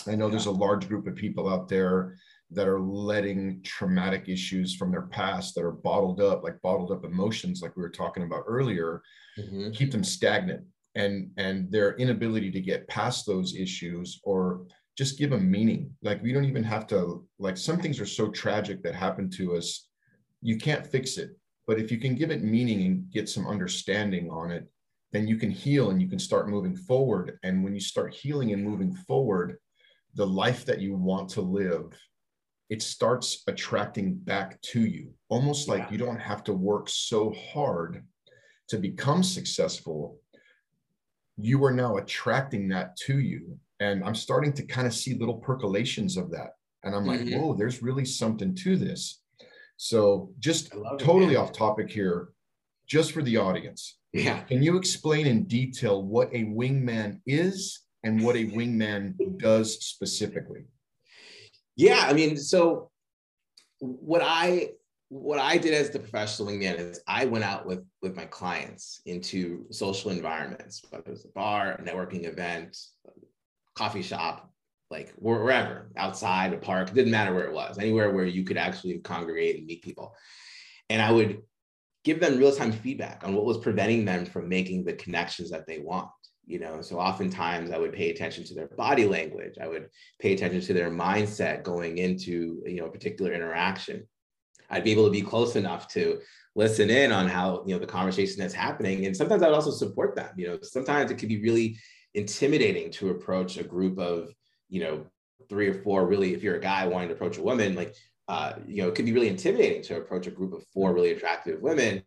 I 0.06 0.14
know 0.14 0.26
yeah. 0.26 0.32
there's 0.32 0.46
a 0.46 0.50
large 0.50 0.88
group 0.88 1.06
of 1.06 1.14
people 1.14 1.48
out 1.48 1.68
there 1.68 2.16
that 2.50 2.68
are 2.68 2.80
letting 2.80 3.62
traumatic 3.62 4.28
issues 4.28 4.74
from 4.74 4.90
their 4.90 5.06
past 5.06 5.54
that 5.54 5.64
are 5.64 5.72
bottled 5.72 6.20
up, 6.20 6.42
like 6.42 6.60
bottled 6.62 6.92
up 6.92 7.04
emotions, 7.04 7.62
like 7.62 7.76
we 7.76 7.82
were 7.82 7.90
talking 7.90 8.22
about 8.22 8.44
earlier, 8.46 9.02
mm-hmm. 9.38 9.70
keep 9.70 9.90
them 9.90 10.04
stagnant 10.04 10.64
and 10.94 11.30
and 11.36 11.70
their 11.72 11.96
inability 11.96 12.50
to 12.50 12.60
get 12.60 12.86
past 12.88 13.26
those 13.26 13.56
issues 13.56 14.20
or 14.24 14.66
just 14.96 15.18
give 15.18 15.30
them 15.30 15.50
meaning. 15.50 15.90
Like 16.02 16.22
we 16.22 16.32
don't 16.32 16.44
even 16.44 16.64
have 16.64 16.86
to 16.88 17.26
like 17.38 17.56
some 17.56 17.78
things 17.78 18.00
are 18.00 18.06
so 18.06 18.28
tragic 18.30 18.82
that 18.82 18.94
happen 18.94 19.30
to 19.30 19.56
us, 19.56 19.88
you 20.40 20.56
can't 20.56 20.86
fix 20.86 21.18
it. 21.18 21.30
But 21.66 21.78
if 21.80 21.90
you 21.90 21.98
can 21.98 22.14
give 22.14 22.30
it 22.30 22.44
meaning 22.44 22.82
and 22.84 23.10
get 23.10 23.28
some 23.28 23.46
understanding 23.46 24.30
on 24.30 24.50
it, 24.50 24.68
then 25.14 25.28
you 25.28 25.36
can 25.36 25.50
heal 25.50 25.90
and 25.90 26.02
you 26.02 26.08
can 26.08 26.18
start 26.18 26.48
moving 26.48 26.74
forward. 26.74 27.38
And 27.44 27.62
when 27.62 27.72
you 27.72 27.80
start 27.80 28.12
healing 28.12 28.52
and 28.52 28.64
moving 28.64 28.92
forward, 28.92 29.58
the 30.16 30.26
life 30.26 30.64
that 30.66 30.80
you 30.80 30.96
want 30.96 31.28
to 31.30 31.40
live, 31.40 31.96
it 32.68 32.82
starts 32.82 33.44
attracting 33.46 34.16
back 34.16 34.60
to 34.72 34.80
you, 34.80 35.14
almost 35.28 35.68
like 35.68 35.82
yeah. 35.82 35.90
you 35.92 35.98
don't 35.98 36.18
have 36.18 36.42
to 36.44 36.52
work 36.52 36.88
so 36.88 37.32
hard 37.52 38.04
to 38.70 38.76
become 38.76 39.22
successful. 39.22 40.18
You 41.36 41.64
are 41.64 41.72
now 41.72 41.98
attracting 41.98 42.66
that 42.70 42.96
to 43.06 43.20
you. 43.20 43.56
And 43.78 44.02
I'm 44.02 44.16
starting 44.16 44.52
to 44.54 44.66
kind 44.66 44.86
of 44.86 44.94
see 44.94 45.14
little 45.14 45.36
percolations 45.36 46.16
of 46.16 46.32
that. 46.32 46.54
And 46.82 46.92
I'm 46.92 47.06
like, 47.06 47.20
mm-hmm. 47.20 47.40
whoa, 47.40 47.54
there's 47.54 47.84
really 47.84 48.04
something 48.04 48.52
to 48.56 48.76
this. 48.76 49.22
So, 49.76 50.32
just 50.40 50.72
totally 50.98 51.34
it, 51.34 51.36
off 51.36 51.52
topic 51.52 51.88
here, 51.90 52.30
just 52.86 53.12
for 53.12 53.22
the 53.22 53.36
audience 53.36 53.96
yeah. 54.14 54.40
Can 54.42 54.62
you 54.62 54.76
explain 54.76 55.26
in 55.26 55.44
detail 55.44 56.02
what 56.02 56.28
a 56.32 56.44
wingman 56.44 57.20
is 57.26 57.80
and 58.04 58.22
what 58.22 58.36
a 58.36 58.46
wingman 58.46 59.14
does 59.38 59.84
specifically? 59.84 60.64
Yeah, 61.76 62.06
I 62.08 62.12
mean, 62.12 62.36
so 62.36 62.90
what 63.80 64.22
I 64.24 64.70
what 65.08 65.38
I 65.38 65.58
did 65.58 65.74
as 65.74 65.90
the 65.90 65.98
professional 65.98 66.48
wingman 66.48 66.78
is 66.78 67.00
I 67.08 67.26
went 67.26 67.44
out 67.44 67.66
with 67.66 67.84
with 68.02 68.16
my 68.16 68.24
clients 68.26 69.00
into 69.04 69.66
social 69.70 70.12
environments, 70.12 70.82
whether 70.90 71.04
it 71.06 71.10
was 71.10 71.24
a 71.24 71.28
bar, 71.34 71.72
a 71.72 71.82
networking 71.82 72.24
event, 72.26 72.76
coffee 73.74 74.02
shop, 74.02 74.48
like 74.90 75.12
wherever, 75.16 75.90
outside, 75.96 76.52
a 76.52 76.56
park, 76.56 76.94
didn't 76.94 77.10
matter 77.10 77.34
where 77.34 77.46
it 77.46 77.52
was, 77.52 77.78
anywhere 77.78 78.12
where 78.12 78.26
you 78.26 78.44
could 78.44 78.56
actually 78.56 78.98
congregate 78.98 79.56
and 79.56 79.66
meet 79.66 79.82
people. 79.82 80.14
And 80.88 81.02
I 81.02 81.10
would 81.10 81.42
give 82.04 82.20
them 82.20 82.38
real-time 82.38 82.72
feedback 82.72 83.22
on 83.24 83.34
what 83.34 83.44
was 83.44 83.58
preventing 83.58 84.04
them 84.04 84.24
from 84.24 84.48
making 84.48 84.84
the 84.84 84.92
connections 84.92 85.50
that 85.50 85.66
they 85.66 85.78
want 85.78 86.10
you 86.46 86.58
know? 86.58 86.80
So 86.80 86.98
oftentimes 86.98 87.70
i 87.70 87.78
would 87.78 87.92
pay 87.92 88.10
attention 88.10 88.44
to 88.44 88.54
their 88.54 88.68
body 88.68 89.06
language. 89.06 89.54
I 89.60 89.68
would 89.68 89.88
pay 90.20 90.32
attention 90.34 90.60
to 90.60 90.72
their 90.72 90.90
mindset 90.90 91.62
going 91.62 91.98
into 91.98 92.62
you 92.66 92.76
know 92.76 92.86
a 92.86 92.92
particular 92.92 93.32
interaction. 93.32 94.06
I'd 94.70 94.84
be 94.84 94.92
able 94.92 95.06
to 95.06 95.10
be 95.10 95.22
close 95.22 95.56
enough 95.56 95.88
to 95.88 96.20
listen 96.54 96.90
in 96.90 97.12
on 97.12 97.28
how 97.28 97.64
you 97.66 97.74
know 97.74 97.80
the 97.80 97.86
conversation 97.86 98.38
that's 98.38 98.54
happening. 98.54 99.06
And 99.06 99.16
sometimes 99.16 99.42
i 99.42 99.46
would 99.46 99.54
also 99.54 99.70
support 99.70 100.16
them 100.16 100.30
you 100.36 100.46
know? 100.46 100.58
Sometimes 100.62 101.10
it 101.10 101.18
could 101.18 101.28
be 101.28 101.42
really 101.42 101.76
intimidating 102.14 102.90
to 102.92 103.10
approach 103.10 103.56
a 103.56 103.64
group 103.64 103.98
of 103.98 104.32
you 104.68 104.80
know 104.80 105.06
three 105.48 105.68
or 105.68 105.74
four 105.74 106.06
really 106.06 106.32
if 106.32 106.42
you're 106.42 106.56
a 106.56 106.60
guy 106.60 106.86
wanting 106.86 107.08
to 107.08 107.14
approach 107.14 107.38
a 107.38 107.42
woman 107.42 107.74
like 107.74 107.94
uh, 108.28 108.54
you 108.66 108.82
know 108.82 108.88
it 108.88 108.94
could 108.94 109.04
be 109.04 109.12
really 109.12 109.28
intimidating 109.28 109.82
to 109.82 109.96
approach 109.96 110.26
a 110.26 110.30
group 110.30 110.52
of 110.52 110.64
four 110.72 110.94
really 110.94 111.12
attractive 111.12 111.60
women 111.60 112.02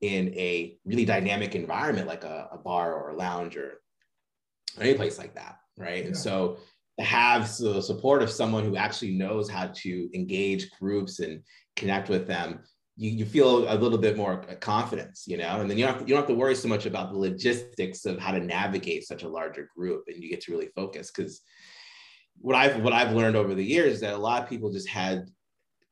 in 0.00 0.32
a 0.34 0.78
really 0.84 1.04
dynamic 1.04 1.54
environment 1.54 2.06
like 2.06 2.24
a, 2.24 2.48
a 2.52 2.58
bar 2.58 2.94
or 2.94 3.10
a 3.10 3.16
lounge 3.16 3.56
or 3.56 3.80
any 4.80 4.94
place 4.94 5.18
like 5.18 5.34
that 5.34 5.58
right? 5.76 6.02
Yeah. 6.02 6.06
and 6.06 6.16
so 6.16 6.58
to 6.98 7.04
have 7.04 7.42
the 7.58 7.80
support 7.80 8.22
of 8.22 8.30
someone 8.30 8.64
who 8.64 8.76
actually 8.76 9.12
knows 9.12 9.48
how 9.48 9.66
to 9.68 10.10
engage 10.14 10.70
groups 10.80 11.20
and 11.20 11.42
connect 11.76 12.08
with 12.08 12.26
them 12.26 12.60
you, 12.98 13.10
you 13.10 13.24
feel 13.24 13.72
a 13.72 13.76
little 13.78 13.96
bit 13.96 14.16
more 14.16 14.42
confidence, 14.60 15.24
you 15.26 15.36
know, 15.36 15.60
and 15.60 15.70
then 15.70 15.78
you 15.78 15.84
don't, 15.84 15.94
have 15.94 16.02
to, 16.02 16.08
you 16.08 16.14
don't 16.14 16.22
have 16.22 16.28
to 16.28 16.34
worry 16.34 16.56
so 16.56 16.66
much 16.66 16.84
about 16.84 17.12
the 17.12 17.18
logistics 17.18 18.04
of 18.04 18.18
how 18.18 18.32
to 18.32 18.40
navigate 18.40 19.06
such 19.06 19.22
a 19.22 19.28
larger 19.28 19.70
group 19.74 20.04
and 20.08 20.22
you 20.22 20.28
get 20.28 20.40
to 20.42 20.52
really 20.52 20.68
focus 20.74 21.12
because 21.14 21.40
what 22.40 22.54
I've 22.54 22.82
what 22.82 22.92
I've 22.92 23.12
learned 23.12 23.36
over 23.36 23.54
the 23.54 23.64
years 23.64 23.94
is 23.94 24.00
that 24.00 24.14
a 24.14 24.18
lot 24.18 24.42
of 24.42 24.48
people 24.48 24.70
just 24.70 24.88
had 24.88 25.30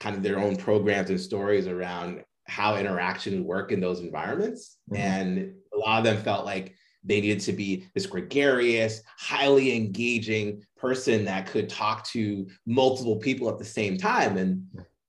kind 0.01 0.16
of 0.16 0.22
their 0.22 0.38
own 0.38 0.57
programs 0.57 1.11
and 1.11 1.20
stories 1.20 1.66
around 1.66 2.22
how 2.44 2.76
interaction 2.76 3.34
would 3.34 3.47
work 3.47 3.72
in 3.72 3.80
those 3.80 4.01
environments. 4.01 4.76
Mm-hmm. 4.90 5.03
And 5.03 5.55
a 5.74 5.78
lot 5.78 5.99
of 5.99 6.05
them 6.05 6.22
felt 6.22 6.44
like 6.44 6.74
they 7.05 7.20
needed 7.20 7.40
to 7.40 7.53
be 7.53 7.86
this 7.94 8.07
gregarious, 8.07 9.03
highly 9.18 9.76
engaging 9.76 10.62
person 10.76 11.24
that 11.24 11.47
could 11.47 11.68
talk 11.68 12.05
to 12.09 12.47
multiple 12.66 13.16
people 13.16 13.49
at 13.49 13.59
the 13.59 13.64
same 13.64 13.97
time. 13.97 14.36
And 14.36 14.66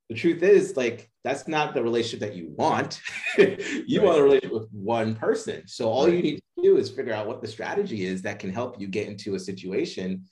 the 0.10 0.16
truth 0.16 0.44
is, 0.44 0.78
like, 0.78 1.10
that's 1.24 1.48
not 1.48 1.74
the 1.74 1.84
relationship 1.84 2.20
that 2.20 2.36
you 2.36 2.54
want. 2.56 3.02
you 3.38 4.00
right. 4.00 4.06
want 4.06 4.20
a 4.20 4.24
relationship 4.24 4.54
with 4.54 4.70
one 4.72 5.16
person. 5.16 5.68
So 5.68 5.90
all 5.90 6.06
right. 6.06 6.14
you 6.14 6.22
need 6.22 6.36
to 6.36 6.64
do 6.64 6.78
is 6.78 6.90
figure 6.90 7.14
out 7.14 7.28
what 7.28 7.42
the 7.42 7.48
strategy 7.48 8.06
is 8.06 8.22
that 8.22 8.40
can 8.40 8.54
help 8.54 8.80
you 8.80 8.88
get 8.88 9.08
into 9.08 9.36
a 9.36 9.40
situation 9.40 10.24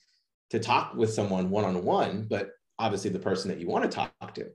to 0.52 0.60
talk 0.60 0.96
with 0.96 1.12
someone 1.14 1.50
one 1.50 1.66
on 1.66 1.84
one, 1.84 2.28
but 2.30 2.52
obviously 2.78 3.10
the 3.10 3.20
person 3.20 3.50
that 3.50 3.60
you 3.60 3.68
want 3.68 3.89
to 3.89 3.89
talk 3.89 4.34
to. 4.36 4.48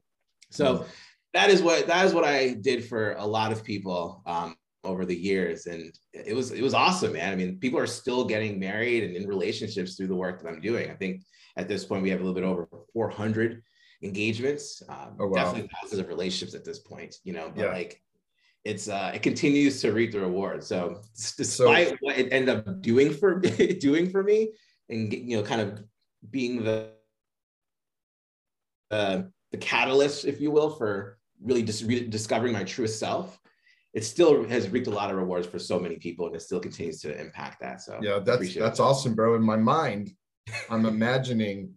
So 0.51 0.75
mm-hmm. 0.75 0.89
that 1.35 1.51
is 1.51 1.63
what 1.63 1.87
that 1.87 2.07
is 2.07 2.15
what 2.15 2.25
I 2.25 2.55
did 2.55 2.85
for 2.85 3.13
a 3.15 3.27
lot 3.27 3.53
of 3.53 3.65
people 3.65 4.23
um, 4.27 4.57
over 4.85 5.05
the 5.05 5.17
years, 5.17 5.67
and 5.67 5.93
it 6.13 6.35
was 6.35 6.53
it 6.53 6.63
was 6.63 6.75
awesome, 6.75 7.13
man. 7.13 7.33
I 7.33 7.37
mean, 7.37 7.59
people 7.59 7.79
are 7.79 7.87
still 7.87 8.25
getting 8.25 8.59
married 8.59 9.05
and 9.05 9.17
in 9.17 9.29
relationships 9.29 9.97
through 9.97 10.09
the 10.09 10.17
work 10.17 10.43
that 10.43 10.49
I'm 10.49 10.61
doing. 10.61 10.91
I 10.91 10.95
think 10.95 11.23
at 11.57 11.69
this 11.69 11.85
point 11.85 12.03
we 12.03 12.11
have 12.11 12.21
a 12.21 12.25
little 12.25 12.35
bit 12.35 12.45
over 12.45 12.69
400 12.93 13.63
engagements. 14.03 14.83
Um, 14.89 15.17
oh, 15.19 15.27
wow. 15.27 15.45
Definitely 15.45 15.71
thousands 15.81 16.01
of 16.01 16.09
relationships 16.09 16.55
at 16.55 16.65
this 16.65 16.79
point. 16.79 17.17
You 17.25 17.33
know, 17.33 17.53
but 17.55 17.65
yeah. 17.65 17.73
like 17.73 18.03
it's 18.65 18.89
uh, 18.89 19.13
it 19.15 19.23
continues 19.23 19.81
to 19.83 19.93
reap 19.93 20.13
the 20.13 20.21
reward. 20.21 20.65
So 20.65 21.01
despite 21.17 21.89
so, 21.89 21.97
what 22.01 22.19
it 22.19 22.33
ended 22.33 22.57
up 22.57 22.83
doing 22.83 23.13
for 23.13 23.39
doing 23.81 24.11
for 24.11 24.23
me, 24.23 24.51
and 24.91 25.13
you 25.13 25.37
know, 25.37 25.43
kind 25.43 25.61
of 25.61 25.83
being 26.31 26.65
the 26.65 26.91
uh, 28.91 29.23
the 29.53 29.59
catalyst, 29.59 30.25
if 30.25 30.41
you 30.41 30.51
will, 30.51 30.71
for 30.71 31.19
really 31.43 31.63
just 31.63 31.85
re- 31.85 32.07
discovering 32.07 32.53
my 32.53 32.65
truest 32.65 32.99
self. 32.99 33.39
It 33.93 34.05
still 34.05 34.45
has 34.49 34.69
reaped 34.69 34.87
a 34.87 34.91
lot 34.91 35.11
of 35.11 35.17
rewards 35.17 35.47
for 35.47 35.59
so 35.59 35.79
many 35.79 35.97
people, 35.97 36.27
and 36.27 36.37
it 36.37 36.43
still 36.43 36.61
continues 36.61 37.01
to 37.01 37.19
impact 37.19 37.61
that. 37.61 37.81
So 37.81 37.99
yeah, 38.03 38.21
that's 38.21 38.55
that's 38.55 38.81
awesome, 38.81 39.15
bro. 39.15 39.35
In 39.35 39.43
my 39.43 39.57
mind, 39.57 40.11
I'm 40.69 40.87
imagining 40.87 41.73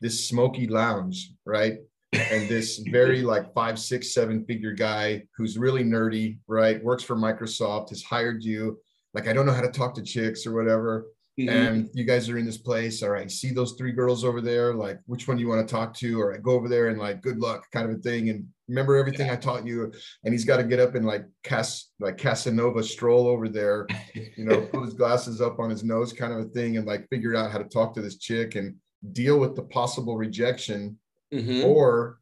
this 0.00 0.28
smoky 0.28 0.66
lounge, 0.66 1.32
right? 1.44 1.78
and 2.12 2.48
this 2.48 2.78
very 2.90 3.22
like 3.22 3.52
five, 3.52 3.78
six, 3.78 4.14
seven 4.14 4.44
figure 4.44 4.72
guy 4.72 5.24
who's 5.36 5.58
really 5.58 5.84
nerdy, 5.84 6.38
right? 6.46 6.82
Works 6.82 7.02
for 7.02 7.16
Microsoft, 7.16 7.90
has 7.90 8.02
hired 8.02 8.42
you. 8.42 8.78
Like, 9.14 9.28
I 9.28 9.32
don't 9.32 9.46
know 9.46 9.52
how 9.52 9.62
to 9.62 9.70
talk 9.70 9.94
to 9.94 10.02
chicks 10.02 10.46
or 10.46 10.52
whatever. 10.52 11.06
Mm-hmm. 11.38 11.48
And 11.50 11.90
you 11.92 12.04
guys 12.04 12.30
are 12.30 12.38
in 12.38 12.46
this 12.46 12.56
place. 12.56 13.02
All 13.02 13.10
right, 13.10 13.30
see 13.30 13.52
those 13.52 13.72
three 13.72 13.92
girls 13.92 14.24
over 14.24 14.40
there. 14.40 14.72
Like, 14.72 15.00
which 15.06 15.28
one 15.28 15.36
do 15.36 15.42
you 15.42 15.48
want 15.48 15.66
to 15.66 15.72
talk 15.72 15.92
to? 15.94 16.18
All 16.18 16.28
right, 16.28 16.42
go 16.42 16.52
over 16.52 16.68
there 16.68 16.88
and 16.88 16.98
like, 16.98 17.20
good 17.20 17.38
luck, 17.38 17.66
kind 17.72 17.90
of 17.90 17.96
a 17.96 18.00
thing. 18.00 18.30
And 18.30 18.46
remember 18.68 18.96
everything 18.96 19.26
yeah. 19.26 19.34
I 19.34 19.36
taught 19.36 19.66
you. 19.66 19.92
And 20.24 20.32
he's 20.32 20.46
got 20.46 20.56
to 20.56 20.64
get 20.64 20.80
up 20.80 20.94
and 20.94 21.04
like 21.04 21.24
cast 21.42 21.92
like 22.00 22.16
Casanova 22.16 22.82
stroll 22.82 23.26
over 23.26 23.48
there, 23.48 23.86
you 24.14 24.44
know, 24.44 24.60
put 24.72 24.84
his 24.84 24.94
glasses 24.94 25.40
up 25.40 25.58
on 25.58 25.68
his 25.68 25.84
nose, 25.84 26.12
kind 26.12 26.32
of 26.32 26.40
a 26.40 26.48
thing, 26.50 26.78
and 26.78 26.86
like 26.86 27.08
figure 27.08 27.36
out 27.36 27.50
how 27.50 27.58
to 27.58 27.64
talk 27.64 27.94
to 27.94 28.02
this 28.02 28.16
chick 28.16 28.54
and 28.54 28.74
deal 29.12 29.38
with 29.38 29.54
the 29.54 29.62
possible 29.62 30.16
rejection 30.16 30.98
mm-hmm. 31.32 31.64
or 31.64 32.18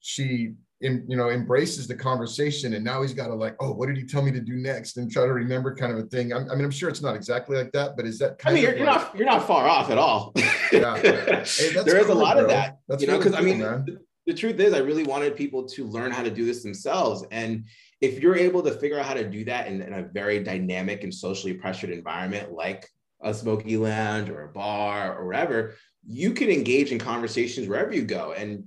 she 0.00 0.54
in, 0.82 1.04
you 1.08 1.16
know 1.16 1.30
embraces 1.30 1.86
the 1.86 1.94
conversation 1.94 2.74
and 2.74 2.84
now 2.84 3.02
he's 3.02 3.14
got 3.14 3.28
to 3.28 3.34
like 3.34 3.56
oh 3.60 3.72
what 3.72 3.86
did 3.86 3.96
he 3.96 4.04
tell 4.04 4.22
me 4.22 4.30
to 4.30 4.40
do 4.40 4.56
next 4.56 4.96
and 4.96 5.10
try 5.10 5.24
to 5.24 5.32
remember 5.32 5.74
kind 5.74 5.92
of 5.92 5.98
a 5.98 6.02
thing 6.08 6.32
I'm, 6.32 6.50
i 6.50 6.54
mean 6.54 6.64
i'm 6.64 6.70
sure 6.70 6.88
it's 6.88 7.02
not 7.02 7.14
exactly 7.14 7.56
like 7.56 7.72
that 7.72 7.96
but 7.96 8.06
is 8.06 8.18
that 8.18 8.40
i 8.44 8.52
mean 8.52 8.62
you're, 8.62 8.76
you're 8.76 8.86
not 8.86 9.16
you're 9.16 9.26
not 9.26 9.46
far 9.46 9.68
off 9.68 9.90
at 9.90 9.98
all 9.98 10.32
yeah 10.72 10.96
hey, 10.96 11.42
there 11.84 11.98
is 11.98 12.06
cool, 12.06 12.16
a 12.16 12.20
lot 12.20 12.34
bro. 12.34 12.42
of 12.42 12.48
that 12.48 12.78
that's 12.88 13.02
you 13.02 13.08
know 13.08 13.18
because 13.18 13.32
really 13.38 13.58
cool, 13.58 13.66
i 13.66 13.76
mean 13.76 13.84
the, 13.86 13.98
the 14.26 14.34
truth 14.34 14.58
is 14.60 14.74
i 14.74 14.78
really 14.78 15.04
wanted 15.04 15.36
people 15.36 15.64
to 15.66 15.86
learn 15.86 16.10
how 16.10 16.22
to 16.22 16.30
do 16.30 16.44
this 16.44 16.62
themselves 16.62 17.24
and 17.30 17.64
if 18.00 18.20
you're 18.20 18.36
able 18.36 18.62
to 18.62 18.72
figure 18.72 18.98
out 18.98 19.06
how 19.06 19.14
to 19.14 19.28
do 19.28 19.44
that 19.44 19.68
in, 19.68 19.80
in 19.80 19.92
a 19.92 20.02
very 20.02 20.42
dynamic 20.42 21.04
and 21.04 21.14
socially 21.14 21.54
pressured 21.54 21.90
environment 21.90 22.52
like 22.52 22.88
a 23.22 23.32
smoky 23.32 23.76
lounge 23.76 24.28
or 24.28 24.42
a 24.42 24.48
bar 24.48 25.16
or 25.16 25.26
wherever 25.26 25.74
you 26.06 26.32
can 26.32 26.50
engage 26.50 26.92
in 26.92 26.98
conversations 26.98 27.68
wherever 27.68 27.92
you 27.92 28.02
go. 28.02 28.32
And 28.32 28.64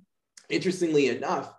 interestingly 0.49 1.09
enough, 1.09 1.51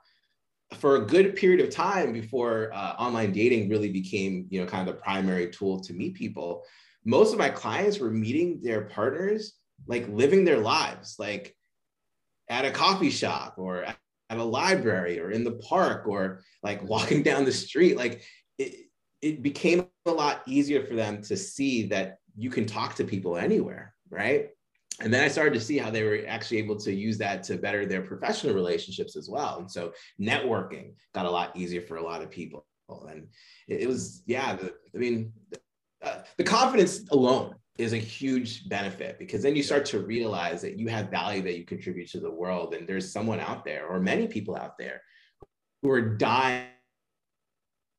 for 0.75 0.97
a 0.97 1.07
good 1.07 1.37
period 1.37 1.61
of 1.61 1.73
time 1.73 2.13
before 2.13 2.71
uh, 2.75 2.95
online 2.99 3.33
dating 3.33 3.69
really 3.69 3.91
became, 3.91 4.47
you 4.51 4.61
know, 4.61 4.67
kind 4.67 4.89
of 4.89 4.95
the 4.95 5.01
primary 5.01 5.51
tool 5.51 5.81
to 5.81 5.93
meet 5.93 6.15
people, 6.15 6.65
most 7.05 7.33
of 7.33 7.39
my 7.39 7.49
clients 7.49 8.01
were 8.01 8.11
meeting 8.11 8.61
their 8.63 8.83
partners, 8.83 9.55
like 9.87 10.09
living 10.09 10.45
their 10.45 10.59
lives, 10.59 11.17
like 11.19 11.55
at 12.49 12.65
a 12.65 12.71
coffee 12.71 13.11
shop 13.11 13.55
or 13.59 13.85
at 13.85 13.99
a 14.31 14.43
library 14.43 15.21
or 15.21 15.31
in 15.31 15.45
the 15.45 15.53
park 15.53 16.07
or 16.09 16.43
like 16.63 16.83
walking 16.89 17.23
down 17.23 17.45
the 17.45 17.53
street. 17.53 17.97
Like 17.97 18.25
it, 18.59 18.89
it 19.23 19.43
became 19.43 19.87
a 20.05 20.11
lot 20.11 20.43
easier 20.47 20.85
for 20.85 20.95
them 20.95 21.23
to 21.23 21.37
see 21.37 21.87
that 21.89 22.19
you 22.37 22.51
can 22.51 22.67
talk 22.67 22.97
to 22.97 23.05
people 23.05 23.37
anywhere, 23.37 23.95
right? 24.11 24.51
And 25.01 25.13
then 25.13 25.23
I 25.23 25.29
started 25.29 25.55
to 25.55 25.61
see 25.61 25.77
how 25.77 25.91
they 25.91 26.03
were 26.03 26.21
actually 26.27 26.59
able 26.59 26.77
to 26.77 26.93
use 26.93 27.19
that 27.19 27.43
to 27.45 27.59
better 27.59 27.85
their 27.85 28.03
professional 28.03 28.55
relationships 28.55 29.17
as 29.17 29.29
well. 29.29 29.59
And 29.59 29.71
so 29.71 29.93
networking 30.21 30.95
got 31.15 31.27
a 31.27 31.31
lot 31.31 31.57
easier 31.57 31.83
for 31.83 31.97
a 31.97 32.03
lot 32.03 32.23
of 32.23 32.31
people. 32.31 32.67
And 32.89 33.27
it, 33.69 33.87
was, 33.87 34.23
yeah, 34.27 34.55
the, 34.55 34.73
I 34.95 34.99
mean, 34.99 35.33
uh, 36.03 36.21
the 36.39 36.45
confidence 36.45 37.05
alone 37.11 37.57
is 37.77 37.93
a 37.93 37.99
huge 37.99 38.69
benefit 38.71 39.19
because 39.19 39.43
then 39.43 39.55
you 39.55 39.63
start 39.63 39.85
to 39.87 40.01
realize 40.01 40.63
that 40.63 40.79
you 40.79 40.89
have 40.89 41.11
value 41.11 41.43
that 41.43 41.59
you 41.59 41.65
contribute 41.65 42.09
to 42.13 42.21
the 42.21 42.31
world. 42.31 42.73
And 42.73 42.89
there's 42.89 43.13
someone 43.13 43.41
out 43.41 43.65
there, 43.65 43.87
or 43.87 44.01
many 44.01 44.27
people 44.27 44.57
out 44.57 44.79
there, 44.79 45.03
who 45.83 45.91
are 45.91 46.17
dying 46.17 46.71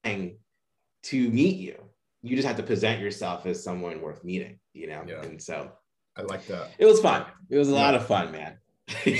to 0.04 1.30
meet 1.30 1.58
you. 1.58 1.76
You 2.24 2.36
just 2.36 2.48
have 2.48 2.58
to 2.58 2.64
present 2.64 3.02
yourself 3.02 3.45
as 3.45 3.64
someone 3.64 4.02
worth 4.02 4.24
meeting, 4.24 4.58
you 4.74 4.88
know? 4.88 5.04
Yeah. 5.08 5.22
And 5.22 5.39
so 5.41 5.74
I 6.18 6.24
like 6.24 6.45
that. 6.47 6.72
It 6.80 6.86
was 6.86 6.99
fun. 6.99 7.26
It 7.49 7.57
was 7.57 7.70
a 7.70 7.74
yeah. 7.74 7.78
lot 7.78 7.95
of 7.95 8.05
fun, 8.05 8.32
man. 8.32 8.57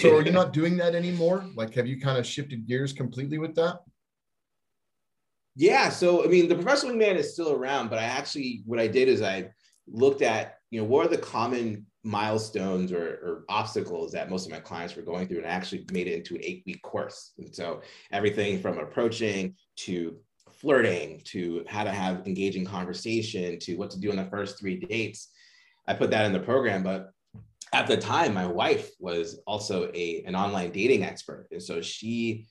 so 0.02 0.18
are 0.18 0.22
you 0.24 0.32
not 0.42 0.54
doing 0.54 0.78
that 0.78 0.96
anymore? 0.96 1.46
Like, 1.56 1.74
have 1.76 1.88
you 1.88 2.00
kind 2.00 2.18
of 2.18 2.26
shifted 2.26 2.68
gears 2.68 2.94
completely 2.94 3.38
with 3.38 3.56
that? 3.56 3.80
Yeah. 5.56 5.90
So, 5.90 6.24
I 6.24 6.28
mean, 6.28 6.48
the 6.48 6.56
professional 6.56 6.96
man 6.96 7.18
is 7.18 7.34
still 7.34 7.52
around, 7.52 7.90
but 7.90 8.00
I 8.00 8.04
actually, 8.04 8.62
what 8.66 8.80
I 8.80 8.88
did 8.88 9.08
is 9.08 9.22
I 9.22 9.50
looked 9.88 10.22
at, 10.22 10.58
you 10.72 10.80
know, 10.80 10.86
what 10.86 11.06
are 11.06 11.10
the 11.10 11.18
common 11.18 11.86
milestones 12.04 12.92
or, 12.92 13.04
or, 13.04 13.44
obstacles 13.50 14.14
that 14.14 14.30
most 14.30 14.46
of 14.46 14.52
my 14.52 14.60
clients 14.60 14.96
were 14.96 15.02
going 15.02 15.28
through 15.28 15.40
and 15.40 15.46
I 15.46 15.50
actually 15.50 15.86
made 15.92 16.08
it 16.08 16.14
into 16.14 16.36
an 16.36 16.42
eight 16.44 16.64
week 16.66 16.82
course. 16.82 17.34
And 17.38 17.54
so 17.54 17.82
everything 18.12 18.62
from 18.62 18.78
approaching 18.78 19.56
to 19.78 20.16
flirting 20.54 21.22
to 21.26 21.66
how 21.68 21.84
to 21.84 21.92
have 21.92 22.26
engaging 22.26 22.66
conversation 22.66 23.60
to 23.60 23.76
what 23.76 23.92
to 23.92 24.00
do 24.00 24.10
on 24.10 24.16
the 24.16 24.26
first 24.26 24.58
three 24.58 24.78
dates 24.78 25.30
I 25.88 25.94
put 25.94 26.12
that 26.12 26.26
in 26.26 26.34
the 26.34 26.40
program. 26.40 26.84
But 26.84 27.12
at 27.74 27.88
the 27.88 27.98
time, 27.98 28.34
my 28.34 28.46
wife 28.46 28.92
was 29.00 29.40
also 29.48 29.92
a 29.94 30.24
an 30.26 30.36
online 30.36 30.72
dating 30.72 31.04
expert, 31.04 31.48
and 31.52 31.62
so 31.62 31.82
she 31.82 32.48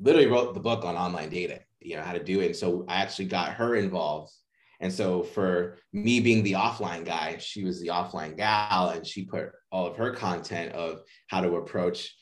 literally 0.00 0.26
wrote 0.26 0.54
the 0.54 0.60
book 0.60 0.84
on 0.84 0.96
online 0.96 1.30
dating, 1.30 1.60
you 1.80 1.96
know, 1.96 2.02
how 2.02 2.12
to 2.12 2.22
do 2.22 2.40
it. 2.40 2.46
And 2.46 2.56
so 2.56 2.84
I 2.88 2.96
actually 2.96 3.26
got 3.26 3.52
her 3.52 3.76
involved. 3.76 4.32
And 4.80 4.92
so 4.92 5.22
for 5.22 5.78
me 5.92 6.20
being 6.20 6.44
the 6.44 6.52
offline 6.52 7.04
guy, 7.04 7.38
she 7.38 7.64
was 7.64 7.80
the 7.80 7.88
offline 7.88 8.36
gal, 8.36 8.90
and 8.90 9.06
she 9.06 9.24
put 9.24 9.50
all 9.72 9.86
of 9.86 9.96
her 9.96 10.12
content 10.12 10.72
of 10.72 11.02
how 11.26 11.40
to 11.40 11.56
approach, 11.56 12.14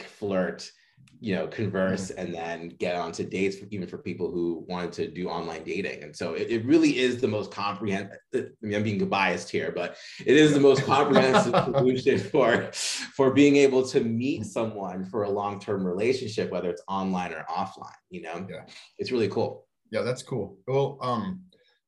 flirt, 0.00 0.70
you 1.20 1.34
know 1.34 1.46
converse 1.46 2.10
mm-hmm. 2.10 2.20
and 2.20 2.34
then 2.34 2.68
get 2.78 2.96
onto 2.96 3.24
dates 3.24 3.58
for, 3.58 3.66
even 3.70 3.86
for 3.86 3.98
people 3.98 4.30
who 4.30 4.64
wanted 4.68 4.92
to 4.92 5.08
do 5.08 5.28
online 5.28 5.64
dating. 5.64 6.02
And 6.02 6.14
so 6.14 6.34
it, 6.34 6.50
it 6.50 6.64
really 6.66 6.98
is 6.98 7.20
the 7.20 7.28
most 7.28 7.50
comprehensive 7.50 8.18
i 8.34 8.46
mean 8.60 8.74
i'm 8.74 8.82
being 8.82 9.08
biased 9.08 9.50
here 9.50 9.72
but 9.74 9.96
it 10.26 10.36
is 10.36 10.52
the 10.52 10.60
most 10.60 10.84
comprehensive 10.94 11.54
solution 11.64 12.18
for 12.18 12.70
for 12.72 13.32
being 13.32 13.56
able 13.56 13.86
to 13.88 14.00
meet 14.00 14.44
someone 14.44 15.04
for 15.04 15.24
a 15.24 15.30
long-term 15.30 15.86
relationship 15.86 16.50
whether 16.50 16.68
it's 16.70 16.82
online 16.88 17.32
or 17.32 17.44
offline 17.50 18.00
you 18.10 18.22
know? 18.22 18.46
Yeah. 18.48 18.64
It's 18.98 19.10
really 19.10 19.28
cool. 19.28 19.66
Yeah 19.90 20.02
that's 20.02 20.22
cool. 20.22 20.58
Well 20.66 20.98
um 21.00 21.42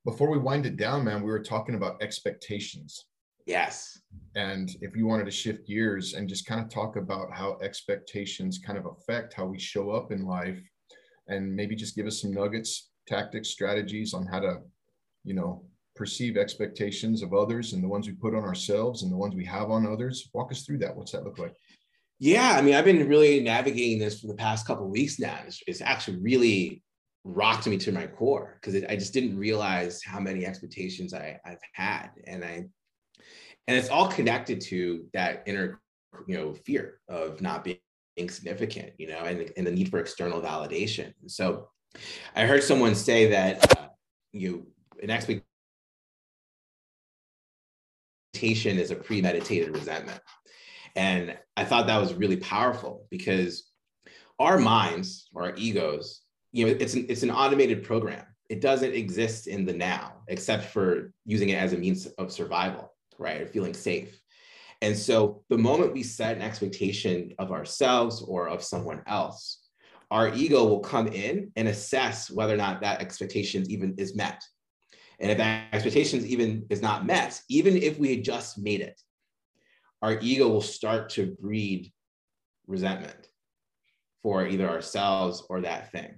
before 0.05 0.31
we 0.31 0.39
wind 0.39 0.67
it 0.67 0.77
down 0.77 1.05
man 1.05 1.23
we 1.23 1.31
were 1.31 1.43
talking 1.43 1.75
about 1.75 2.01
expectations 2.01 3.07
Yes. 3.47 4.01
And 4.35 4.77
if 4.81 4.97
you 4.97 5.07
wanted 5.07 5.25
to 5.25 5.31
shift 5.31 5.67
gears 5.67 6.15
and 6.15 6.29
just 6.29 6.47
kind 6.47 6.61
of 6.61 6.69
talk 6.69 6.97
about 6.97 7.33
how 7.33 7.59
expectations 7.63 8.59
kind 8.59 8.79
of 8.79 8.87
affect 8.87 9.35
how 9.35 9.47
we 9.47 9.59
show 9.59 9.91
up 9.91 10.13
in 10.13 10.27
life, 10.27 10.61
and 11.29 11.55
maybe 11.55 11.75
just 11.75 11.97
give 11.97 12.07
us 12.07 12.21
some 12.21 12.33
nuggets, 12.33 12.91
tactics, 13.09 13.49
strategies 13.49 14.15
on 14.15 14.27
how 14.27 14.41
to, 14.41 14.59
you 15.25 15.35
know, 15.35 15.65
perceive 15.95 16.37
expectations 16.37 17.23
of 17.23 17.33
others 17.33 17.73
and 17.73 17.83
the 17.83 17.89
ones 17.89 18.07
we 18.07 18.13
put 18.13 18.35
on 18.35 18.45
ourselves 18.45 19.03
and 19.03 19.11
the 19.11 19.17
ones 19.17 19.35
we 19.35 19.45
have 19.45 19.71
on 19.71 19.87
others. 19.87 20.29
Walk 20.35 20.53
us 20.53 20.63
through 20.63 20.79
that. 20.79 20.95
What's 20.95 21.13
that 21.13 21.25
look 21.25 21.39
like? 21.39 21.55
Yeah, 22.19 22.57
I 22.57 22.63
mean, 22.63 22.75
I've 22.75 22.85
been 22.85 23.09
really 23.09 23.41
navigating 23.41 23.99
this 23.99 24.21
for 24.21 24.27
the 24.27 24.35
past 24.35 24.67
couple 24.67 24.89
weeks 24.89 25.19
now. 25.19 25.39
It's, 25.47 25.63
it's 25.67 25.81
actually 25.81 26.19
really 26.19 26.83
rocked 27.25 27.67
me 27.67 27.77
to 27.79 27.93
my 27.93 28.07
core 28.07 28.59
because 28.61 28.85
I 28.89 28.95
just 28.95 29.13
didn't 29.13 29.37
realize 29.37 30.03
how 30.03 30.21
many 30.21 30.47
expectations 30.47 31.13
I, 31.13 31.39
I've 31.45 31.59
had, 31.73 32.11
and 32.27 32.45
I 32.45 32.67
and 33.69 33.77
it's 33.77 33.89
all 33.89 34.09
connected 34.09 34.61
to 34.61 35.07
that 35.13 35.43
inner 35.47 35.81
you 36.27 36.37
know 36.37 36.55
fear 36.55 37.01
of 37.09 37.41
not 37.41 37.65
being 37.65 37.79
significant 38.29 38.93
you 38.99 39.09
know 39.09 39.19
and, 39.19 39.51
and 39.57 39.67
the 39.67 39.71
need 39.71 39.91
for 39.91 39.99
external 39.99 40.41
validation. 40.41 41.13
So 41.27 41.69
i 42.35 42.45
heard 42.45 42.63
someone 42.63 42.95
say 42.95 43.31
that 43.31 43.79
uh, 43.79 43.89
you 44.33 44.67
an 45.03 45.11
expectation 45.11 45.45
is 48.79 48.91
a 48.91 48.97
premeditated 48.97 49.75
resentment. 49.75 50.21
And 50.95 51.37
i 51.57 51.65
thought 51.65 51.87
that 51.87 52.01
was 52.01 52.15
really 52.15 52.39
powerful 52.39 53.07
because 53.11 53.71
our 54.39 54.59
minds 54.59 55.29
our 55.35 55.55
egos 55.57 56.23
you 56.53 56.67
know 56.67 56.77
it's 56.79 56.95
an, 56.95 57.07
it's 57.09 57.23
an 57.23 57.31
automated 57.31 57.83
program. 57.83 58.25
It 58.49 58.61
doesn't 58.61 58.95
exist 58.95 59.49
in 59.49 59.65
the 59.65 59.73
now 59.73 60.23
except 60.29 60.67
for 60.67 61.13
using 61.25 61.49
it 61.49 61.57
as 61.57 61.73
a 61.73 61.77
means 61.77 62.07
of 62.07 62.31
survival 62.33 62.93
right? 63.19 63.41
Or 63.41 63.47
feeling 63.47 63.75
safe. 63.75 64.21
And 64.83 64.97
so 64.97 65.43
the 65.49 65.59
moment 65.59 65.95
we 65.95 66.03
set 66.03 66.37
an 66.37 66.43
expectation 66.43 67.33
of 67.39 67.51
ourselves 67.51 68.23
or 68.23 68.49
of 68.49 68.63
someone 68.63 69.03
else, 69.07 69.63
our 70.11 70.33
ego 70.35 70.65
will 70.65 70.81
come 70.81 71.09
in 71.09 71.51
and 71.57 71.69
assess 71.69 72.31
whether 72.31 72.55
or 72.55 72.59
not 72.59 72.81
that 72.81 73.01
expectation 73.01 73.65
even 73.71 73.95
is 73.99 74.15
met. 74.15 74.43
And 75.19 75.31
if 75.31 75.39
that 75.39 75.73
expectation 75.73 76.25
even 76.27 76.67
is 76.69 76.83
not 76.83 77.07
met, 77.07 77.41
even 77.49 77.77
if 77.77 77.99
we 77.99 78.15
had 78.15 78.25
just 78.25 78.59
made 78.59 78.83
it, 78.83 79.01
our 80.03 80.19
ego 80.21 80.49
will 80.49 80.63
start 80.63 81.11
to 81.11 81.35
breed 81.41 81.93
resentment 82.67 83.29
for 84.23 84.47
either 84.47 84.69
ourselves 84.69 85.45
or 85.49 85.63
that 85.63 85.91
thing. 85.91 86.17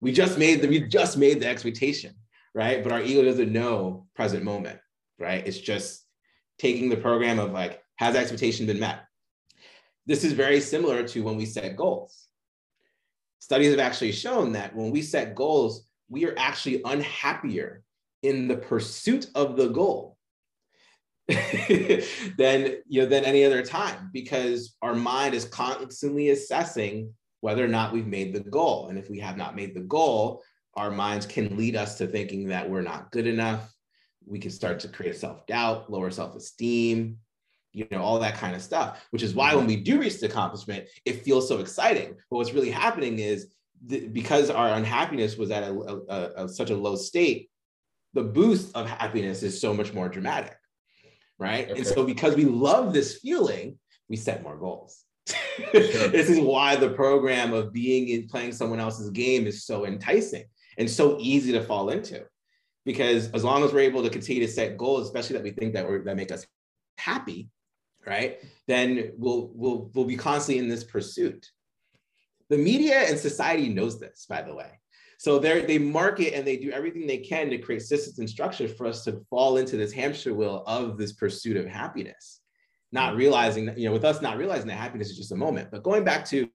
We 0.00 0.12
just 0.12 0.38
made 0.38 0.60
the 0.60 0.68
we 0.68 0.80
just 0.80 1.16
made 1.16 1.40
the 1.40 1.48
expectation, 1.48 2.14
right? 2.54 2.82
But 2.82 2.92
our 2.92 3.00
ego 3.00 3.24
doesn't 3.24 3.52
know 3.52 4.06
present 4.14 4.44
moment 4.44 4.78
right? 5.18 5.46
It's 5.46 5.58
just 5.58 6.04
taking 6.58 6.88
the 6.88 6.96
program 6.96 7.38
of 7.38 7.52
like, 7.52 7.82
has 7.96 8.16
expectation 8.16 8.66
been 8.66 8.80
met? 8.80 9.04
This 10.06 10.24
is 10.24 10.32
very 10.32 10.60
similar 10.60 11.06
to 11.08 11.22
when 11.22 11.36
we 11.36 11.46
set 11.46 11.76
goals. 11.76 12.28
Studies 13.38 13.70
have 13.70 13.80
actually 13.80 14.12
shown 14.12 14.52
that 14.52 14.74
when 14.74 14.90
we 14.90 15.02
set 15.02 15.34
goals, 15.34 15.86
we 16.08 16.26
are 16.26 16.34
actually 16.36 16.82
unhappier 16.84 17.82
in 18.22 18.48
the 18.48 18.56
pursuit 18.56 19.26
of 19.34 19.56
the 19.56 19.68
goal 19.68 20.16
than 21.28 22.76
you 22.86 23.00
know 23.00 23.06
than 23.06 23.24
any 23.24 23.44
other 23.44 23.62
time 23.62 24.10
because 24.12 24.76
our 24.82 24.94
mind 24.94 25.34
is 25.34 25.46
constantly 25.46 26.30
assessing 26.30 27.12
whether 27.40 27.64
or 27.64 27.68
not 27.68 27.92
we've 27.92 28.06
made 28.06 28.34
the 28.34 28.40
goal 28.40 28.88
and 28.88 28.98
if 28.98 29.08
we 29.08 29.18
have 29.18 29.36
not 29.36 29.56
made 29.56 29.74
the 29.74 29.80
goal 29.80 30.42
our 30.74 30.90
minds 30.90 31.24
can 31.24 31.56
lead 31.56 31.76
us 31.76 31.96
to 31.96 32.06
thinking 32.06 32.48
that 32.48 32.68
we're 32.68 32.82
not 32.82 33.10
good 33.10 33.26
enough 33.26 33.73
we 34.26 34.38
can 34.38 34.50
start 34.50 34.80
to 34.80 34.88
create 34.88 35.16
self-doubt 35.16 35.90
lower 35.90 36.10
self-esteem 36.10 37.18
you 37.72 37.86
know 37.90 38.00
all 38.00 38.18
that 38.18 38.36
kind 38.36 38.54
of 38.54 38.62
stuff 38.62 39.04
which 39.10 39.22
is 39.22 39.34
why 39.34 39.54
when 39.54 39.66
we 39.66 39.76
do 39.76 40.00
reach 40.00 40.20
the 40.20 40.26
accomplishment 40.26 40.86
it 41.04 41.22
feels 41.22 41.48
so 41.48 41.58
exciting 41.58 42.14
but 42.30 42.36
what's 42.36 42.52
really 42.52 42.70
happening 42.70 43.18
is 43.18 43.48
th- 43.88 44.12
because 44.12 44.48
our 44.48 44.74
unhappiness 44.74 45.36
was 45.36 45.50
at 45.50 45.64
a, 45.64 45.72
a, 46.08 46.44
a, 46.44 46.48
such 46.48 46.70
a 46.70 46.76
low 46.76 46.96
state 46.96 47.50
the 48.14 48.22
boost 48.22 48.74
of 48.76 48.88
happiness 48.88 49.42
is 49.42 49.60
so 49.60 49.74
much 49.74 49.92
more 49.92 50.08
dramatic 50.08 50.56
right 51.38 51.68
okay. 51.68 51.78
and 51.78 51.86
so 51.86 52.04
because 52.04 52.36
we 52.36 52.44
love 52.44 52.92
this 52.94 53.18
feeling 53.18 53.78
we 54.08 54.16
set 54.16 54.42
more 54.42 54.56
goals 54.56 55.04
sure. 55.26 55.68
this 55.72 56.30
is 56.30 56.38
why 56.38 56.76
the 56.76 56.90
program 56.90 57.52
of 57.52 57.72
being 57.72 58.08
in 58.08 58.28
playing 58.28 58.52
someone 58.52 58.80
else's 58.80 59.10
game 59.10 59.46
is 59.46 59.66
so 59.66 59.84
enticing 59.84 60.44
and 60.78 60.88
so 60.88 61.16
easy 61.20 61.52
to 61.52 61.62
fall 61.62 61.90
into 61.90 62.24
because 62.84 63.30
as 63.30 63.44
long 63.44 63.64
as 63.64 63.72
we're 63.72 63.80
able 63.80 64.02
to 64.02 64.10
continue 64.10 64.46
to 64.46 64.52
set 64.52 64.76
goals, 64.76 65.06
especially 65.06 65.34
that 65.34 65.42
we 65.42 65.50
think 65.50 65.74
that 65.74 65.86
that 66.04 66.16
make 66.16 66.32
us 66.32 66.46
happy, 66.98 67.50
right? 68.06 68.38
Then 68.66 69.12
we'll 69.16 69.50
we'll 69.54 69.90
we'll 69.94 70.04
be 70.04 70.16
constantly 70.16 70.62
in 70.62 70.68
this 70.68 70.84
pursuit. 70.84 71.46
The 72.50 72.58
media 72.58 73.08
and 73.08 73.18
society 73.18 73.68
knows 73.68 73.98
this, 73.98 74.26
by 74.28 74.42
the 74.42 74.54
way. 74.54 74.70
So 75.18 75.38
they 75.38 75.64
they 75.64 75.78
market 75.78 76.34
and 76.34 76.46
they 76.46 76.56
do 76.56 76.70
everything 76.70 77.06
they 77.06 77.18
can 77.18 77.48
to 77.50 77.58
create 77.58 77.82
systems 77.82 78.18
and 78.18 78.28
structure 78.28 78.68
for 78.68 78.86
us 78.86 79.04
to 79.04 79.24
fall 79.30 79.56
into 79.56 79.76
this 79.76 79.92
hamster 79.92 80.34
wheel 80.34 80.62
of 80.66 80.98
this 80.98 81.12
pursuit 81.12 81.56
of 81.56 81.66
happiness, 81.66 82.40
not 82.92 83.16
realizing 83.16 83.66
that 83.66 83.78
you 83.78 83.86
know 83.86 83.92
with 83.92 84.04
us 84.04 84.20
not 84.20 84.36
realizing 84.36 84.68
that 84.68 84.76
happiness 84.76 85.10
is 85.10 85.16
just 85.16 85.32
a 85.32 85.36
moment. 85.36 85.70
But 85.70 85.82
going 85.82 86.04
back 86.04 86.26
to 86.26 86.48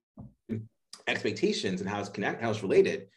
expectations 1.08 1.82
and 1.82 1.90
how 1.90 2.00
it's 2.00 2.10
connect 2.10 2.44
how 2.44 2.52
it's 2.52 2.62
related 2.62 3.08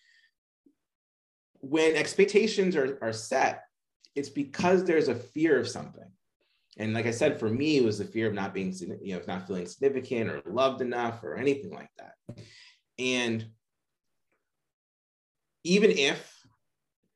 when 1.62 1.96
expectations 1.96 2.76
are, 2.76 2.98
are 3.00 3.12
set, 3.12 3.64
it's 4.14 4.28
because 4.28 4.84
there's 4.84 5.08
a 5.08 5.14
fear 5.14 5.58
of 5.58 5.68
something. 5.68 6.04
And 6.76 6.92
like 6.92 7.06
I 7.06 7.12
said, 7.12 7.38
for 7.38 7.48
me, 7.48 7.78
it 7.78 7.84
was 7.84 7.98
the 7.98 8.04
fear 8.04 8.28
of 8.28 8.34
not 8.34 8.52
being, 8.52 8.74
you 9.02 9.14
know, 9.14 9.22
not 9.26 9.46
feeling 9.46 9.66
significant 9.66 10.28
or 10.28 10.42
loved 10.46 10.80
enough 10.80 11.22
or 11.22 11.36
anything 11.36 11.72
like 11.72 11.90
that. 11.98 12.14
And 12.98 13.46
even 15.64 15.90
if, 15.90 16.34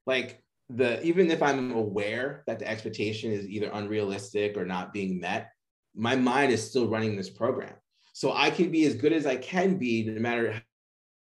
like, 0.06 0.42
the 0.68 1.02
even 1.04 1.30
if 1.30 1.42
I'm 1.42 1.72
aware 1.72 2.42
that 2.46 2.58
the 2.58 2.68
expectation 2.68 3.30
is 3.30 3.48
either 3.48 3.70
unrealistic 3.72 4.56
or 4.56 4.64
not 4.64 4.92
being 4.92 5.20
met, 5.20 5.52
my 5.94 6.16
mind 6.16 6.52
is 6.52 6.68
still 6.68 6.88
running 6.88 7.16
this 7.16 7.30
program. 7.30 7.74
So 8.12 8.32
I 8.32 8.50
can 8.50 8.70
be 8.70 8.84
as 8.84 8.94
good 8.94 9.12
as 9.12 9.26
I 9.26 9.36
can 9.36 9.76
be, 9.76 10.04
no 10.04 10.20
matter 10.20 10.62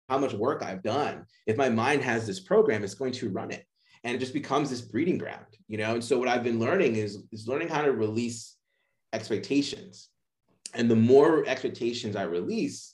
how 0.09 0.17
much 0.17 0.33
work 0.33 0.63
I've 0.63 0.83
done. 0.83 1.25
If 1.45 1.57
my 1.57 1.69
mind 1.69 2.01
has 2.01 2.27
this 2.27 2.39
program, 2.39 2.83
it's 2.83 2.93
going 2.93 3.13
to 3.13 3.29
run 3.29 3.51
it. 3.51 3.65
And 4.03 4.15
it 4.15 4.19
just 4.19 4.33
becomes 4.33 4.69
this 4.69 4.81
breeding 4.81 5.17
ground, 5.17 5.45
you 5.67 5.77
know? 5.77 5.95
And 5.95 6.03
so 6.03 6.19
what 6.19 6.27
I've 6.27 6.43
been 6.43 6.59
learning 6.59 6.95
is, 6.95 7.23
is 7.31 7.47
learning 7.47 7.69
how 7.69 7.81
to 7.81 7.91
release 7.91 8.55
expectations. 9.13 10.09
And 10.75 10.91
the 10.91 10.95
more 10.95 11.45
expectations 11.47 12.15
I 12.15 12.23
release, 12.23 12.93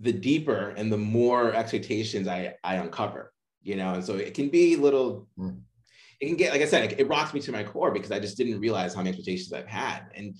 the 0.00 0.12
deeper 0.12 0.74
and 0.76 0.92
the 0.92 0.98
more 0.98 1.52
expectations 1.52 2.28
I, 2.28 2.54
I 2.62 2.76
uncover, 2.76 3.32
you 3.62 3.76
know? 3.76 3.94
And 3.94 4.04
so 4.04 4.14
it 4.14 4.34
can 4.34 4.50
be 4.50 4.76
little, 4.76 5.26
mm. 5.36 5.58
it 6.20 6.26
can 6.26 6.36
get, 6.36 6.52
like 6.52 6.62
I 6.62 6.66
said, 6.66 6.92
it, 6.92 7.00
it 7.00 7.08
rocks 7.08 7.34
me 7.34 7.40
to 7.40 7.52
my 7.52 7.64
core 7.64 7.90
because 7.90 8.12
I 8.12 8.20
just 8.20 8.36
didn't 8.36 8.60
realize 8.60 8.94
how 8.94 9.00
many 9.00 9.10
expectations 9.10 9.52
I've 9.52 9.66
had. 9.66 10.04
And 10.14 10.36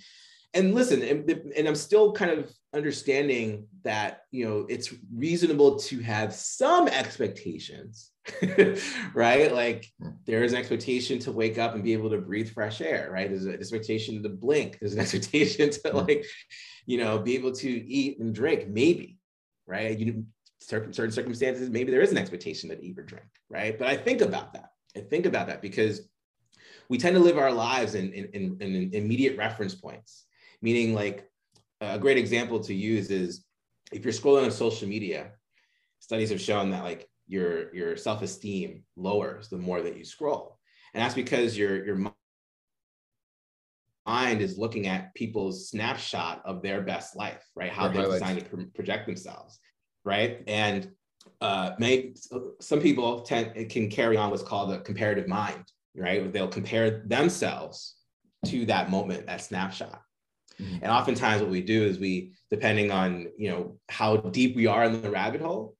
and 0.54 0.74
listen, 0.74 1.02
and, 1.02 1.28
and, 1.56 1.68
I'm 1.68 1.74
still 1.74 2.12
kind 2.12 2.30
of 2.30 2.50
understanding 2.72 3.66
that 3.82 4.22
you 4.30 4.46
know 4.46 4.66
it's 4.68 4.94
reasonable 5.12 5.78
to 5.80 5.98
have 6.00 6.32
some 6.32 6.86
expectations, 6.86 8.12
right? 9.14 9.52
Like 9.52 9.92
there 10.26 10.44
is 10.44 10.52
an 10.52 10.58
expectation 10.58 11.18
to 11.20 11.32
wake 11.32 11.58
up 11.58 11.74
and 11.74 11.82
be 11.82 11.92
able 11.92 12.10
to 12.10 12.18
breathe 12.18 12.50
fresh 12.50 12.80
air, 12.80 13.10
right? 13.12 13.28
There's 13.28 13.46
an 13.46 13.54
expectation 13.54 14.22
to 14.22 14.28
blink. 14.28 14.78
There's 14.78 14.94
an 14.94 15.00
expectation 15.06 15.70
to 15.70 15.90
hmm. 15.90 15.96
like, 15.98 16.24
you 16.86 16.98
know, 16.98 17.18
be 17.18 17.34
able 17.34 17.52
to 17.52 17.68
eat 17.68 18.20
and 18.20 18.34
drink, 18.34 18.68
maybe, 18.68 19.18
right? 19.66 19.98
You 19.98 20.24
certain 20.60 20.92
certain 20.92 21.12
circumstances, 21.12 21.68
maybe 21.68 21.90
there 21.90 22.00
is 22.00 22.12
an 22.12 22.18
expectation 22.18 22.70
to 22.70 22.80
eat 22.82 22.98
or 22.98 23.02
drink, 23.02 23.26
right? 23.50 23.78
But 23.78 23.88
I 23.88 23.96
think 23.96 24.20
about 24.20 24.52
that. 24.54 24.70
I 24.96 25.00
think 25.00 25.26
about 25.26 25.48
that 25.48 25.60
because 25.60 26.08
we 26.88 26.98
tend 26.98 27.16
to 27.16 27.22
live 27.22 27.38
our 27.38 27.52
lives 27.52 27.94
in, 27.94 28.12
in, 28.12 28.28
in, 28.32 28.56
in 28.60 28.94
immediate 28.94 29.36
reference 29.36 29.74
points 29.74 30.23
meaning 30.64 30.94
like 30.94 31.28
a 31.80 31.98
great 31.98 32.18
example 32.18 32.58
to 32.58 32.74
use 32.74 33.10
is 33.10 33.44
if 33.92 34.02
you're 34.04 34.12
scrolling 34.12 34.44
on 34.44 34.50
social 34.50 34.88
media 34.88 35.32
studies 36.00 36.30
have 36.30 36.40
shown 36.40 36.70
that 36.70 36.82
like 36.82 37.08
your 37.26 37.74
your 37.74 37.96
self-esteem 37.96 38.82
lowers 38.96 39.48
the 39.48 39.58
more 39.58 39.80
that 39.82 39.96
you 39.96 40.04
scroll 40.04 40.58
and 40.94 41.02
that's 41.02 41.14
because 41.14 41.56
your 41.56 41.84
your 41.84 41.96
mind 44.06 44.40
is 44.40 44.58
looking 44.58 44.86
at 44.86 45.14
people's 45.14 45.68
snapshot 45.68 46.42
of 46.44 46.62
their 46.62 46.82
best 46.82 47.16
life, 47.16 47.44
right? 47.54 47.70
How 47.70 47.88
they're 47.88 48.06
designed 48.06 48.40
to 48.40 48.44
pro- 48.44 48.66
project 48.66 49.06
themselves, 49.06 49.58
right? 50.04 50.42
And 50.46 50.90
uh, 51.40 51.72
may, 51.78 52.14
some 52.60 52.80
people 52.80 53.22
tend 53.22 53.70
can 53.70 53.88
carry 53.88 54.16
on 54.16 54.30
what's 54.30 54.42
called 54.42 54.72
a 54.72 54.80
comparative 54.80 55.26
mind, 55.26 55.64
right? 55.96 56.30
They'll 56.32 56.48
compare 56.48 57.02
themselves 57.06 57.96
to 58.46 58.66
that 58.66 58.90
moment, 58.90 59.26
that 59.26 59.40
snapshot. 59.40 60.02
Mhm. 60.60 60.80
And 60.82 60.90
oftentimes, 60.90 61.40
what 61.42 61.50
we 61.50 61.62
do 61.62 61.84
is 61.84 61.98
we, 61.98 62.32
depending 62.50 62.90
on 62.90 63.28
you 63.36 63.50
know 63.50 63.78
how 63.88 64.16
deep 64.16 64.56
we 64.56 64.66
are 64.66 64.84
in 64.84 65.02
the 65.02 65.10
rabbit 65.10 65.40
hole, 65.40 65.76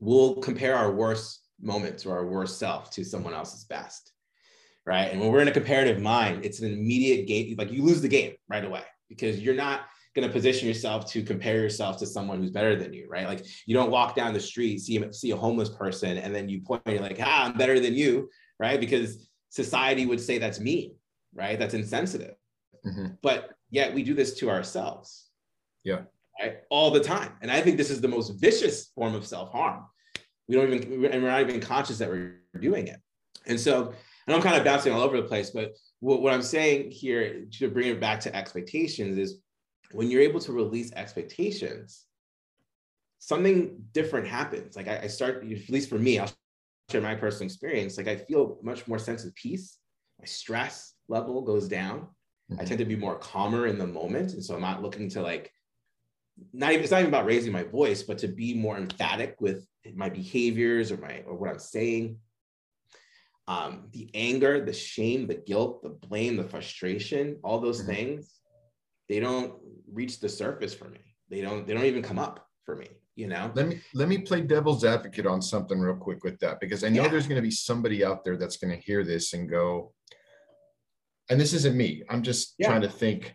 we'll 0.00 0.36
compare 0.36 0.76
our 0.76 0.92
worst 0.92 1.40
moments 1.60 2.04
or 2.04 2.16
our 2.16 2.26
worst 2.26 2.58
self 2.58 2.90
to 2.90 3.04
someone 3.04 3.34
else's 3.34 3.64
best 3.64 4.12
right? 4.84 5.10
And 5.10 5.20
when 5.20 5.30
we're 5.30 5.40
in 5.40 5.48
a 5.48 5.52
comparative 5.52 6.00
mind, 6.00 6.44
it's 6.44 6.60
an 6.60 6.72
immediate 6.72 7.26
game. 7.26 7.54
Like 7.56 7.70
you 7.70 7.82
lose 7.82 8.00
the 8.00 8.08
game 8.08 8.34
right 8.48 8.64
away 8.64 8.82
because 9.08 9.38
you're 9.40 9.54
not 9.54 9.82
going 10.14 10.26
to 10.26 10.32
position 10.32 10.68
yourself 10.68 11.10
to 11.10 11.22
compare 11.22 11.56
yourself 11.56 11.98
to 11.98 12.06
someone 12.06 12.38
who's 12.38 12.50
better 12.50 12.76
than 12.76 12.92
you, 12.92 13.06
right? 13.08 13.26
Like 13.26 13.46
you 13.66 13.74
don't 13.74 13.90
walk 13.90 14.14
down 14.14 14.34
the 14.34 14.40
street, 14.40 14.80
see 14.80 15.02
see 15.12 15.30
a 15.30 15.36
homeless 15.36 15.70
person, 15.70 16.18
and 16.18 16.34
then 16.34 16.48
you 16.48 16.60
point, 16.60 16.82
you're 16.86 17.00
like, 17.00 17.18
ah, 17.20 17.44
I'm 17.44 17.56
better 17.56 17.80
than 17.80 17.94
you, 17.94 18.28
right? 18.58 18.78
Because 18.78 19.28
society 19.48 20.04
would 20.04 20.20
say 20.20 20.38
that's 20.38 20.60
mean, 20.60 20.96
right? 21.34 21.58
That's 21.58 21.74
insensitive. 21.74 22.34
Mhm. 22.84 23.18
But 23.22 23.50
yet 23.70 23.94
we 23.94 24.02
do 24.02 24.14
this 24.14 24.34
to 24.34 24.50
ourselves. 24.50 25.28
Yeah. 25.84 26.02
Right. 26.40 26.58
All 26.70 26.90
the 26.90 27.00
time. 27.00 27.32
And 27.42 27.50
I 27.50 27.60
think 27.60 27.76
this 27.76 27.90
is 27.90 28.00
the 28.00 28.08
most 28.08 28.30
vicious 28.40 28.86
form 28.94 29.14
of 29.14 29.26
self-harm. 29.26 29.84
We 30.48 30.56
don't 30.56 30.72
even, 30.72 31.04
and 31.04 31.22
we're 31.22 31.30
not 31.30 31.42
even 31.42 31.60
conscious 31.60 31.98
that 31.98 32.08
we're 32.08 32.40
doing 32.60 32.88
it. 32.88 33.00
And 33.46 33.60
so 33.60 33.92
and 34.26 34.36
I'm 34.36 34.42
kind 34.42 34.56
of 34.56 34.64
bouncing 34.64 34.92
all 34.92 35.02
over 35.02 35.16
the 35.16 35.26
place, 35.26 35.50
but 35.50 35.72
what, 36.00 36.22
what 36.22 36.32
I'm 36.32 36.42
saying 36.42 36.90
here 36.90 37.44
to 37.58 37.68
bring 37.68 37.88
it 37.88 38.00
back 38.00 38.20
to 38.20 38.34
expectations 38.34 39.18
is 39.18 39.40
when 39.92 40.10
you're 40.10 40.22
able 40.22 40.40
to 40.40 40.52
release 40.52 40.92
expectations, 40.92 42.04
something 43.18 43.84
different 43.92 44.26
happens. 44.26 44.76
Like 44.76 44.88
I, 44.88 45.00
I 45.04 45.06
start, 45.08 45.44
at 45.44 45.70
least 45.70 45.88
for 45.88 45.98
me, 45.98 46.18
I'll 46.18 46.30
share 46.90 47.00
my 47.00 47.14
personal 47.14 47.46
experience. 47.46 47.96
Like 47.96 48.08
I 48.08 48.16
feel 48.16 48.58
much 48.62 48.86
more 48.86 48.98
sense 48.98 49.24
of 49.24 49.34
peace. 49.34 49.78
My 50.18 50.26
stress 50.26 50.94
level 51.08 51.42
goes 51.42 51.68
down. 51.68 52.08
I 52.58 52.64
Mhm. 52.64 52.66
tend 52.66 52.78
to 52.78 52.84
be 52.84 52.96
more 52.96 53.18
calmer 53.18 53.66
in 53.66 53.78
the 53.78 53.86
moment. 53.86 54.32
And 54.32 54.44
so 54.44 54.54
I'm 54.54 54.60
not 54.60 54.82
looking 54.82 55.08
to 55.10 55.22
like, 55.22 55.52
not 56.52 56.72
even, 56.72 56.82
it's 56.82 56.90
not 56.90 57.00
even 57.00 57.10
about 57.10 57.26
raising 57.26 57.52
my 57.52 57.62
voice, 57.62 58.02
but 58.02 58.18
to 58.18 58.28
be 58.28 58.54
more 58.54 58.76
emphatic 58.76 59.36
with 59.40 59.66
my 59.94 60.08
behaviors 60.08 60.90
or 60.90 60.96
my, 60.96 61.22
or 61.26 61.34
what 61.36 61.50
I'm 61.50 61.58
saying 61.58 62.18
um, 63.48 63.88
the 63.92 64.08
anger, 64.14 64.64
the 64.64 64.72
shame, 64.72 65.26
the 65.26 65.34
guilt, 65.34 65.82
the 65.82 65.88
blame, 65.88 66.36
the 66.36 66.44
frustration, 66.44 67.38
all 67.42 67.60
those 67.60 67.82
Mhm. 67.82 67.86
things, 67.86 68.40
they 69.08 69.20
don't 69.20 69.60
reach 69.90 70.20
the 70.20 70.28
surface 70.28 70.74
for 70.74 70.88
me. 70.88 71.00
They 71.28 71.40
don't, 71.40 71.66
they 71.66 71.74
don't 71.74 71.84
even 71.84 72.02
come 72.02 72.18
up 72.18 72.48
for 72.64 72.76
me, 72.76 72.88
you 73.16 73.26
know? 73.26 73.50
Let 73.54 73.66
me 73.66 73.80
let 73.94 74.08
me 74.08 74.18
play 74.18 74.42
devil's 74.42 74.84
advocate 74.84 75.26
on 75.26 75.42
something 75.42 75.78
real 75.78 75.96
quick 75.96 76.22
with 76.22 76.38
that 76.40 76.60
because 76.60 76.84
I 76.84 76.88
know 76.88 77.02
Yeah. 77.02 77.08
there's 77.08 77.26
going 77.26 77.36
to 77.36 77.42
be 77.42 77.50
somebody 77.50 78.04
out 78.04 78.24
there 78.24 78.36
that's 78.36 78.56
going 78.56 78.74
to 78.74 78.80
hear 78.80 79.02
this 79.04 79.32
and 79.32 79.48
go, 79.48 79.92
and 81.32 81.40
this 81.40 81.54
isn't 81.54 81.76
me. 81.76 82.02
I'm 82.10 82.22
just 82.22 82.54
Yeah. 82.58 82.68
trying 82.68 82.82
to 82.82 82.88
think 82.90 83.34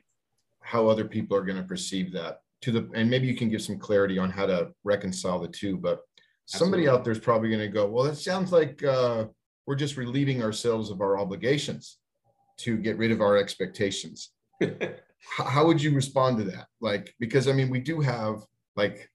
how 0.62 0.88
other 0.88 1.06
people 1.06 1.36
are 1.36 1.44
going 1.44 1.58
to 1.58 1.68
perceive 1.68 2.12
that 2.14 2.42
to 2.62 2.72
the 2.72 2.90
and 2.94 3.10
maybe 3.10 3.26
you 3.28 3.36
can 3.36 3.50
give 3.50 3.62
some 3.62 3.80
clarity 3.80 4.20
on 4.20 4.30
how 4.30 4.46
to 4.46 4.72
reconcile 4.84 5.40
the 5.40 5.48
two. 5.48 5.78
But 5.78 6.02
somebody 6.46 6.84
Absolutely. 6.84 6.90
out 7.00 7.04
there 7.04 7.14
is 7.14 7.20
probably 7.20 7.50
going 7.50 7.62
to 7.62 7.68
go, 7.68 7.88
well, 7.88 8.06
it 8.06 8.16
sounds 8.16 8.52
like 8.52 8.84
uh, 8.84 9.26
we're 9.66 9.76
just 9.76 9.98
relieving 9.98 10.44
ourselves 10.44 10.92
of 10.92 11.02
our 11.02 11.18
obligations 11.20 11.98
to 12.60 12.78
get 12.78 12.98
rid 12.98 13.12
of 13.12 13.22
our 13.22 13.38
expectations 13.38 14.32
how 15.38 15.66
would 15.68 15.82
you 15.82 15.94
respond 15.94 16.38
to 16.38 16.44
that 16.44 16.66
like 16.82 17.14
because 17.20 17.48
i 17.48 17.52
mean 17.54 17.70
we 17.70 17.80
do 17.80 18.00
have 18.02 18.44
like 18.76 19.08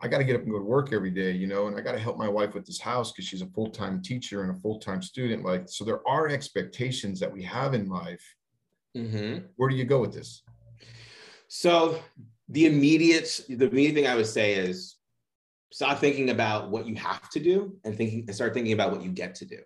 i 0.00 0.08
got 0.08 0.18
to 0.18 0.24
get 0.24 0.36
up 0.36 0.42
and 0.42 0.50
go 0.50 0.58
to 0.58 0.64
work 0.64 0.92
every 0.92 1.10
day 1.10 1.32
you 1.32 1.46
know 1.46 1.66
and 1.66 1.76
i 1.76 1.80
got 1.80 1.92
to 1.92 1.98
help 1.98 2.16
my 2.16 2.28
wife 2.28 2.54
with 2.54 2.64
this 2.66 2.80
house 2.80 3.12
because 3.12 3.26
she's 3.26 3.42
a 3.42 3.46
full-time 3.46 4.00
teacher 4.02 4.42
and 4.42 4.50
a 4.56 4.60
full-time 4.60 5.02
student 5.02 5.44
like 5.44 5.68
so 5.68 5.84
there 5.84 6.06
are 6.08 6.28
expectations 6.28 7.18
that 7.20 7.32
we 7.32 7.42
have 7.42 7.74
in 7.74 7.88
life 7.88 8.24
Mhm. 8.96 9.48
where 9.56 9.68
do 9.68 9.76
you 9.76 9.84
go 9.84 10.00
with 10.00 10.12
this 10.12 10.42
So 11.48 12.00
the 12.48 12.66
immediate, 12.66 13.40
the 13.48 13.68
immediate 13.68 13.94
thing 13.94 14.06
I 14.06 14.14
would 14.16 14.26
say 14.26 14.54
is 14.54 14.96
stop 15.72 15.98
thinking 15.98 16.30
about 16.30 16.70
what 16.70 16.86
you 16.86 16.94
have 16.96 17.28
to 17.30 17.40
do 17.40 17.78
and 17.84 17.96
thinking 17.96 18.24
and 18.26 18.34
start 18.34 18.54
thinking 18.54 18.72
about 18.72 18.92
what 18.92 19.02
you 19.02 19.10
get 19.10 19.34
to 19.36 19.44
do. 19.46 19.60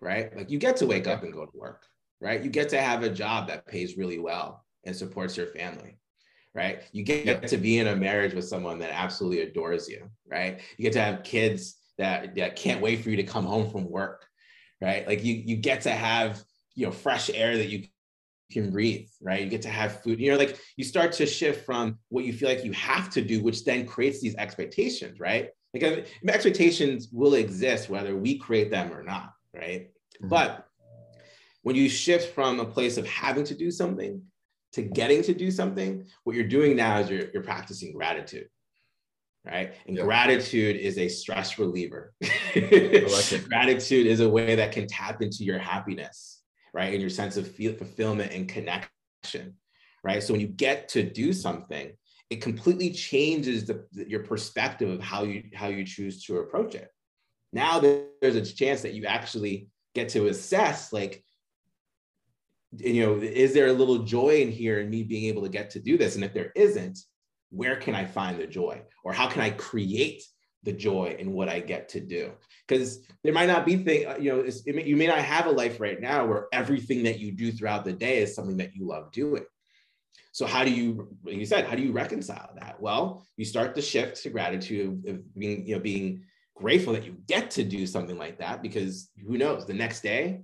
Right? 0.00 0.34
Like 0.34 0.50
you 0.50 0.58
get 0.58 0.76
to 0.78 0.86
wake 0.86 1.06
up 1.06 1.22
and 1.22 1.32
go 1.32 1.44
to 1.44 1.56
work, 1.58 1.86
right? 2.20 2.42
You 2.42 2.50
get 2.50 2.70
to 2.70 2.80
have 2.80 3.02
a 3.02 3.10
job 3.10 3.48
that 3.48 3.66
pays 3.66 3.98
really 3.98 4.18
well 4.18 4.64
and 4.84 4.96
supports 4.96 5.36
your 5.36 5.48
family. 5.48 5.98
Right. 6.54 6.82
You 6.92 7.04
get 7.04 7.24
Yeah. 7.26 7.40
to 7.40 7.56
be 7.56 7.78
in 7.78 7.86
a 7.86 7.94
marriage 7.96 8.34
with 8.34 8.44
someone 8.44 8.78
that 8.80 8.90
absolutely 8.92 9.42
adores 9.42 9.88
you. 9.88 10.10
Right. 10.28 10.60
You 10.76 10.82
get 10.82 10.92
to 10.94 11.00
have 11.00 11.22
kids 11.22 11.76
that, 11.98 12.34
that 12.36 12.56
can't 12.56 12.80
wait 12.80 13.02
for 13.02 13.10
you 13.10 13.16
to 13.16 13.22
come 13.22 13.44
home 13.46 13.70
from 13.70 13.88
work. 13.88 14.26
Right. 14.80 15.06
Like 15.06 15.22
you 15.22 15.34
you 15.34 15.56
get 15.56 15.82
to 15.82 15.90
have, 15.90 16.42
you 16.74 16.86
know, 16.86 16.92
fresh 16.92 17.30
air 17.32 17.56
that 17.56 17.68
you 17.68 17.86
can 18.50 18.70
breathe, 18.72 19.06
right? 19.20 19.42
You 19.42 19.48
get 19.48 19.62
to 19.62 19.68
have 19.68 20.00
food. 20.02 20.18
You 20.18 20.32
know, 20.32 20.38
like 20.38 20.58
you 20.76 20.82
start 20.84 21.12
to 21.14 21.26
shift 21.26 21.64
from 21.64 21.98
what 22.08 22.24
you 22.24 22.32
feel 22.32 22.48
like 22.48 22.64
you 22.64 22.72
have 22.72 23.10
to 23.10 23.22
do, 23.22 23.42
which 23.42 23.64
then 23.64 23.86
creates 23.86 24.20
these 24.20 24.34
expectations, 24.36 25.20
right? 25.20 25.50
Like 25.72 26.08
expectations 26.26 27.10
will 27.12 27.34
exist 27.34 27.88
whether 27.88 28.16
we 28.16 28.38
create 28.38 28.72
them 28.72 28.92
or 28.92 29.04
not, 29.04 29.32
right? 29.54 29.90
Mhm. 30.20 30.28
But 30.30 30.66
when 31.62 31.76
you 31.76 31.88
shift 31.88 32.34
from 32.34 32.58
a 32.58 32.64
place 32.64 32.96
of 32.96 33.06
having 33.06 33.44
to 33.44 33.54
do 33.54 33.70
something 33.70 34.20
to 34.72 34.82
getting 34.82 35.22
to 35.22 35.34
do 35.34 35.50
something, 35.50 36.06
what 36.24 36.36
you're 36.36 36.46
doing 36.46 36.76
now 36.76 36.98
is 36.98 37.10
you're, 37.10 37.30
you're 37.32 37.42
practicing 37.42 37.92
gratitude, 37.92 38.48
right? 39.44 39.74
And 39.86 39.96
Yeah. 39.96 40.04
gratitude 40.04 40.76
is 40.76 40.98
a 40.98 41.08
stress 41.08 41.58
reliever. 41.58 42.12
like. 42.54 43.48
Gratitude 43.48 44.06
is 44.06 44.20
a 44.20 44.28
way 44.28 44.54
that 44.54 44.72
can 44.72 44.86
tap 44.86 45.22
into 45.22 45.44
your 45.44 45.58
happiness, 45.58 46.42
right? 46.72 46.92
And 46.92 47.00
your 47.00 47.10
sense 47.10 47.36
of 47.36 47.50
feel, 47.50 47.74
fulfillment 47.74 48.32
and 48.32 48.48
connection, 48.48 49.56
right? 50.04 50.22
So 50.22 50.34
when 50.34 50.40
you 50.40 50.48
get 50.48 50.88
to 50.90 51.02
do 51.02 51.32
something, 51.32 51.92
it 52.30 52.40
completely 52.40 52.90
changes 52.90 53.66
the, 53.66 53.84
your 53.92 54.22
perspective 54.22 54.88
of 54.88 55.00
how 55.00 55.24
you 55.24 55.42
how 55.52 55.66
you 55.66 55.84
choose 55.84 56.24
to 56.24 56.38
approach 56.38 56.76
it. 56.76 56.88
Now 57.52 57.80
there's 57.80 58.36
a 58.36 58.42
chance 58.42 58.82
that 58.82 58.94
you 58.94 59.04
actually 59.06 59.66
get 59.96 60.10
to 60.10 60.28
assess 60.28 60.92
like 60.92 61.24
you 62.76 63.04
know 63.04 63.16
is 63.16 63.52
there 63.52 63.66
a 63.66 63.72
little 63.72 63.98
joy 63.98 64.40
in 64.40 64.50
here 64.50 64.80
in 64.80 64.90
me 64.90 65.02
being 65.02 65.24
able 65.24 65.42
to 65.42 65.48
get 65.48 65.70
to 65.70 65.80
do 65.80 65.98
this? 65.98 66.14
And 66.14 66.24
if 66.24 66.32
there 66.32 66.52
isn't 66.54 66.98
where 67.50 67.76
can 67.76 67.94
i 67.94 68.04
find 68.04 68.38
the 68.38 68.46
joy? 68.46 68.80
Or 69.04 69.12
how 69.12 69.28
can 69.28 69.42
i 69.42 69.50
create 69.50 70.22
the 70.62 70.72
joy 70.72 71.16
in 71.18 71.32
what 71.32 71.48
i 71.48 71.58
get 71.60 71.88
to 71.90 72.00
do? 72.00 72.32
Because 72.66 73.06
there 73.24 73.32
might 73.32 73.48
not 73.48 73.66
be 73.66 73.76
thing 73.76 74.06
uh, 74.06 74.16
you 74.18 74.30
know 74.30 74.40
it 74.40 74.74
may, 74.74 74.84
you 74.84 74.96
may 74.96 75.06
not 75.06 75.18
have 75.18 75.46
a 75.46 75.50
life 75.50 75.80
right 75.80 76.00
now 76.00 76.26
where 76.26 76.46
everything 76.52 77.02
that 77.04 77.18
you 77.18 77.32
do 77.32 77.50
throughout 77.50 77.84
the 77.84 77.92
day 77.92 78.18
is 78.18 78.34
something 78.34 78.58
that 78.58 78.74
you 78.74 78.86
love 78.86 79.10
doing. 79.12 79.44
So 80.32 80.46
how 80.46 80.64
do 80.64 80.70
you 80.70 81.08
like 81.24 81.36
you 81.36 81.46
said 81.46 81.66
how 81.66 81.74
do 81.74 81.82
you 81.82 81.92
reconcile 81.92 82.52
that? 82.60 82.80
Well 82.80 83.26
you 83.36 83.44
start 83.44 83.74
to 83.74 83.82
shift 83.82 84.22
to 84.22 84.30
gratitude 84.30 85.06
of 85.08 85.34
being 85.34 85.66
you 85.66 85.74
know 85.74 85.80
being 85.80 86.22
grateful 86.54 86.92
that 86.92 87.06
you 87.06 87.16
get 87.26 87.50
to 87.50 87.64
do 87.64 87.86
something 87.86 88.18
like 88.18 88.38
that 88.38 88.62
because 88.62 89.10
who 89.26 89.38
knows? 89.38 89.66
The 89.66 89.74
next 89.74 90.02
day 90.02 90.42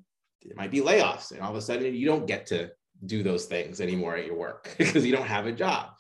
it 0.51 0.57
might 0.57 0.71
be 0.71 0.81
layoffs 0.81 1.33
and 1.33 1.41
all 1.41 1.51
of 1.51 1.57
a 1.57 1.61
sudden 1.61 1.95
you 1.95 2.07
don't 2.07 2.27
get 2.27 2.47
to 2.47 2.71
do 3.05 3.23
those 3.23 3.47
things 3.47 3.81
anymore 3.81 4.17
at 4.17 4.27
your 4.27 4.37
work 4.37 4.75
because 4.79 5.05
you 5.05 5.15
don't 5.15 5.27
have 5.27 5.47
a 5.47 5.53
job 5.53 5.91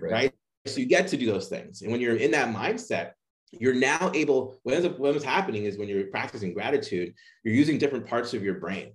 right. 0.00 0.32
so 0.66 0.80
you 0.80 0.86
get 0.86 1.08
to 1.08 1.16
do 1.16 1.26
those 1.26 1.48
things 1.48 1.82
and 1.82 1.90
when 1.90 2.00
you're 2.00 2.16
in 2.16 2.30
that 2.30 2.54
mindset 2.54 3.12
you're 3.52 3.74
now 3.74 4.10
able 4.14 4.58
what 4.62 4.74
ends 4.74 4.86
up 4.86 4.98
what's 4.98 5.24
happening 5.24 5.64
is 5.64 5.76
when 5.76 5.88
you're 5.88 6.06
practicing 6.06 6.52
gratitude 6.52 7.12
you're 7.44 7.54
using 7.54 7.78
different 7.78 8.06
parts 8.06 8.34
of 8.34 8.42
your 8.42 8.54
brain 8.54 8.92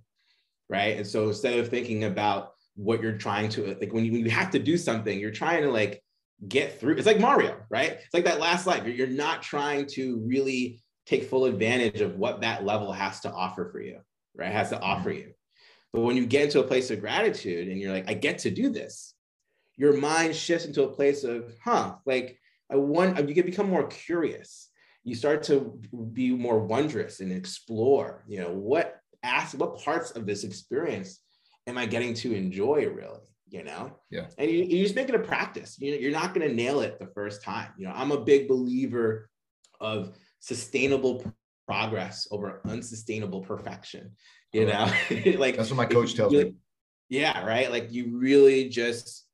right? 0.68 0.96
And 0.96 1.06
so 1.06 1.28
instead 1.28 1.58
of 1.58 1.68
thinking 1.68 2.04
about 2.04 2.52
what 2.74 3.02
you're 3.02 3.16
trying 3.16 3.48
to 3.48 3.74
like 3.80 3.92
when 3.92 4.04
you, 4.04 4.12
when 4.12 4.24
you 4.24 4.30
have 4.30 4.50
to 4.50 4.58
do 4.58 4.76
something 4.76 5.18
you're 5.18 5.30
trying 5.30 5.62
to 5.62 5.70
like 5.70 6.02
get 6.46 6.78
through 6.78 6.94
it's 6.96 7.06
like 7.06 7.20
mario 7.20 7.56
right? 7.70 7.92
It's 7.92 8.12
like 8.12 8.24
that 8.24 8.40
last 8.40 8.66
life 8.66 8.86
you're 8.86 9.06
not 9.06 9.42
trying 9.42 9.86
to 9.92 10.18
really 10.26 10.82
take 11.06 11.24
full 11.24 11.46
advantage 11.46 12.00
of 12.00 12.16
what 12.16 12.42
that 12.42 12.64
level 12.64 12.92
has 12.92 13.20
to 13.20 13.32
offer 13.32 13.70
for 13.70 13.80
you 13.80 13.98
right 14.36 14.52
has 14.52 14.70
to 14.70 14.80
offer 14.80 15.10
mm-hmm. 15.10 15.28
you. 15.28 15.32
But 15.92 16.02
when 16.02 16.16
you 16.16 16.26
get 16.26 16.44
into 16.44 16.60
a 16.60 16.66
place 16.66 16.90
of 16.90 17.00
gratitude 17.00 17.68
and 17.68 17.80
you're 17.80 17.92
like 17.92 18.08
i 18.08 18.14
get 18.14 18.38
to 18.40 18.50
do 18.50 18.68
this 18.68 19.14
your 19.76 19.96
mind 19.96 20.34
shifts 20.34 20.66
into 20.66 20.82
a 20.82 20.92
place 20.92 21.24
of 21.24 21.54
huh 21.62 21.94
like 22.04 22.38
i 22.70 22.76
want 22.76 23.28
you 23.28 23.34
can 23.34 23.46
become 23.46 23.68
more 23.68 23.86
curious. 23.86 24.70
You 25.04 25.14
start 25.14 25.44
to 25.44 25.80
be 26.12 26.32
more 26.32 26.58
wondrous 26.58 27.20
and 27.20 27.32
explore 27.32 28.24
you 28.26 28.40
know 28.40 28.52
what 28.52 29.00
ask 29.22 29.56
what 29.56 29.78
parts 29.78 30.10
of 30.10 30.26
this 30.26 30.44
experience 30.44 31.20
am 31.66 31.78
i 31.78 31.86
getting 31.86 32.12
to 32.14 32.34
enjoy 32.34 32.88
really 32.88 33.20
you 33.48 33.62
know? 33.62 33.92
Yeah. 34.10 34.26
and 34.38 34.50
you, 34.50 34.64
you 34.64 34.82
just 34.82 34.96
make 34.96 35.08
it 35.08 35.14
a 35.14 35.20
practice. 35.20 35.76
You 35.78 35.92
know, 35.92 35.98
you're 35.98 36.10
not 36.10 36.34
going 36.34 36.48
to 36.48 36.52
nail 36.52 36.80
it 36.80 36.98
the 36.98 37.06
first 37.06 37.42
time. 37.42 37.68
You 37.78 37.86
know 37.86 37.92
i'm 37.94 38.12
a 38.12 38.20
big 38.20 38.48
believer 38.48 39.30
of 39.80 40.16
sustainable 40.40 41.24
progress 41.66 42.28
over 42.30 42.60
unsustainable 42.66 43.40
perfection 43.40 44.10
you 44.52 44.66
know 44.66 44.90
like 45.38 45.56
That's 45.56 45.70
what 45.70 45.76
my 45.76 45.86
coach 45.86 46.14
tells 46.14 46.32
really- 46.32 46.44
me. 46.44 46.54
Yeah, 47.08 47.44
right. 47.44 47.70
Like 47.70 47.92
you 47.92 48.18
really 48.18 48.68
just 48.68 49.24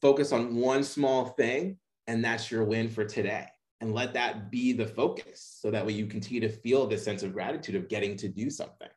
focus 0.00 0.32
on 0.32 0.56
one 0.56 0.84
small 0.84 1.26
thing, 1.26 1.78
and 2.06 2.24
that's 2.24 2.50
your 2.50 2.64
win 2.64 2.88
for 2.88 3.04
today. 3.04 3.46
And 3.80 3.94
let 3.94 4.12
that 4.12 4.50
be 4.50 4.74
the 4.74 4.86
focus 4.86 5.56
so 5.58 5.70
that 5.70 5.86
way 5.86 5.94
you 5.94 6.04
continue 6.04 6.40
to 6.42 6.50
feel 6.50 6.86
this 6.86 7.02
sense 7.02 7.22
of 7.22 7.32
gratitude 7.32 7.76
of 7.76 7.88
getting 7.88 8.14
to 8.18 8.28
do 8.28 8.50
something, 8.50 8.88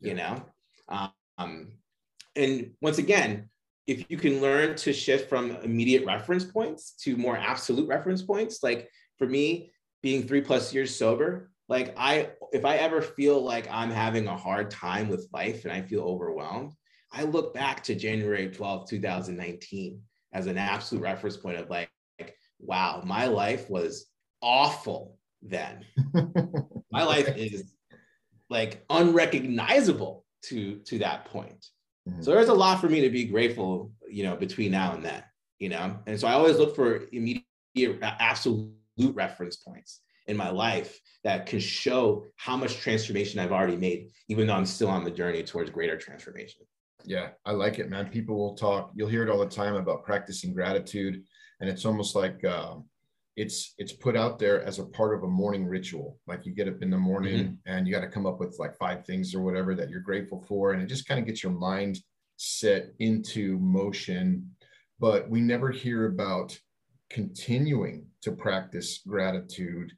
yeah. 0.00 0.08
you 0.08 0.14
know? 0.14 1.10
Um, 1.38 1.72
and 2.36 2.70
once 2.80 2.98
again, 2.98 3.50
if 3.88 4.08
you 4.08 4.16
can 4.16 4.40
learn 4.40 4.76
to 4.76 4.92
shift 4.92 5.28
from 5.28 5.56
immediate 5.64 6.06
reference 6.06 6.44
points 6.44 6.92
to 7.02 7.16
more 7.16 7.36
absolute 7.36 7.88
reference 7.88 8.22
points, 8.22 8.62
like 8.62 8.88
for 9.18 9.26
me, 9.26 9.72
being 10.04 10.22
three 10.22 10.40
plus 10.40 10.72
years 10.72 10.94
sober, 10.94 11.50
like 11.68 11.94
I, 11.96 12.30
if 12.52 12.64
I 12.64 12.76
ever 12.76 13.00
feel 13.00 13.42
like 13.42 13.68
I'm 13.70 13.90
having 13.90 14.26
a 14.26 14.36
hard 14.36 14.70
time 14.70 15.08
with 15.08 15.28
life 15.32 15.64
and 15.64 15.72
I 15.72 15.82
feel 15.82 16.02
overwhelmed, 16.02 16.72
I 17.12 17.24
look 17.24 17.54
back 17.54 17.82
to 17.84 17.94
January 17.94 18.48
12, 18.48 18.88
2019 18.88 20.00
as 20.32 20.46
an 20.46 20.58
absolute 20.58 21.02
reference 21.02 21.36
point 21.36 21.58
of 21.58 21.68
like, 21.68 21.90
like 22.18 22.34
wow, 22.58 23.02
my 23.04 23.26
life 23.26 23.68
was 23.68 24.06
awful 24.40 25.18
then. 25.42 25.84
my 26.90 27.04
life 27.04 27.36
is 27.36 27.72
like 28.48 28.84
unrecognizable 28.90 30.24
to 30.44 30.78
to 30.80 30.98
that 30.98 31.26
point. 31.26 31.66
Mm-hmm. 32.08 32.22
So 32.22 32.32
there's 32.32 32.48
a 32.48 32.54
lot 32.54 32.80
for 32.80 32.88
me 32.88 33.00
to 33.02 33.10
be 33.10 33.24
grateful, 33.24 33.92
you 34.08 34.24
know, 34.24 34.36
between 34.36 34.72
now 34.72 34.94
and 34.94 35.04
then, 35.04 35.22
you 35.58 35.68
know. 35.68 35.98
And 36.06 36.18
so 36.18 36.26
I 36.26 36.32
always 36.32 36.56
look 36.58 36.74
for 36.74 37.04
immediate 37.12 37.46
absolute 38.02 38.74
reference 39.14 39.56
points 39.56 40.00
in 40.26 40.36
my 40.36 40.50
life 40.50 41.00
that 41.24 41.46
can 41.46 41.60
show 41.60 42.24
how 42.36 42.56
much 42.56 42.78
transformation 42.78 43.40
I've 43.40 43.52
already 43.52 43.76
made, 43.76 44.10
even 44.28 44.46
though 44.46 44.54
I'm 44.54 44.66
still 44.66 44.88
on 44.88 45.04
the 45.04 45.10
journey 45.10 45.42
towards 45.42 45.70
greater 45.70 45.96
transformation. 45.96 46.62
Yeah, 47.04 47.30
I 47.44 47.52
like 47.52 47.78
it, 47.78 47.90
man. 47.90 48.08
People 48.08 48.36
will 48.36 48.54
talk, 48.54 48.92
you'll 48.94 49.08
hear 49.08 49.22
it 49.22 49.30
all 49.30 49.38
the 49.38 49.46
time 49.46 49.74
about 49.74 50.04
practicing 50.04 50.52
gratitude. 50.52 51.22
And 51.60 51.68
it's 51.68 51.84
almost 51.84 52.14
like 52.14 52.44
uh, 52.44 52.76
it's 53.36 53.74
it's 53.78 53.92
put 53.92 54.16
out 54.16 54.38
there 54.38 54.62
as 54.62 54.78
a 54.78 54.84
part 54.84 55.14
of 55.14 55.22
a 55.22 55.28
morning 55.28 55.66
ritual. 55.66 56.18
Like 56.26 56.44
you 56.44 56.52
get 56.52 56.68
up 56.68 56.82
in 56.82 56.90
the 56.90 56.98
morning 56.98 57.44
mm-hmm. 57.44 57.54
and 57.66 57.86
you 57.86 57.94
got 57.94 58.02
to 58.02 58.08
come 58.08 58.26
up 58.26 58.40
with 58.40 58.56
like 58.58 58.76
five 58.76 59.06
things 59.06 59.34
or 59.34 59.42
whatever 59.42 59.74
that 59.74 59.88
you're 59.88 60.00
grateful 60.00 60.44
for. 60.48 60.72
And 60.72 60.82
it 60.82 60.86
just 60.86 61.06
kind 61.06 61.20
of 61.20 61.26
gets 61.26 61.42
your 61.42 61.52
mind 61.52 61.98
set 62.36 62.90
into 62.98 63.58
motion. 63.58 64.50
But 64.98 65.28
we 65.30 65.40
never 65.40 65.70
hear 65.70 66.06
about 66.06 66.58
continuing 67.10 68.06
to 68.22 68.32
practice 68.32 69.00
gratitude 69.06 69.92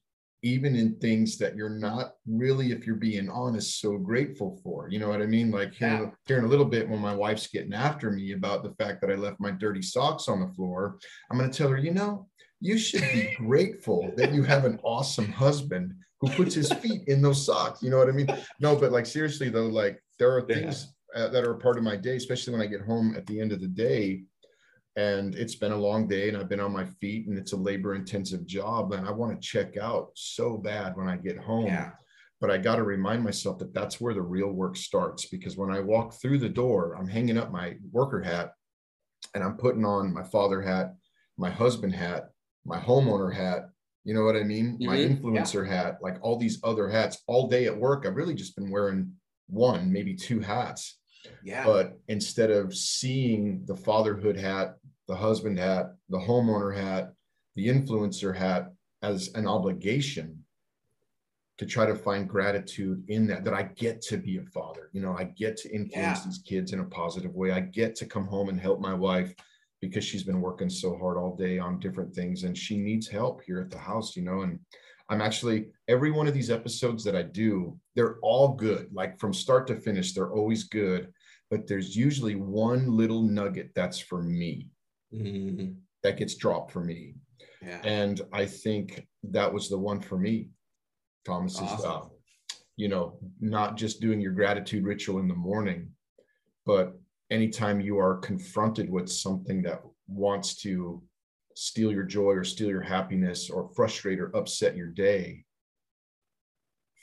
even 0.45 0.77
in 0.77 0.95
things 0.97 1.39
that 1.39 1.57
you're 1.57 1.71
not 1.71 2.13
really, 2.27 2.71
if 2.71 2.87
you're 2.87 2.97
being 2.97 3.31
honest, 3.31 3.81
so 3.81 3.97
grateful 3.97 4.61
for. 4.63 4.89
You 4.91 4.99
know 4.99 5.09
what 5.09 5.23
I 5.23 5.27
mean? 5.27 5.51
Like 5.51 5.73
hearing, 5.73 6.03
yeah. 6.03 6.11
hearing 6.27 6.45
a 6.45 6.49
little 6.49 6.67
bit 6.67 6.87
when 6.87 7.01
my 7.01 7.15
wife's 7.15 7.47
getting 7.47 7.73
after 7.73 8.11
me 8.11 8.33
about 8.33 8.63
the 8.63 8.75
fact 8.75 9.01
that 9.01 9.11
I 9.11 9.15
left 9.15 9.41
my 9.41 9.51
dirty 9.51 9.81
socks 9.81 10.29
on 10.29 10.41
the 10.41 10.55
floor. 10.55 10.99
I'm 11.31 11.39
going 11.39 11.51
to 11.51 11.57
tell 11.57 11.71
her, 11.71 11.79
you 11.79 11.93
know, 11.93 12.29
you 12.61 12.77
should 12.77 13.01
be 13.01 13.35
grateful 13.39 14.13
that 14.19 14.35
you 14.35 14.43
have 14.43 14.67
an 14.67 14.79
awesome 14.85 15.33
husband 15.33 15.95
who 16.21 16.29
puts 16.29 16.55
his 16.55 16.71
feet 16.83 17.09
in 17.09 17.23
those 17.23 17.45
socks. 17.45 17.83
You 17.83 17.89
know 17.89 17.97
what 17.97 18.11
I 18.11 18.13
mean? 18.13 18.29
No, 18.61 18.77
but 18.77 18.93
like 18.93 19.07
seriously 19.07 19.49
though, 19.49 19.67
like 19.67 19.99
there 20.19 20.37
are 20.37 20.43
things 20.43 20.93
yeah. 21.17 21.23
uh, 21.23 21.29
that 21.29 21.45
are 21.45 21.53
a 21.53 21.59
part 21.59 21.79
of 21.79 21.85
my 21.85 21.97
day, 21.97 22.17
especially 22.17 22.53
when 22.53 22.63
I 22.63 22.67
get 22.67 22.83
home 22.83 23.15
at 23.17 23.27
the 23.27 23.41
end 23.41 23.53
of 23.53 23.63
the 23.63 23.69
day 23.69 24.25
and 24.97 25.35
it's 25.35 25.57
been 25.57 25.73
a 25.73 25.77
long 25.77 26.07
day 26.07 26.29
and 26.29 26.37
I've 26.37 26.49
been 26.49 26.61
on 26.61 26.73
my 26.73 26.85
feet 26.85 27.27
and 27.27 27.37
it's 27.37 27.53
a 27.53 27.57
labor 27.57 27.95
intensive 27.95 28.47
job 28.47 28.93
and 28.93 29.07
I 29.07 29.11
want 29.11 29.33
to 29.33 29.47
check 29.47 29.77
out 29.77 30.11
so 30.15 30.57
bad 30.57 30.97
when 30.97 31.09
I 31.09 31.17
get 31.17 31.37
home. 31.37 31.67
Yeah. 31.67 31.91
But 32.41 32.51
I 32.51 32.59
got 32.59 32.77
to 32.77 32.85
remind 32.85 33.25
myself 33.25 33.59
that 33.59 33.75
that's 33.75 34.01
where 34.01 34.15
the 34.15 34.23
real 34.23 34.51
work 34.51 34.77
starts 34.77 35.27
because 35.27 35.57
when 35.57 35.71
I 35.71 35.81
walk 35.81 36.15
through 36.15 36.39
the 36.39 36.49
door, 36.49 36.95
I'm 36.95 37.09
hanging 37.09 37.39
up 37.39 37.51
my 37.51 37.75
worker 37.91 38.21
hat 38.21 38.53
and 39.35 39.43
I'm 39.43 39.57
putting 39.57 39.85
on 39.85 40.13
my 40.13 40.23
father 40.23 40.61
hat, 40.61 40.95
my 41.39 41.51
husband 41.51 41.95
hat, 41.95 42.29
my 42.65 42.79
homeowner 42.79 43.35
hat. 43.35 43.67
You 44.05 44.15
know 44.15 44.25
what 44.25 44.37
I 44.37 44.43
mean? 44.43 44.79
Mm-hmm. 44.79 44.87
My 44.87 44.97
influencer 44.97 45.67
yeah. 45.67 45.75
hat, 45.75 45.99
like 46.03 46.19
all 46.21 46.37
these 46.37 46.61
other 46.63 46.89
hats 46.89 47.23
all 47.27 47.49
day 47.49 47.65
at 47.65 47.77
work. 47.77 48.05
I've 48.07 48.17
really 48.17 48.35
just 48.35 48.55
been 48.55 48.71
wearing 48.71 49.13
one, 49.49 49.91
maybe 49.91 50.15
two 50.15 50.41
hats. 50.41 50.99
Yeah. 51.43 51.65
But 51.65 51.99
instead 52.09 52.51
of 52.51 52.75
seeing 52.75 53.65
the 53.65 53.77
fatherhood 53.77 54.37
hat 54.37 54.77
the 55.09 55.17
husband 55.17 55.59
hat, 55.59 55.95
the 56.09 56.19
homeowner 56.19 56.75
hat, 56.77 57.13
the 57.57 57.69
influencer 57.69 58.35
hat 58.35 58.73
as 59.03 59.31
an 59.35 59.47
obligation 59.47 60.45
to 61.59 61.67
try 61.67 61.87
to 61.87 61.95
find 61.95 62.29
gratitude 62.29 63.05
in 63.09 63.27
that 63.29 63.45
that 63.45 63.55
I 63.55 63.63
get 63.63 64.01
to 64.03 64.17
be 64.17 64.39
a 64.39 64.43
father. 64.43 64.91
You 64.93 65.03
know, 65.03 65.17
I 65.17 65.25
get 65.25 65.57
to 65.59 65.73
influence 65.73 66.21
yeah. 66.21 66.25
these 66.25 66.43
kids 66.45 66.73
in 66.73 66.81
a 66.81 66.85
positive 66.85 67.35
way. 67.35 67.53
I 67.53 67.61
get 67.61 67.95
to 67.97 68.07
come 68.07 68.27
home 68.27 68.49
and 68.49 68.59
help 68.59 68.81
my 68.81 68.95
wife 68.95 69.35
because 69.81 70.05
she's 70.05 70.25
been 70.25 70.41
working 70.41 70.71
so 70.71 70.97
hard 70.97 71.17
all 71.17 71.37
day 71.37 71.59
on 71.59 71.79
different 71.79 72.15
things 72.15 72.45
and 72.45 72.57
she 72.57 72.77
needs 72.77 73.07
help 73.07 73.43
here 73.45 73.61
at 73.61 73.71
the 73.71 73.79
house, 73.79 74.17
you 74.17 74.23
know, 74.23 74.41
and 74.41 74.59
I'm 75.11 75.21
actually 75.21 75.67
every 75.87 76.11
one 76.11 76.27
of 76.27 76.35
these 76.35 76.51
episodes 76.51 77.05
that 77.05 77.15
I 77.15 77.23
do, 77.23 77.79
they're 77.95 78.17
all 78.23 78.55
good. 78.55 78.89
Like 78.93 79.19
from 79.21 79.35
start 79.35 79.67
to 79.67 79.77
finish, 79.77 80.13
they're 80.13 80.33
always 80.33 80.65
good, 80.65 81.13
but 81.51 81.67
there's 81.67 81.95
usually 81.95 82.35
one 82.35 82.91
little 82.97 83.23
nugget 83.23 83.73
that's 83.75 83.99
for 83.99 84.23
me 84.23 84.71
mm-hmm. 85.15 85.73
that 86.03 86.17
gets 86.17 86.35
dropped 86.35 86.73
for 86.73 86.83
me. 86.83 87.15
Yeah. 87.62 87.81
And 87.85 88.21
I 88.33 88.47
think 88.47 89.07
that 89.31 89.53
was 89.53 89.69
the 89.69 89.79
one 89.79 90.01
for 90.01 90.19
me, 90.19 90.51
Thomas, 91.25 91.59
awesome. 91.59 91.79
is, 91.79 91.85
uh, 91.85 92.01
you 92.77 92.89
know, 92.89 93.19
not 93.41 93.77
just 93.77 94.01
doing 94.01 94.21
your 94.21 94.33
gratitude 94.33 94.85
ritual 94.85 95.21
in 95.21 95.29
the 95.29 95.35
morning, 95.35 95.91
but 96.67 96.99
anytime 97.31 97.81
you 97.81 97.99
are 97.99 98.19
confronted 98.19 98.91
with 98.91 99.09
something 99.09 99.62
that 99.62 99.83
wants 100.09 100.57
to 100.62 101.03
steal 101.57 101.93
your 101.93 102.05
joy 102.05 102.33
or 102.33 102.45
steal 102.45 102.69
your 102.69 102.83
happiness 102.83 103.49
or 103.49 103.71
frustrate 103.75 104.21
or 104.21 104.35
upset 104.37 104.77
your 104.77 104.89
day, 104.89 105.45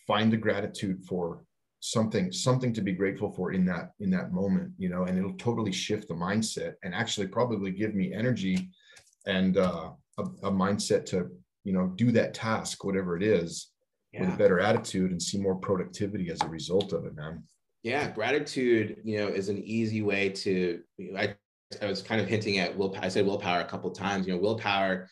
find 0.05 0.32
the 0.32 0.38
gratitude 0.38 1.03
for 1.05 1.43
something 1.82 2.32
something 2.32 2.71
to 2.71 2.82
be 2.82 2.91
grateful 2.91 3.32
for 3.32 3.53
in 3.53 3.65
that 3.65 3.91
in 3.99 4.11
that 4.11 4.32
moment 4.32 4.71
you 4.77 4.88
know 4.88 5.05
and 5.05 5.17
it'll 5.17 5.34
totally 5.34 5.71
shift 5.71 6.07
the 6.07 6.13
mindset 6.13 6.75
and 6.84 6.93
actually 6.93 7.25
probably 7.25 7.71
give 7.71 7.95
me 7.95 8.13
energy 8.13 8.69
and 9.25 9.57
uh, 9.57 9.89
a, 10.19 10.21
a, 10.43 10.51
mindset 10.51 11.05
to 11.05 11.27
you 11.63 11.73
know 11.73 11.88
do 11.95 12.11
that 12.11 12.36
task 12.36 12.84
whatever 12.86 13.17
it 13.17 13.23
is 13.23 13.71
yeah. 14.13 14.21
with 14.21 14.36
a 14.36 14.38
better 14.38 14.59
attitude 14.59 15.09
and 15.09 15.21
see 15.21 15.39
more 15.39 15.55
productivity 15.55 16.29
as 16.29 16.39
a 16.41 16.47
result 16.47 16.93
of 16.93 17.03
it 17.05 17.15
man 17.15 17.41
yeah 17.82 18.11
gratitude 18.11 18.97
you 19.03 19.17
know 19.17 19.27
is 19.27 19.49
an 19.49 19.57
easy 19.63 20.03
way 20.03 20.29
to 20.29 20.82
i, 21.17 21.34
I 21.82 21.88
was 21.88 22.03
kind 22.03 22.21
of 22.21 22.27
hinting 22.27 22.59
at 22.59 22.77
willpower 22.77 23.03
i 23.03 23.09
said 23.09 23.25
willpower 23.25 23.61
a 23.61 23.65
couple 23.65 23.89
times 23.89 24.27
you 24.27 24.34
know 24.34 24.39
willpower 24.39 25.09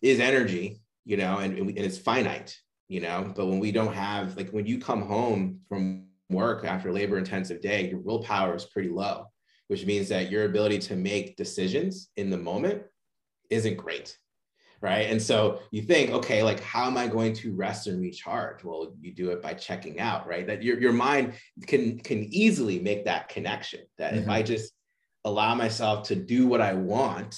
is 0.00 0.20
energy 0.20 0.80
you 1.04 1.16
know 1.16 1.38
and, 1.38 1.58
and 1.58 1.76
it's 1.76 1.98
finite 1.98 2.56
you 2.88 3.00
know 3.00 3.32
but 3.34 3.46
when 3.46 3.58
we 3.58 3.72
don't 3.72 3.94
have 3.94 4.36
like 4.36 4.50
when 4.50 4.66
you 4.66 4.78
come 4.78 5.02
home 5.02 5.60
from 5.68 6.06
work 6.30 6.64
after 6.64 6.92
labor 6.92 7.18
intensive 7.18 7.60
day 7.60 7.88
your 7.88 8.00
willpower 8.00 8.54
is 8.54 8.66
pretty 8.66 8.88
low 8.88 9.26
which 9.68 9.86
means 9.86 10.08
that 10.08 10.30
your 10.30 10.44
ability 10.44 10.78
to 10.78 10.96
make 10.96 11.36
decisions 11.36 12.10
in 12.16 12.30
the 12.30 12.36
moment 12.36 12.82
isn't 13.50 13.76
great 13.76 14.16
right? 14.84 15.08
And 15.10 15.22
so 15.22 15.60
you 15.70 15.80
think 15.80 16.10
okay 16.10 16.42
like 16.42 16.60
how 16.60 16.86
am 16.86 16.98
i 16.98 17.06
going 17.06 17.32
to 17.34 17.54
rest 17.54 17.86
and 17.86 18.00
recharge? 18.02 18.62
Well 18.64 18.94
you 19.00 19.14
do 19.14 19.30
it 19.30 19.40
by 19.40 19.54
checking 19.54 19.98
out 19.98 20.28
right? 20.28 20.46
That 20.46 20.62
your, 20.62 20.78
your 20.78 20.92
mind 20.92 21.32
can 21.66 21.98
can 22.00 22.24
easily 22.24 22.78
make 22.78 23.06
that 23.06 23.30
connection 23.30 23.80
that 23.96 24.12
mm-hmm. 24.12 24.22
if 24.24 24.28
i 24.28 24.42
just 24.42 24.72
allow 25.24 25.54
myself 25.54 26.06
to 26.08 26.14
do 26.14 26.46
what 26.46 26.60
i 26.60 26.74
want 26.74 27.34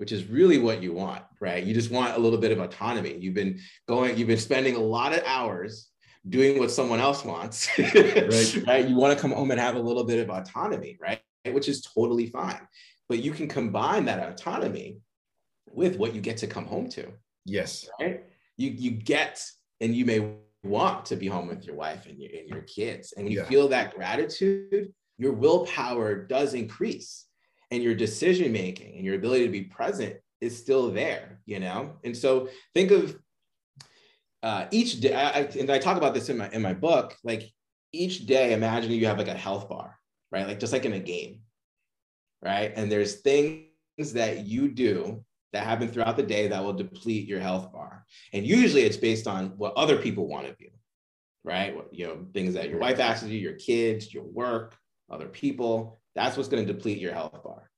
which 0.00 0.12
is 0.12 0.24
really 0.24 0.56
what 0.56 0.82
you 0.82 0.94
want, 0.94 1.22
right? 1.40 1.62
You 1.62 1.74
just 1.74 1.90
want 1.90 2.16
a 2.16 2.18
little 2.18 2.38
bit 2.38 2.52
of 2.52 2.58
autonomy. 2.58 3.18
You've 3.18 3.34
been 3.34 3.60
going, 3.86 4.16
you've 4.16 4.28
been 4.28 4.38
spending 4.38 4.74
a 4.74 4.80
lot 4.80 5.12
of 5.12 5.22
hours 5.26 5.90
doing 6.26 6.58
what 6.58 6.70
someone 6.70 7.00
else 7.00 7.22
wants, 7.22 7.68
right. 7.78 8.66
right? 8.66 8.88
You 8.88 8.96
want 8.96 9.14
to 9.14 9.20
come 9.20 9.32
home 9.32 9.50
and 9.50 9.60
have 9.60 9.76
a 9.76 9.78
little 9.78 10.04
bit 10.04 10.18
of 10.18 10.30
autonomy, 10.30 10.96
right? 11.02 11.20
Which 11.44 11.68
is 11.68 11.82
totally 11.82 12.28
fine. 12.28 12.66
But 13.10 13.18
you 13.18 13.32
can 13.32 13.46
combine 13.46 14.06
that 14.06 14.26
autonomy 14.26 15.00
with 15.70 15.96
what 15.96 16.14
you 16.14 16.22
get 16.22 16.38
to 16.38 16.46
come 16.46 16.64
home 16.64 16.88
to. 16.92 17.12
Yes. 17.44 17.86
Right? 18.00 18.24
You 18.56 18.70
you 18.70 18.92
get 18.92 19.44
and 19.82 19.94
you 19.94 20.06
may 20.06 20.32
want 20.62 21.04
to 21.06 21.16
be 21.16 21.26
home 21.26 21.46
with 21.46 21.66
your 21.66 21.76
wife 21.76 22.06
and 22.06 22.18
your, 22.18 22.30
and 22.40 22.48
your 22.48 22.62
kids. 22.62 23.12
And 23.14 23.26
when 23.26 23.32
you 23.32 23.40
yeah. 23.40 23.48
feel 23.48 23.68
that 23.68 23.94
gratitude, 23.94 24.94
your 25.18 25.32
willpower 25.32 26.14
does 26.14 26.54
increase 26.54 27.26
and 27.70 27.82
your 27.82 27.94
decision 27.94 28.52
making 28.52 28.96
and 28.96 29.04
your 29.04 29.14
ability 29.14 29.46
to 29.46 29.52
be 29.52 29.62
present 29.62 30.16
is 30.40 30.58
still 30.58 30.90
there, 30.90 31.40
you 31.46 31.60
know? 31.60 31.96
And 32.04 32.16
so 32.16 32.48
think 32.74 32.90
of 32.90 33.16
uh, 34.42 34.66
each 34.70 35.00
day, 35.00 35.14
I, 35.14 35.40
and 35.58 35.70
I 35.70 35.78
talk 35.78 35.96
about 35.96 36.14
this 36.14 36.28
in 36.28 36.38
my, 36.38 36.50
in 36.50 36.62
my 36.62 36.72
book, 36.72 37.16
like 37.22 37.50
each 37.92 38.26
day, 38.26 38.52
imagine 38.52 38.90
you 38.90 39.06
have 39.06 39.18
like 39.18 39.28
a 39.28 39.34
health 39.34 39.68
bar, 39.68 39.98
right? 40.32 40.46
Like 40.46 40.60
just 40.60 40.72
like 40.72 40.84
in 40.84 40.94
a 40.94 41.00
game, 41.00 41.40
right? 42.42 42.72
And 42.74 42.90
there's 42.90 43.20
things 43.20 43.66
that 44.14 44.46
you 44.46 44.68
do 44.68 45.24
that 45.52 45.64
happen 45.64 45.88
throughout 45.88 46.16
the 46.16 46.22
day 46.22 46.48
that 46.48 46.64
will 46.64 46.72
deplete 46.72 47.28
your 47.28 47.40
health 47.40 47.72
bar. 47.72 48.04
And 48.32 48.46
usually 48.46 48.82
it's 48.82 48.96
based 48.96 49.26
on 49.26 49.48
what 49.58 49.74
other 49.74 49.98
people 49.98 50.26
want 50.26 50.46
of 50.46 50.56
you, 50.58 50.70
right? 51.44 51.76
You 51.90 52.06
know, 52.06 52.26
things 52.32 52.54
that 52.54 52.70
your 52.70 52.78
wife 52.78 53.00
asks 53.00 53.26
you, 53.26 53.38
your 53.38 53.54
kids, 53.54 54.14
your 54.14 54.24
work, 54.24 54.76
other 55.10 55.26
people 55.26 55.99
that's 56.20 56.36
what's 56.36 56.48
going 56.48 56.66
to 56.66 56.72
deplete 56.72 56.98
your 56.98 57.14
health 57.14 57.42
bar. 57.42 57.70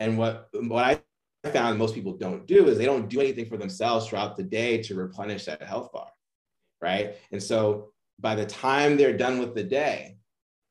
And 0.00 0.16
what 0.16 0.48
what 0.52 0.84
I 0.84 1.50
found 1.50 1.78
most 1.78 1.94
people 1.94 2.16
don't 2.16 2.46
do 2.46 2.66
is 2.68 2.78
they 2.78 2.84
don't 2.84 3.08
do 3.08 3.20
anything 3.20 3.46
for 3.46 3.56
themselves 3.56 4.06
throughout 4.06 4.36
the 4.36 4.42
day 4.42 4.82
to 4.82 4.94
replenish 4.94 5.44
that 5.44 5.62
health 5.62 5.92
bar, 5.92 6.08
right? 6.80 7.16
And 7.30 7.42
so 7.42 7.92
by 8.18 8.34
the 8.34 8.46
time 8.46 8.96
they're 8.96 9.16
done 9.16 9.38
with 9.38 9.54
the 9.54 9.62
day, 9.62 10.18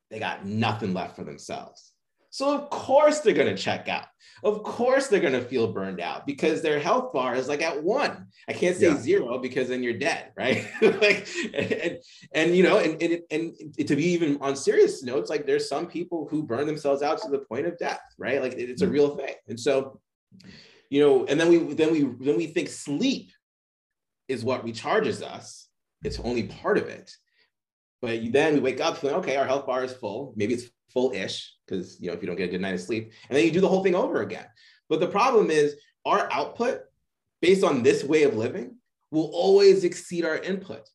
they 0.09 0.19
got 0.19 0.45
nothing 0.45 0.93
left 0.93 1.15
for 1.15 1.23
themselves. 1.23 1.93
So 2.29 2.53
of 2.53 2.69
course 2.69 3.19
they're 3.19 3.33
going 3.33 3.55
to 3.55 3.61
check 3.61 3.87
out. 3.87 4.05
Of 4.43 4.61
course 4.63 5.07
they're 5.07 5.19
going 5.19 5.33
to 5.33 5.41
feel 5.41 5.73
burned 5.73 5.99
out 5.99 6.27
because 6.27 6.61
their 6.61 6.79
health 6.79 7.11
bar 7.11 7.35
is 7.35 7.47
like 7.47 7.61
at 7.61 7.83
one. 7.83 8.27
I 8.47 8.53
can't 8.53 8.77
say 8.77 8.87
yeah. 8.87 8.97
zero 8.97 9.39
because 9.39 9.67
then 9.67 9.81
you're 9.81 9.97
dead, 9.97 10.31
right? 10.37 10.67
like, 10.81 11.27
and, 11.53 11.97
and, 12.33 12.55
you 12.55 12.63
know, 12.63 12.77
and, 12.77 13.01
and 13.01 13.21
and 13.31 13.87
to 13.87 13.95
be 13.95 14.05
even 14.05 14.37
on 14.41 14.55
serious 14.55 15.03
notes, 15.03 15.29
like 15.29 15.45
there's 15.45 15.67
some 15.67 15.87
people 15.87 16.27
who 16.29 16.43
burn 16.43 16.67
themselves 16.67 17.01
out 17.01 17.21
to 17.23 17.29
the 17.29 17.39
point 17.39 17.65
of 17.65 17.77
death, 17.79 18.01
right? 18.17 18.41
Like 18.41 18.53
it's 18.53 18.83
a 18.83 18.87
mm. 18.87 18.91
real 18.91 19.15
thing. 19.15 19.33
And 19.47 19.59
so, 19.59 19.99
you 20.89 21.01
know, 21.01 21.25
and 21.25 21.39
then 21.39 21.49
we 21.49 21.73
then 21.73 21.91
we 21.91 22.03
then 22.03 22.37
we 22.37 22.47
think 22.47 22.69
sleep 22.69 23.31
is 24.27 24.43
what 24.43 24.65
recharges 24.65 25.23
us. 25.23 25.67
It's 26.03 26.19
only 26.19 26.43
part 26.43 26.77
of 26.77 26.87
it. 26.87 27.11
But 28.01 28.31
then 28.31 28.53
we 28.53 28.59
wake 28.59 28.79
up 28.79 28.97
feeling 28.97 29.15
okay, 29.17 29.35
our 29.37 29.47
health 29.47 29.65
bar 29.65 29.83
is 29.83 29.93
full. 29.93 30.33
Maybe 30.35 30.53
it's 30.53 30.69
full-ish 30.97 31.53
because 31.63 32.01
you 32.01 32.07
know 32.07 32.13
if 32.15 32.23
you 32.23 32.27
don't 32.27 32.37
get 32.37 32.49
a 32.49 32.51
good 32.51 32.61
night 32.61 32.73
of 32.73 32.81
sleep, 32.81 33.11
and 33.29 33.37
then 33.37 33.45
you 33.45 33.51
do 33.51 33.61
the 33.61 33.67
whole 33.67 33.83
thing 33.83 33.93
over 33.93 34.23
again. 34.23 34.47
But 34.89 34.99
the 34.99 35.07
problem 35.07 35.51
is 35.51 35.75
our 36.05 36.27
output 36.31 36.81
based 37.39 37.63
on 37.63 37.83
this 37.83 38.03
way 38.03 38.23
of 38.23 38.35
living 38.35 38.77
will 39.11 39.29
always 39.31 39.83
exceed 39.83 40.25
our 40.25 40.37
input. 40.37 40.89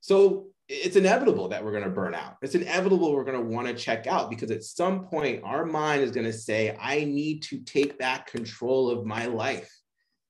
So 0.00 0.48
it's 0.68 0.96
inevitable 0.96 1.46
that 1.50 1.64
we're 1.64 1.70
going 1.70 1.84
to 1.84 1.90
burn 1.90 2.16
out. 2.16 2.36
It's 2.42 2.56
inevitable 2.56 3.12
we're 3.12 3.22
going 3.22 3.38
to 3.38 3.54
want 3.54 3.68
to 3.68 3.74
check 3.74 4.08
out 4.08 4.28
because 4.28 4.50
at 4.50 4.64
some 4.64 5.04
point 5.04 5.44
our 5.44 5.64
mind 5.64 6.02
is 6.02 6.10
going 6.10 6.26
to 6.26 6.32
say, 6.32 6.76
I 6.80 7.04
need 7.04 7.42
to 7.44 7.60
take 7.60 7.96
back 7.96 8.26
control 8.26 8.90
of 8.90 9.06
my 9.06 9.26
life. 9.26 9.70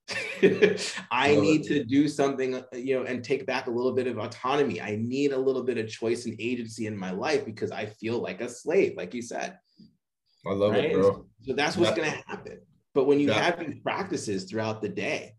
I 1.10 1.34
need 1.34 1.64
to 1.64 1.84
do 1.84 2.08
something, 2.08 2.56
uh, 2.56 2.62
you 2.74 2.98
know, 2.98 3.04
and 3.04 3.24
take 3.24 3.46
back 3.46 3.66
a 3.66 3.70
little 3.70 3.92
bit 3.92 4.06
of 4.06 4.18
autonomy. 4.18 4.80
I 4.80 4.96
need 4.96 5.32
a 5.32 5.38
little 5.38 5.62
bit 5.62 5.78
of 5.78 5.88
choice 5.88 6.26
and 6.26 6.36
agency 6.38 6.86
in 6.86 6.96
my 6.96 7.10
life 7.10 7.44
because 7.44 7.70
I 7.70 7.86
feel 7.86 8.18
like 8.18 8.40
a 8.40 8.48
slave, 8.48 8.94
like 8.96 9.14
you 9.14 9.22
said. 9.22 9.58
I 10.46 10.52
love 10.52 10.72
right? 10.72 10.84
it, 10.84 10.92
bro. 10.92 11.26
So 11.42 11.54
that's 11.54 11.76
what's 11.76 11.96
going 11.96 12.10
to 12.10 12.16
happen. 12.28 12.60
But 12.94 13.06
when 13.06 13.18
you 13.18 13.32
have 13.32 13.58
these 13.58 13.80
practices 13.82 14.44
throughout 14.44 14.82
the 14.82 14.88
day, 14.88 15.34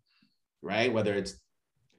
right? 0.61 0.91
Whether 0.91 1.13
it's, 1.13 1.39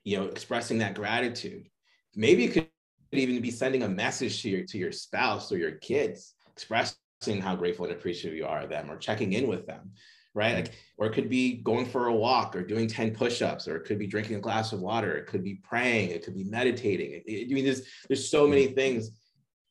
you 0.05 0.19
know, 0.19 0.25
expressing 0.25 0.79
that 0.79 0.95
gratitude, 0.95 1.69
maybe 2.17 2.45
it 2.45 2.53
could 2.53 2.69
even 3.13 3.41
be 3.41 3.51
sending 3.51 3.85
a 3.85 3.89
message 3.89 4.43
to 4.43 4.51
your 4.51 4.65
to 4.65 4.79
your 4.79 4.93
spouse 4.93 5.53
or 5.53 5.57
your 5.57 5.73
kids, 5.73 6.35
expressing 6.53 7.41
how 7.41 7.55
grateful 7.55 7.87
and 7.87 7.95
appreciative 7.95 8.37
you 8.37 8.45
are 8.45 8.63
of 8.63 8.71
them, 8.71 8.91
or 8.91 8.99
checking 8.99 9.33
in 9.35 9.47
with 9.47 9.67
them 9.67 9.93
right? 10.37 10.55
Mm-hmm. 10.55 10.65
Like, 10.67 10.73
or 10.99 11.07
it 11.07 11.15
could 11.15 11.29
be 11.29 11.55
going 11.55 11.87
for 11.87 12.07
a 12.07 12.15
walk 12.15 12.55
or 12.55 12.63
doing 12.63 12.87
10 12.87 13.15
push-ups, 13.15 13.67
or 13.67 13.77
it 13.77 13.85
could 13.85 13.99
be 13.99 14.07
drinking 14.07 14.37
a 14.37 14.41
glass 14.41 14.73
of 14.73 14.81
water, 14.81 15.17
it 15.17 15.27
could 15.27 15.43
be 15.43 15.55
praying, 15.55 16.11
it 16.11 16.25
could 16.25 16.37
be 16.37 16.45
meditating. 16.45 17.23
I 17.29 17.53
mean, 17.53 17.65
there's 17.65 17.83
there's 18.07 18.29
so 18.29 18.43
mm-hmm. 18.43 18.51
many 18.51 18.67
things. 18.69 19.11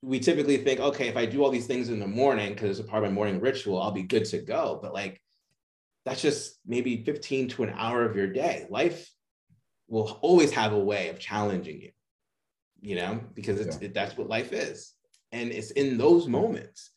We 0.01 0.19
typically 0.19 0.57
think, 0.57 0.79
okay, 0.79 1.07
if 1.07 1.17
I 1.17 1.25
do 1.25 1.43
all 1.43 1.49
these 1.49 1.67
things 1.67 1.89
in 1.89 1.99
the 1.99 2.07
morning 2.07 2.53
because 2.53 2.79
it's 2.79 2.87
a 2.87 2.91
part 2.91 3.03
of 3.03 3.09
my 3.09 3.13
morning 3.13 3.39
ritual, 3.39 3.81
I'll 3.81 3.91
be 3.91 4.03
good 4.03 4.25
to 4.25 4.39
go. 4.39 4.79
But 4.81 4.93
like 4.93 5.21
that's 6.03 6.21
just 6.21 6.59
maybe 6.65 7.03
15 7.03 7.49
to 7.49 7.63
an 7.63 7.73
hour 7.75 8.03
of 8.03 8.15
your 8.15 8.27
day. 8.27 8.67
Life 8.69 9.09
will 9.87 10.19
always 10.21 10.51
have 10.51 10.73
a 10.73 10.79
way 10.79 11.09
of 11.09 11.19
challenging 11.19 11.81
you, 11.81 11.91
you 12.81 12.95
know, 12.95 13.19
because 13.33 13.59
it's 13.59 13.79
yeah. 13.79 13.87
it, 13.87 13.93
that's 13.93 14.17
what 14.17 14.29
life 14.29 14.53
is. 14.53 14.93
And 15.31 15.51
it's 15.51 15.71
in 15.71 15.97
those 15.97 16.27
moments 16.27 16.91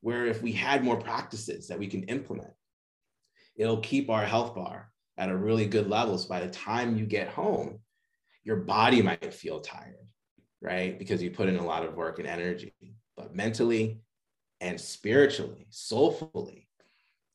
where 0.00 0.26
if 0.26 0.42
we 0.42 0.52
had 0.52 0.84
more 0.84 0.96
practices 0.96 1.66
that 1.68 1.78
we 1.78 1.88
can 1.88 2.04
implement, 2.04 2.52
it'll 3.56 3.80
keep 3.80 4.10
our 4.10 4.24
health 4.24 4.54
bar 4.54 4.90
at 5.16 5.30
a 5.30 5.36
really 5.36 5.66
good 5.66 5.88
level. 5.88 6.18
So 6.18 6.28
by 6.28 6.40
the 6.40 6.50
time 6.50 6.96
you 6.96 7.06
get 7.06 7.28
home, 7.28 7.78
your 8.42 8.56
body 8.56 9.00
might 9.00 9.32
feel 9.32 9.60
tired, 9.60 10.06
right? 10.60 10.98
Because 10.98 11.22
you 11.22 11.30
put 11.30 11.48
in 11.48 11.56
a 11.56 11.64
lot 11.64 11.84
of 11.84 11.94
work 11.94 12.18
and 12.18 12.28
energy, 12.28 12.74
but 13.16 13.34
mentally 13.34 14.00
and 14.60 14.80
spiritually, 14.80 15.66
soulfully, 15.70 16.68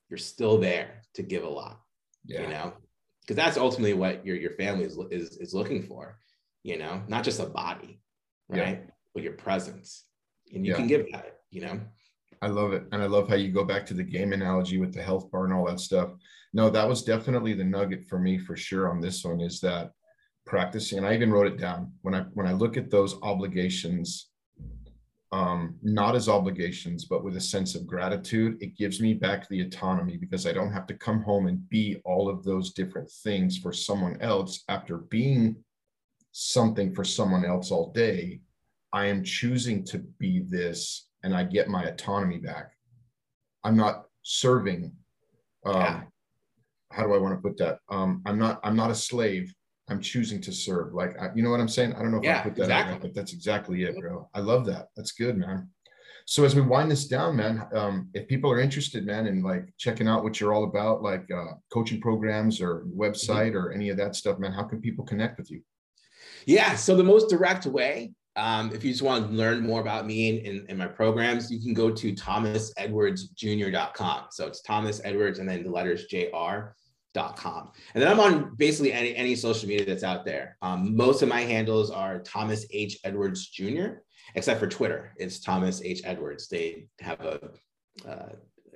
you're 0.09 0.17
still 0.17 0.57
there 0.57 1.01
to 1.13 1.23
give 1.23 1.43
a 1.43 1.49
lot, 1.49 1.79
yeah. 2.25 2.41
you 2.41 2.47
know? 2.49 2.73
Because 3.21 3.35
that's 3.35 3.57
ultimately 3.57 3.93
what 3.93 4.25
your, 4.25 4.35
your 4.35 4.51
family 4.51 4.85
is, 4.85 4.97
is, 5.11 5.37
is 5.37 5.53
looking 5.53 5.83
for, 5.83 6.19
you 6.63 6.77
know, 6.77 7.01
not 7.07 7.23
just 7.23 7.39
a 7.39 7.45
body, 7.45 8.01
right? 8.47 8.81
Yeah. 8.83 8.91
But 9.13 9.23
your 9.23 9.33
presence. 9.33 10.05
And 10.53 10.65
you 10.65 10.71
yeah. 10.71 10.77
can 10.77 10.87
give 10.87 11.11
that, 11.11 11.41
you 11.51 11.61
know? 11.61 11.79
I 12.41 12.47
love 12.47 12.73
it. 12.73 12.83
And 12.91 13.01
I 13.01 13.05
love 13.05 13.27
how 13.27 13.35
you 13.35 13.51
go 13.51 13.63
back 13.63 13.85
to 13.87 13.93
the 13.93 14.03
game 14.03 14.33
analogy 14.33 14.77
with 14.77 14.93
the 14.93 15.03
health 15.03 15.29
bar 15.31 15.45
and 15.45 15.53
all 15.53 15.65
that 15.65 15.79
stuff. 15.79 16.11
No, 16.53 16.69
that 16.69 16.87
was 16.87 17.03
definitely 17.03 17.53
the 17.53 17.63
nugget 17.63 18.05
for 18.07 18.19
me 18.19 18.37
for 18.37 18.55
sure 18.55 18.89
on 18.89 19.01
this 19.01 19.23
one 19.23 19.41
is 19.41 19.59
that 19.61 19.91
practicing, 20.45 20.97
and 20.97 21.07
I 21.07 21.13
even 21.13 21.31
wrote 21.31 21.47
it 21.47 21.57
down 21.57 21.91
when 22.01 22.15
I 22.15 22.21
when 22.33 22.47
I 22.47 22.53
look 22.53 22.75
at 22.75 22.89
those 22.89 23.15
obligations, 23.21 24.29
um, 25.31 25.75
not 25.83 26.15
as 26.15 26.27
obligations, 26.27 27.05
but 27.05 27.23
with 27.23 27.37
a 27.37 27.41
sense 27.41 27.75
of 27.75 27.85
gratitude, 27.85 28.57
it 28.61 28.75
gives 28.75 28.99
me 28.99 29.13
back 29.13 29.47
the 29.47 29.61
autonomy 29.61 30.17
because 30.17 30.47
I 30.47 30.53
don't 30.53 30.73
have 30.73 30.87
to 30.87 30.95
come 30.95 31.21
home 31.21 31.47
and 31.47 31.69
be 31.69 32.01
all 32.03 32.29
of 32.29 32.43
those 32.43 32.73
different 32.73 33.11
things 33.23 33.57
for 33.59 33.71
someone 33.71 34.19
else 34.21 34.63
after 34.69 34.97
being 34.97 35.55
something 36.31 36.95
for 36.95 37.03
someone 37.03 37.45
else 37.45 37.69
all 37.69 37.91
day. 37.91 38.41
I 38.91 39.05
am 39.05 39.23
choosing 39.23 39.83
to 39.85 39.99
be 39.99 40.39
this 40.39 41.08
and 41.23 41.35
I 41.35 41.43
get 41.43 41.69
my 41.69 41.83
autonomy 41.83 42.37
back. 42.37 42.71
I'm 43.63 43.75
not 43.75 44.05
serving. 44.23 44.91
Um, 45.65 45.75
yeah. 45.75 46.01
How 46.91 47.03
do 47.03 47.13
I 47.13 47.17
want 47.17 47.35
to 47.35 47.41
put 47.41 47.57
that? 47.57 47.79
Um, 47.89 48.21
I'm 48.25 48.39
not. 48.39 48.59
I'm 48.63 48.75
not 48.75 48.91
a 48.91 48.95
slave. 48.95 49.53
I'm 49.89 50.01
choosing 50.01 50.41
to 50.41 50.51
serve. 50.51 50.93
Like 50.93 51.19
I, 51.19 51.29
you 51.35 51.43
know 51.43 51.49
what 51.49 51.59
I'm 51.59 51.67
saying? 51.67 51.93
I 51.93 51.99
don't 51.99 52.11
know 52.11 52.17
if 52.17 52.23
yeah, 52.23 52.39
I 52.39 52.43
put 52.43 52.55
that 52.55 52.63
exactly. 52.63 52.95
out, 52.95 53.01
but 53.01 53.13
that's 53.13 53.33
exactly 53.33 53.83
it, 53.83 53.99
bro. 53.99 54.29
I 54.33 54.39
love 54.39 54.65
that. 54.67 54.87
That's 54.95 55.11
good, 55.11 55.37
man. 55.37 55.69
So 56.25 56.45
as 56.45 56.53
we 56.53 56.61
wind 56.61 56.91
this 56.91 57.07
down, 57.07 57.37
man, 57.37 57.67
um, 57.73 58.09
if 58.13 58.27
people 58.27 58.51
are 58.51 58.59
interested, 58.59 59.03
man, 59.03 59.25
in 59.25 59.41
like 59.41 59.73
checking 59.79 60.07
out 60.07 60.23
what 60.23 60.39
you're 60.39 60.53
all 60.53 60.65
about, 60.65 61.01
like 61.01 61.27
uh, 61.31 61.53
coaching 61.73 61.99
programs 61.99 62.61
or 62.61 62.85
website 62.95 63.53
mm-hmm. 63.53 63.57
or 63.57 63.71
any 63.71 63.89
of 63.89 63.97
that 63.97 64.15
stuff, 64.15 64.37
man, 64.37 64.51
how 64.51 64.63
can 64.63 64.79
people 64.79 65.03
connect 65.03 65.39
with 65.39 65.49
you? 65.49 65.61
Yeah. 66.45 66.75
So 66.75 66.95
the 66.95 67.03
most 67.03 67.29
direct 67.29 67.65
way 67.65 68.13
um, 68.35 68.71
if 68.73 68.83
you 68.83 68.91
just 68.91 69.01
want 69.01 69.27
to 69.27 69.33
learn 69.33 69.65
more 69.65 69.81
about 69.81 70.05
me 70.05 70.45
and, 70.45 70.63
and, 70.69 70.77
my 70.77 70.85
programs, 70.87 71.51
you 71.51 71.59
can 71.59 71.73
go 71.73 71.89
to 71.89 72.13
thomasedwardsjr.com. 72.13 74.25
So 74.31 74.45
it's 74.47 74.61
Thomas 74.61 75.01
Edwards 75.03 75.39
and 75.39 75.49
then 75.49 75.63
the 75.63 75.71
letters 75.71 76.05
jr.com. 76.05 77.71
And 77.93 78.01
then 78.01 78.07
I'm 78.07 78.19
on 78.19 78.55
basically 78.55 78.93
any, 78.93 79.15
any 79.15 79.35
social 79.35 79.67
media 79.67 79.85
that's 79.85 80.03
out 80.03 80.25
there. 80.25 80.57
Um, 80.61 80.95
most 80.95 81.21
of 81.21 81.27
my 81.27 81.41
handles 81.41 81.91
are 81.91 82.19
Thomas 82.19 82.65
H. 82.71 82.99
Edwards 83.03 83.47
Jr., 83.47 83.95
except 84.35 84.59
for 84.59 84.67
Twitter. 84.67 85.13
It's 85.17 85.39
Thomas 85.39 85.81
H. 85.81 86.01
Edwards. 86.05 86.47
They 86.47 86.85
have 87.01 87.19
a, 87.21 87.49
uh, 88.07 88.29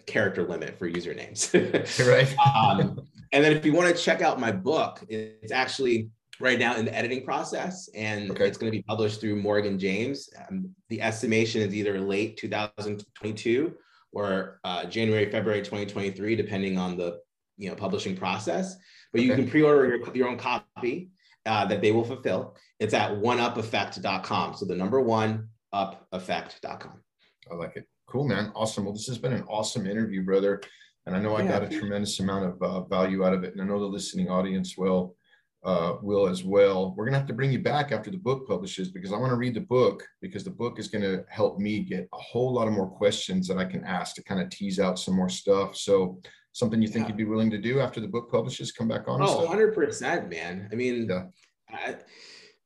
character 0.05 0.47
limit 0.47 0.77
for 0.77 0.89
usernames. 0.89 1.53
right. 2.09 2.55
um, 2.55 2.99
and 3.31 3.43
then 3.43 3.53
if 3.53 3.65
you 3.65 3.73
want 3.73 3.95
to 3.95 4.01
check 4.01 4.21
out 4.21 4.39
my 4.39 4.51
book, 4.51 5.03
it's 5.09 5.51
actually 5.51 6.09
right 6.43 6.59
now 6.59 6.75
in 6.75 6.83
the 6.83 6.93
editing 6.93 7.23
process, 7.23 7.89
and 7.95 8.29
okay. 8.31 8.45
it's 8.45 8.57
going 8.57 8.69
to 8.69 8.77
be 8.77 8.83
published 8.83 9.21
through 9.21 9.37
Morgan 9.37 9.79
James. 9.79 10.29
Um, 10.49 10.69
the 10.89 11.01
estimation 11.01 11.61
is 11.61 11.73
either 11.73 11.99
late 12.01 12.35
2022 12.35 13.73
or 14.11 14.59
uh, 14.65 14.83
January, 14.85 15.31
February 15.31 15.61
2023, 15.61 16.35
depending 16.35 16.77
on 16.77 16.97
the 16.97 17.19
you 17.57 17.69
know 17.69 17.75
publishing 17.75 18.15
process. 18.15 18.75
But 19.13 19.19
okay. 19.19 19.27
you 19.27 19.35
can 19.35 19.49
pre-order 19.49 19.95
your, 19.95 20.15
your 20.15 20.27
own 20.27 20.37
copy 20.37 21.11
uh, 21.45 21.65
that 21.65 21.81
they 21.81 21.93
will 21.93 22.03
fulfill. 22.03 22.57
It's 22.77 22.93
at 22.93 23.11
oneupeffect.com. 23.11 24.55
So 24.55 24.65
the 24.65 24.75
number 24.75 24.99
one 24.99 25.47
upeffect.com. 25.73 27.01
I 27.51 27.55
like 27.55 27.77
it. 27.77 27.87
Cool, 28.07 28.27
man. 28.27 28.51
Awesome. 28.53 28.83
Well, 28.83 28.93
this 28.93 29.07
has 29.07 29.17
been 29.17 29.33
an 29.33 29.45
awesome 29.47 29.87
interview, 29.87 30.23
brother. 30.23 30.61
And 31.05 31.15
I 31.15 31.19
know 31.19 31.35
I 31.35 31.45
got 31.45 31.63
a 31.63 31.69
tremendous 31.69 32.19
amount 32.19 32.45
of 32.45 32.61
uh, 32.61 32.81
value 32.85 33.25
out 33.25 33.33
of 33.33 33.43
it. 33.43 33.53
And 33.53 33.61
I 33.61 33.65
know 33.65 33.79
the 33.79 33.85
listening 33.85 34.29
audience 34.29 34.77
will 34.77 35.15
uh, 35.65 35.95
will 36.01 36.27
as 36.27 36.43
well. 36.43 36.93
We're 36.95 37.05
going 37.05 37.13
to 37.13 37.19
have 37.19 37.27
to 37.27 37.33
bring 37.33 37.51
you 37.51 37.59
back 37.59 37.91
after 37.91 38.11
the 38.11 38.17
book 38.17 38.47
publishes 38.47 38.89
because 38.89 39.13
I 39.13 39.17
want 39.17 39.31
to 39.31 39.37
read 39.37 39.53
the 39.53 39.61
book 39.61 40.03
because 40.21 40.43
the 40.43 40.49
book 40.49 40.79
is 40.79 40.87
going 40.87 41.03
to 41.03 41.23
help 41.29 41.59
me 41.59 41.79
get 41.79 42.09
a 42.13 42.17
whole 42.17 42.53
lot 42.53 42.67
of 42.67 42.73
more 42.73 42.89
questions 42.89 43.47
that 43.47 43.57
I 43.57 43.65
can 43.65 43.83
ask 43.83 44.15
to 44.15 44.23
kind 44.23 44.41
of 44.41 44.49
tease 44.49 44.79
out 44.79 44.99
some 44.99 45.15
more 45.15 45.29
stuff. 45.29 45.75
So 45.77 46.19
something 46.51 46.81
you 46.81 46.87
think 46.87 47.05
yeah. 47.05 47.09
you'd 47.09 47.17
be 47.17 47.25
willing 47.25 47.49
to 47.51 47.57
do 47.57 47.79
after 47.79 48.01
the 48.01 48.07
book 48.07 48.29
publishes, 48.29 48.71
come 48.71 48.87
back 48.87 49.07
on? 49.07 49.21
Oh, 49.21 49.47
100%, 49.47 50.29
man. 50.29 50.69
I 50.71 50.75
mean, 50.75 51.07
yeah. 51.09 51.23
I, 51.69 51.95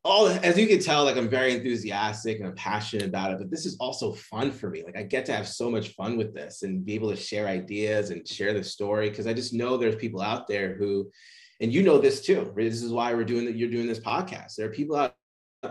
all 0.04 0.28
as 0.28 0.58
you 0.58 0.68
can 0.68 0.80
tell, 0.80 1.04
like 1.04 1.18
I'm 1.18 1.30
very 1.30 1.54
enthusiastic 1.54 2.40
and 2.40 2.48
I'm 2.48 2.56
passionate 2.56 3.06
about 3.06 3.32
it, 3.32 3.40
but 3.40 3.52
this 3.52 3.66
is 3.66 3.76
also 3.80 4.14
fun 4.14 4.52
for 4.52 4.70
me. 4.70 4.84
Like 4.84 4.98
I 4.98 5.04
get 5.04 5.26
to 5.26 5.34
have 5.34 5.48
so 5.48 5.70
much 5.70 5.90
fun 5.90 6.18
with 6.18 6.34
this 6.34 6.64
and 6.64 6.86
be 6.86 6.96
able 6.96 7.10
to 7.10 7.16
share 7.16 7.48
ideas 7.48 8.10
and 8.10 8.26
share 8.28 8.54
the 8.54 8.64
story 8.64 9.10
because 9.10 9.28
I 9.28 9.34
just 9.34 9.54
know 9.54 9.76
there's 9.76 9.96
people 9.96 10.22
out 10.22 10.48
there 10.48 10.76
who 10.76 11.12
and 11.60 11.74
you 11.74 11.84
know 11.84 11.98
this 11.98 12.22
too. 12.22 12.52
Right? 12.56 12.70
This 12.70 12.84
is 12.84 12.92
why 12.92 13.14
we're 13.14 13.24
doing 13.24 13.46
that. 13.46 13.56
You're 13.56 13.70
doing 13.70 13.88
this 13.88 14.00
podcast. 14.00 14.56
There 14.56 14.68
are 14.68 14.72
people 14.72 14.96
out, 14.96 15.16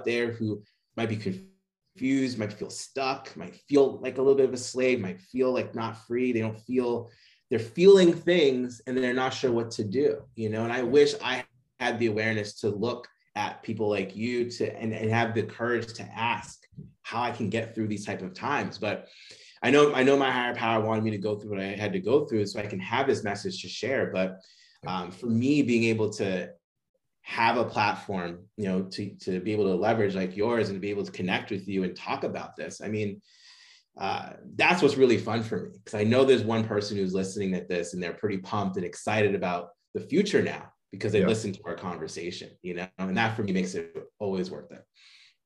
there 0.05 0.33
who 0.33 0.63
might 0.97 1.09
be 1.09 1.17
confused, 1.17 2.39
might 2.39 2.53
feel 2.53 2.71
stuck, 2.71 3.35
might 3.37 3.57
feel 3.69 3.99
like 4.01 4.19
a 4.19 4.23
little 4.23 4.37
bit 4.37 4.49
of 4.49 4.55
a 4.55 4.59
slave, 4.59 5.01
might 5.01 5.21
feel 5.21 5.53
like 5.53 5.75
not 5.75 6.07
free. 6.07 6.33
They 6.33 6.41
don't 6.41 6.61
feel 6.61 7.11
they're 7.51 7.59
feeling 7.59 8.13
things 8.13 8.81
and 8.87 8.97
they're 8.97 9.15
not 9.15 9.33
sure 9.33 9.53
what 9.53 9.71
to 9.73 9.85
do, 9.85 10.23
you 10.35 10.49
know. 10.49 10.65
And 10.65 10.73
I 10.73 10.83
wish 10.83 11.15
I 11.23 11.45
had 11.79 11.99
the 11.99 12.07
awareness 12.07 12.61
to 12.61 12.69
look 12.69 13.07
at 13.37 13.63
people 13.63 13.89
like 13.89 14.17
you 14.17 14.51
to 14.51 14.75
and, 14.77 14.93
and 14.93 15.11
have 15.11 15.35
the 15.35 15.43
courage 15.43 15.93
to 15.95 16.03
ask 16.03 16.67
how 17.03 17.23
I 17.23 17.31
can 17.31 17.51
get 17.51 17.75
through 17.75 17.87
these 17.87 18.05
type 18.05 18.23
of 18.23 18.35
times. 18.35 18.79
But 18.79 19.09
I 19.63 19.71
know 19.71 19.95
I 19.95 20.03
know 20.03 20.17
my 20.17 20.31
higher 20.31 20.55
power 20.55 20.85
wanted 20.85 21.05
me 21.05 21.11
to 21.13 21.19
go 21.19 21.37
through 21.37 21.51
what 21.51 21.61
I 21.61 21.77
had 21.77 21.93
to 21.93 22.01
go 22.01 22.25
through 22.25 22.47
so 22.47 22.59
I 22.59 22.67
can 22.67 22.81
have 22.81 23.07
this 23.07 23.23
message 23.23 23.63
to 23.63 23.69
share. 23.69 24.11
But 24.13 24.41
um, 24.87 25.11
for 25.11 25.27
me, 25.27 25.63
being 25.63 25.85
able 25.85 26.11
to 26.15 26.51
have 27.23 27.57
a 27.57 27.65
platform, 27.65 28.39
you 28.57 28.69
know, 28.69 28.83
to, 28.83 29.11
to 29.17 29.41
be 29.41 29.53
able 29.53 29.65
to 29.65 29.75
leverage 29.75 30.15
like 30.15 30.37
yours 30.37 30.69
and 30.69 30.77
to 30.77 30.81
be 30.81 30.91
able 30.91 31.05
to 31.05 31.13
connect 31.13 31.51
with 31.51 31.67
you 31.67 31.85
and 31.85 31.97
talk 31.97 32.25
about 32.25 32.57
this. 32.57 32.81
I 32.81 32.89
mean, 32.89 33.21
uh, 33.99 34.35
that's 34.55 34.83
what's 34.83 34.97
really 34.97 35.19
fun 35.19 35.43
for 35.43 35.63
me 35.63 35.71
because 35.73 35.99
I 35.99 36.05
know 36.05 36.25
there's 36.25 36.45
one 36.45 36.65
person 36.65 36.97
who's 36.97 37.15
listening 37.15 37.55
at 37.55 37.69
this 37.69 37.95
and 37.95 38.03
they're 38.03 38.13
pretty 38.13 38.39
pumped 38.39 38.77
and 38.77 38.85
excited 38.85 39.35
about 39.35 39.71
the 39.95 40.01
future 40.01 40.43
now 40.43 40.71
because 40.93 41.13
they 41.13 41.21
yeah. 41.21 41.27
listened 41.27 41.55
to 41.55 41.63
our 41.65 41.75
conversation, 41.75 42.51
you 42.63 42.75
know, 42.75 42.87
and 42.99 43.17
that 43.17 43.35
for 43.35 43.43
me 43.43 43.53
makes 43.53 43.75
it 43.75 43.93
always 44.19 44.51
worth 44.51 44.71
it. 44.71 44.85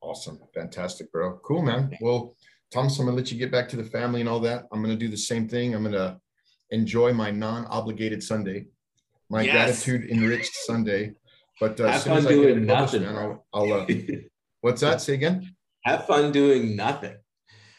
Awesome. 0.03 0.39
Fantastic, 0.55 1.11
bro. 1.13 1.39
Cool, 1.45 1.63
man. 1.63 1.97
Well, 2.01 2.37
Thomas, 2.73 2.99
I'm 2.99 3.07
to 3.07 3.13
let 3.13 3.33
you 3.33 3.39
get 3.39 3.51
back 3.51 3.69
to 3.71 3.77
the 3.77 3.85
family 3.85 4.21
and 4.21 4.29
all 4.29 4.41
that. 4.41 4.65
I'm 4.73 4.83
going 4.83 4.97
to 4.97 5.05
do 5.05 5.11
the 5.11 5.17
same 5.17 5.49
thing. 5.49 5.75
I'm 5.75 5.83
going 5.83 5.93
to 5.93 6.19
enjoy 6.71 7.13
my 7.13 7.31
non 7.31 7.67
obligated 7.67 8.23
Sunday, 8.23 8.67
my 9.31 9.43
yes. 9.43 9.85
gratitude 9.85 10.11
enriched 10.11 10.55
Sunday. 10.55 11.13
But 11.61 11.81
uh, 11.81 11.85
as 11.85 12.03
soon 12.03 12.15
as 12.15 12.27
I 12.27 12.35
get 12.35 12.45
it 12.45 12.63
nothing, 12.63 13.03
man, 13.03 13.17
I'll, 13.17 13.47
I'll 13.53 13.73
uh, 13.73 13.87
what's 14.61 14.81
that? 14.81 15.01
Say 15.01 15.15
again. 15.15 15.55
Have 15.85 16.07
fun 16.07 16.33
doing 16.33 16.77
nothing. 16.77 17.17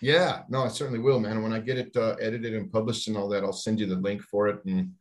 Yeah, 0.02 0.42
no, 0.50 0.64
I 0.64 0.70
certainly 0.70 1.00
will, 1.00 1.20
man. 1.20 1.44
When 1.44 1.54
I 1.54 1.60
get 1.60 1.78
it 1.78 1.96
uh, 1.96 2.16
edited 2.20 2.56
and 2.56 2.72
published 2.72 3.08
and 3.08 3.16
all 3.16 3.30
that, 3.30 3.44
I'll 3.44 3.54
send 3.54 3.80
you 3.80 3.86
the 3.86 3.96
link 3.96 4.22
for 4.24 4.48
it, 4.48 4.64
and 4.66 4.92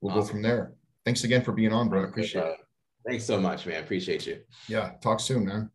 we'll 0.00 0.12
awesome. 0.12 0.22
go 0.22 0.30
from 0.30 0.42
there. 0.42 0.72
Thanks 1.04 1.24
again 1.24 1.42
for 1.42 1.52
being 1.52 1.72
on, 1.72 1.88
bro. 1.88 2.02
I 2.02 2.08
appreciate 2.08 2.44
it. 2.44 2.56
Thanks 3.06 3.24
so 3.24 3.40
much, 3.40 3.66
man. 3.66 3.82
Appreciate 3.82 4.26
you. 4.26 4.38
Yeah. 4.68 4.92
Talk 5.02 5.20
soon, 5.20 5.44
man. 5.44 5.70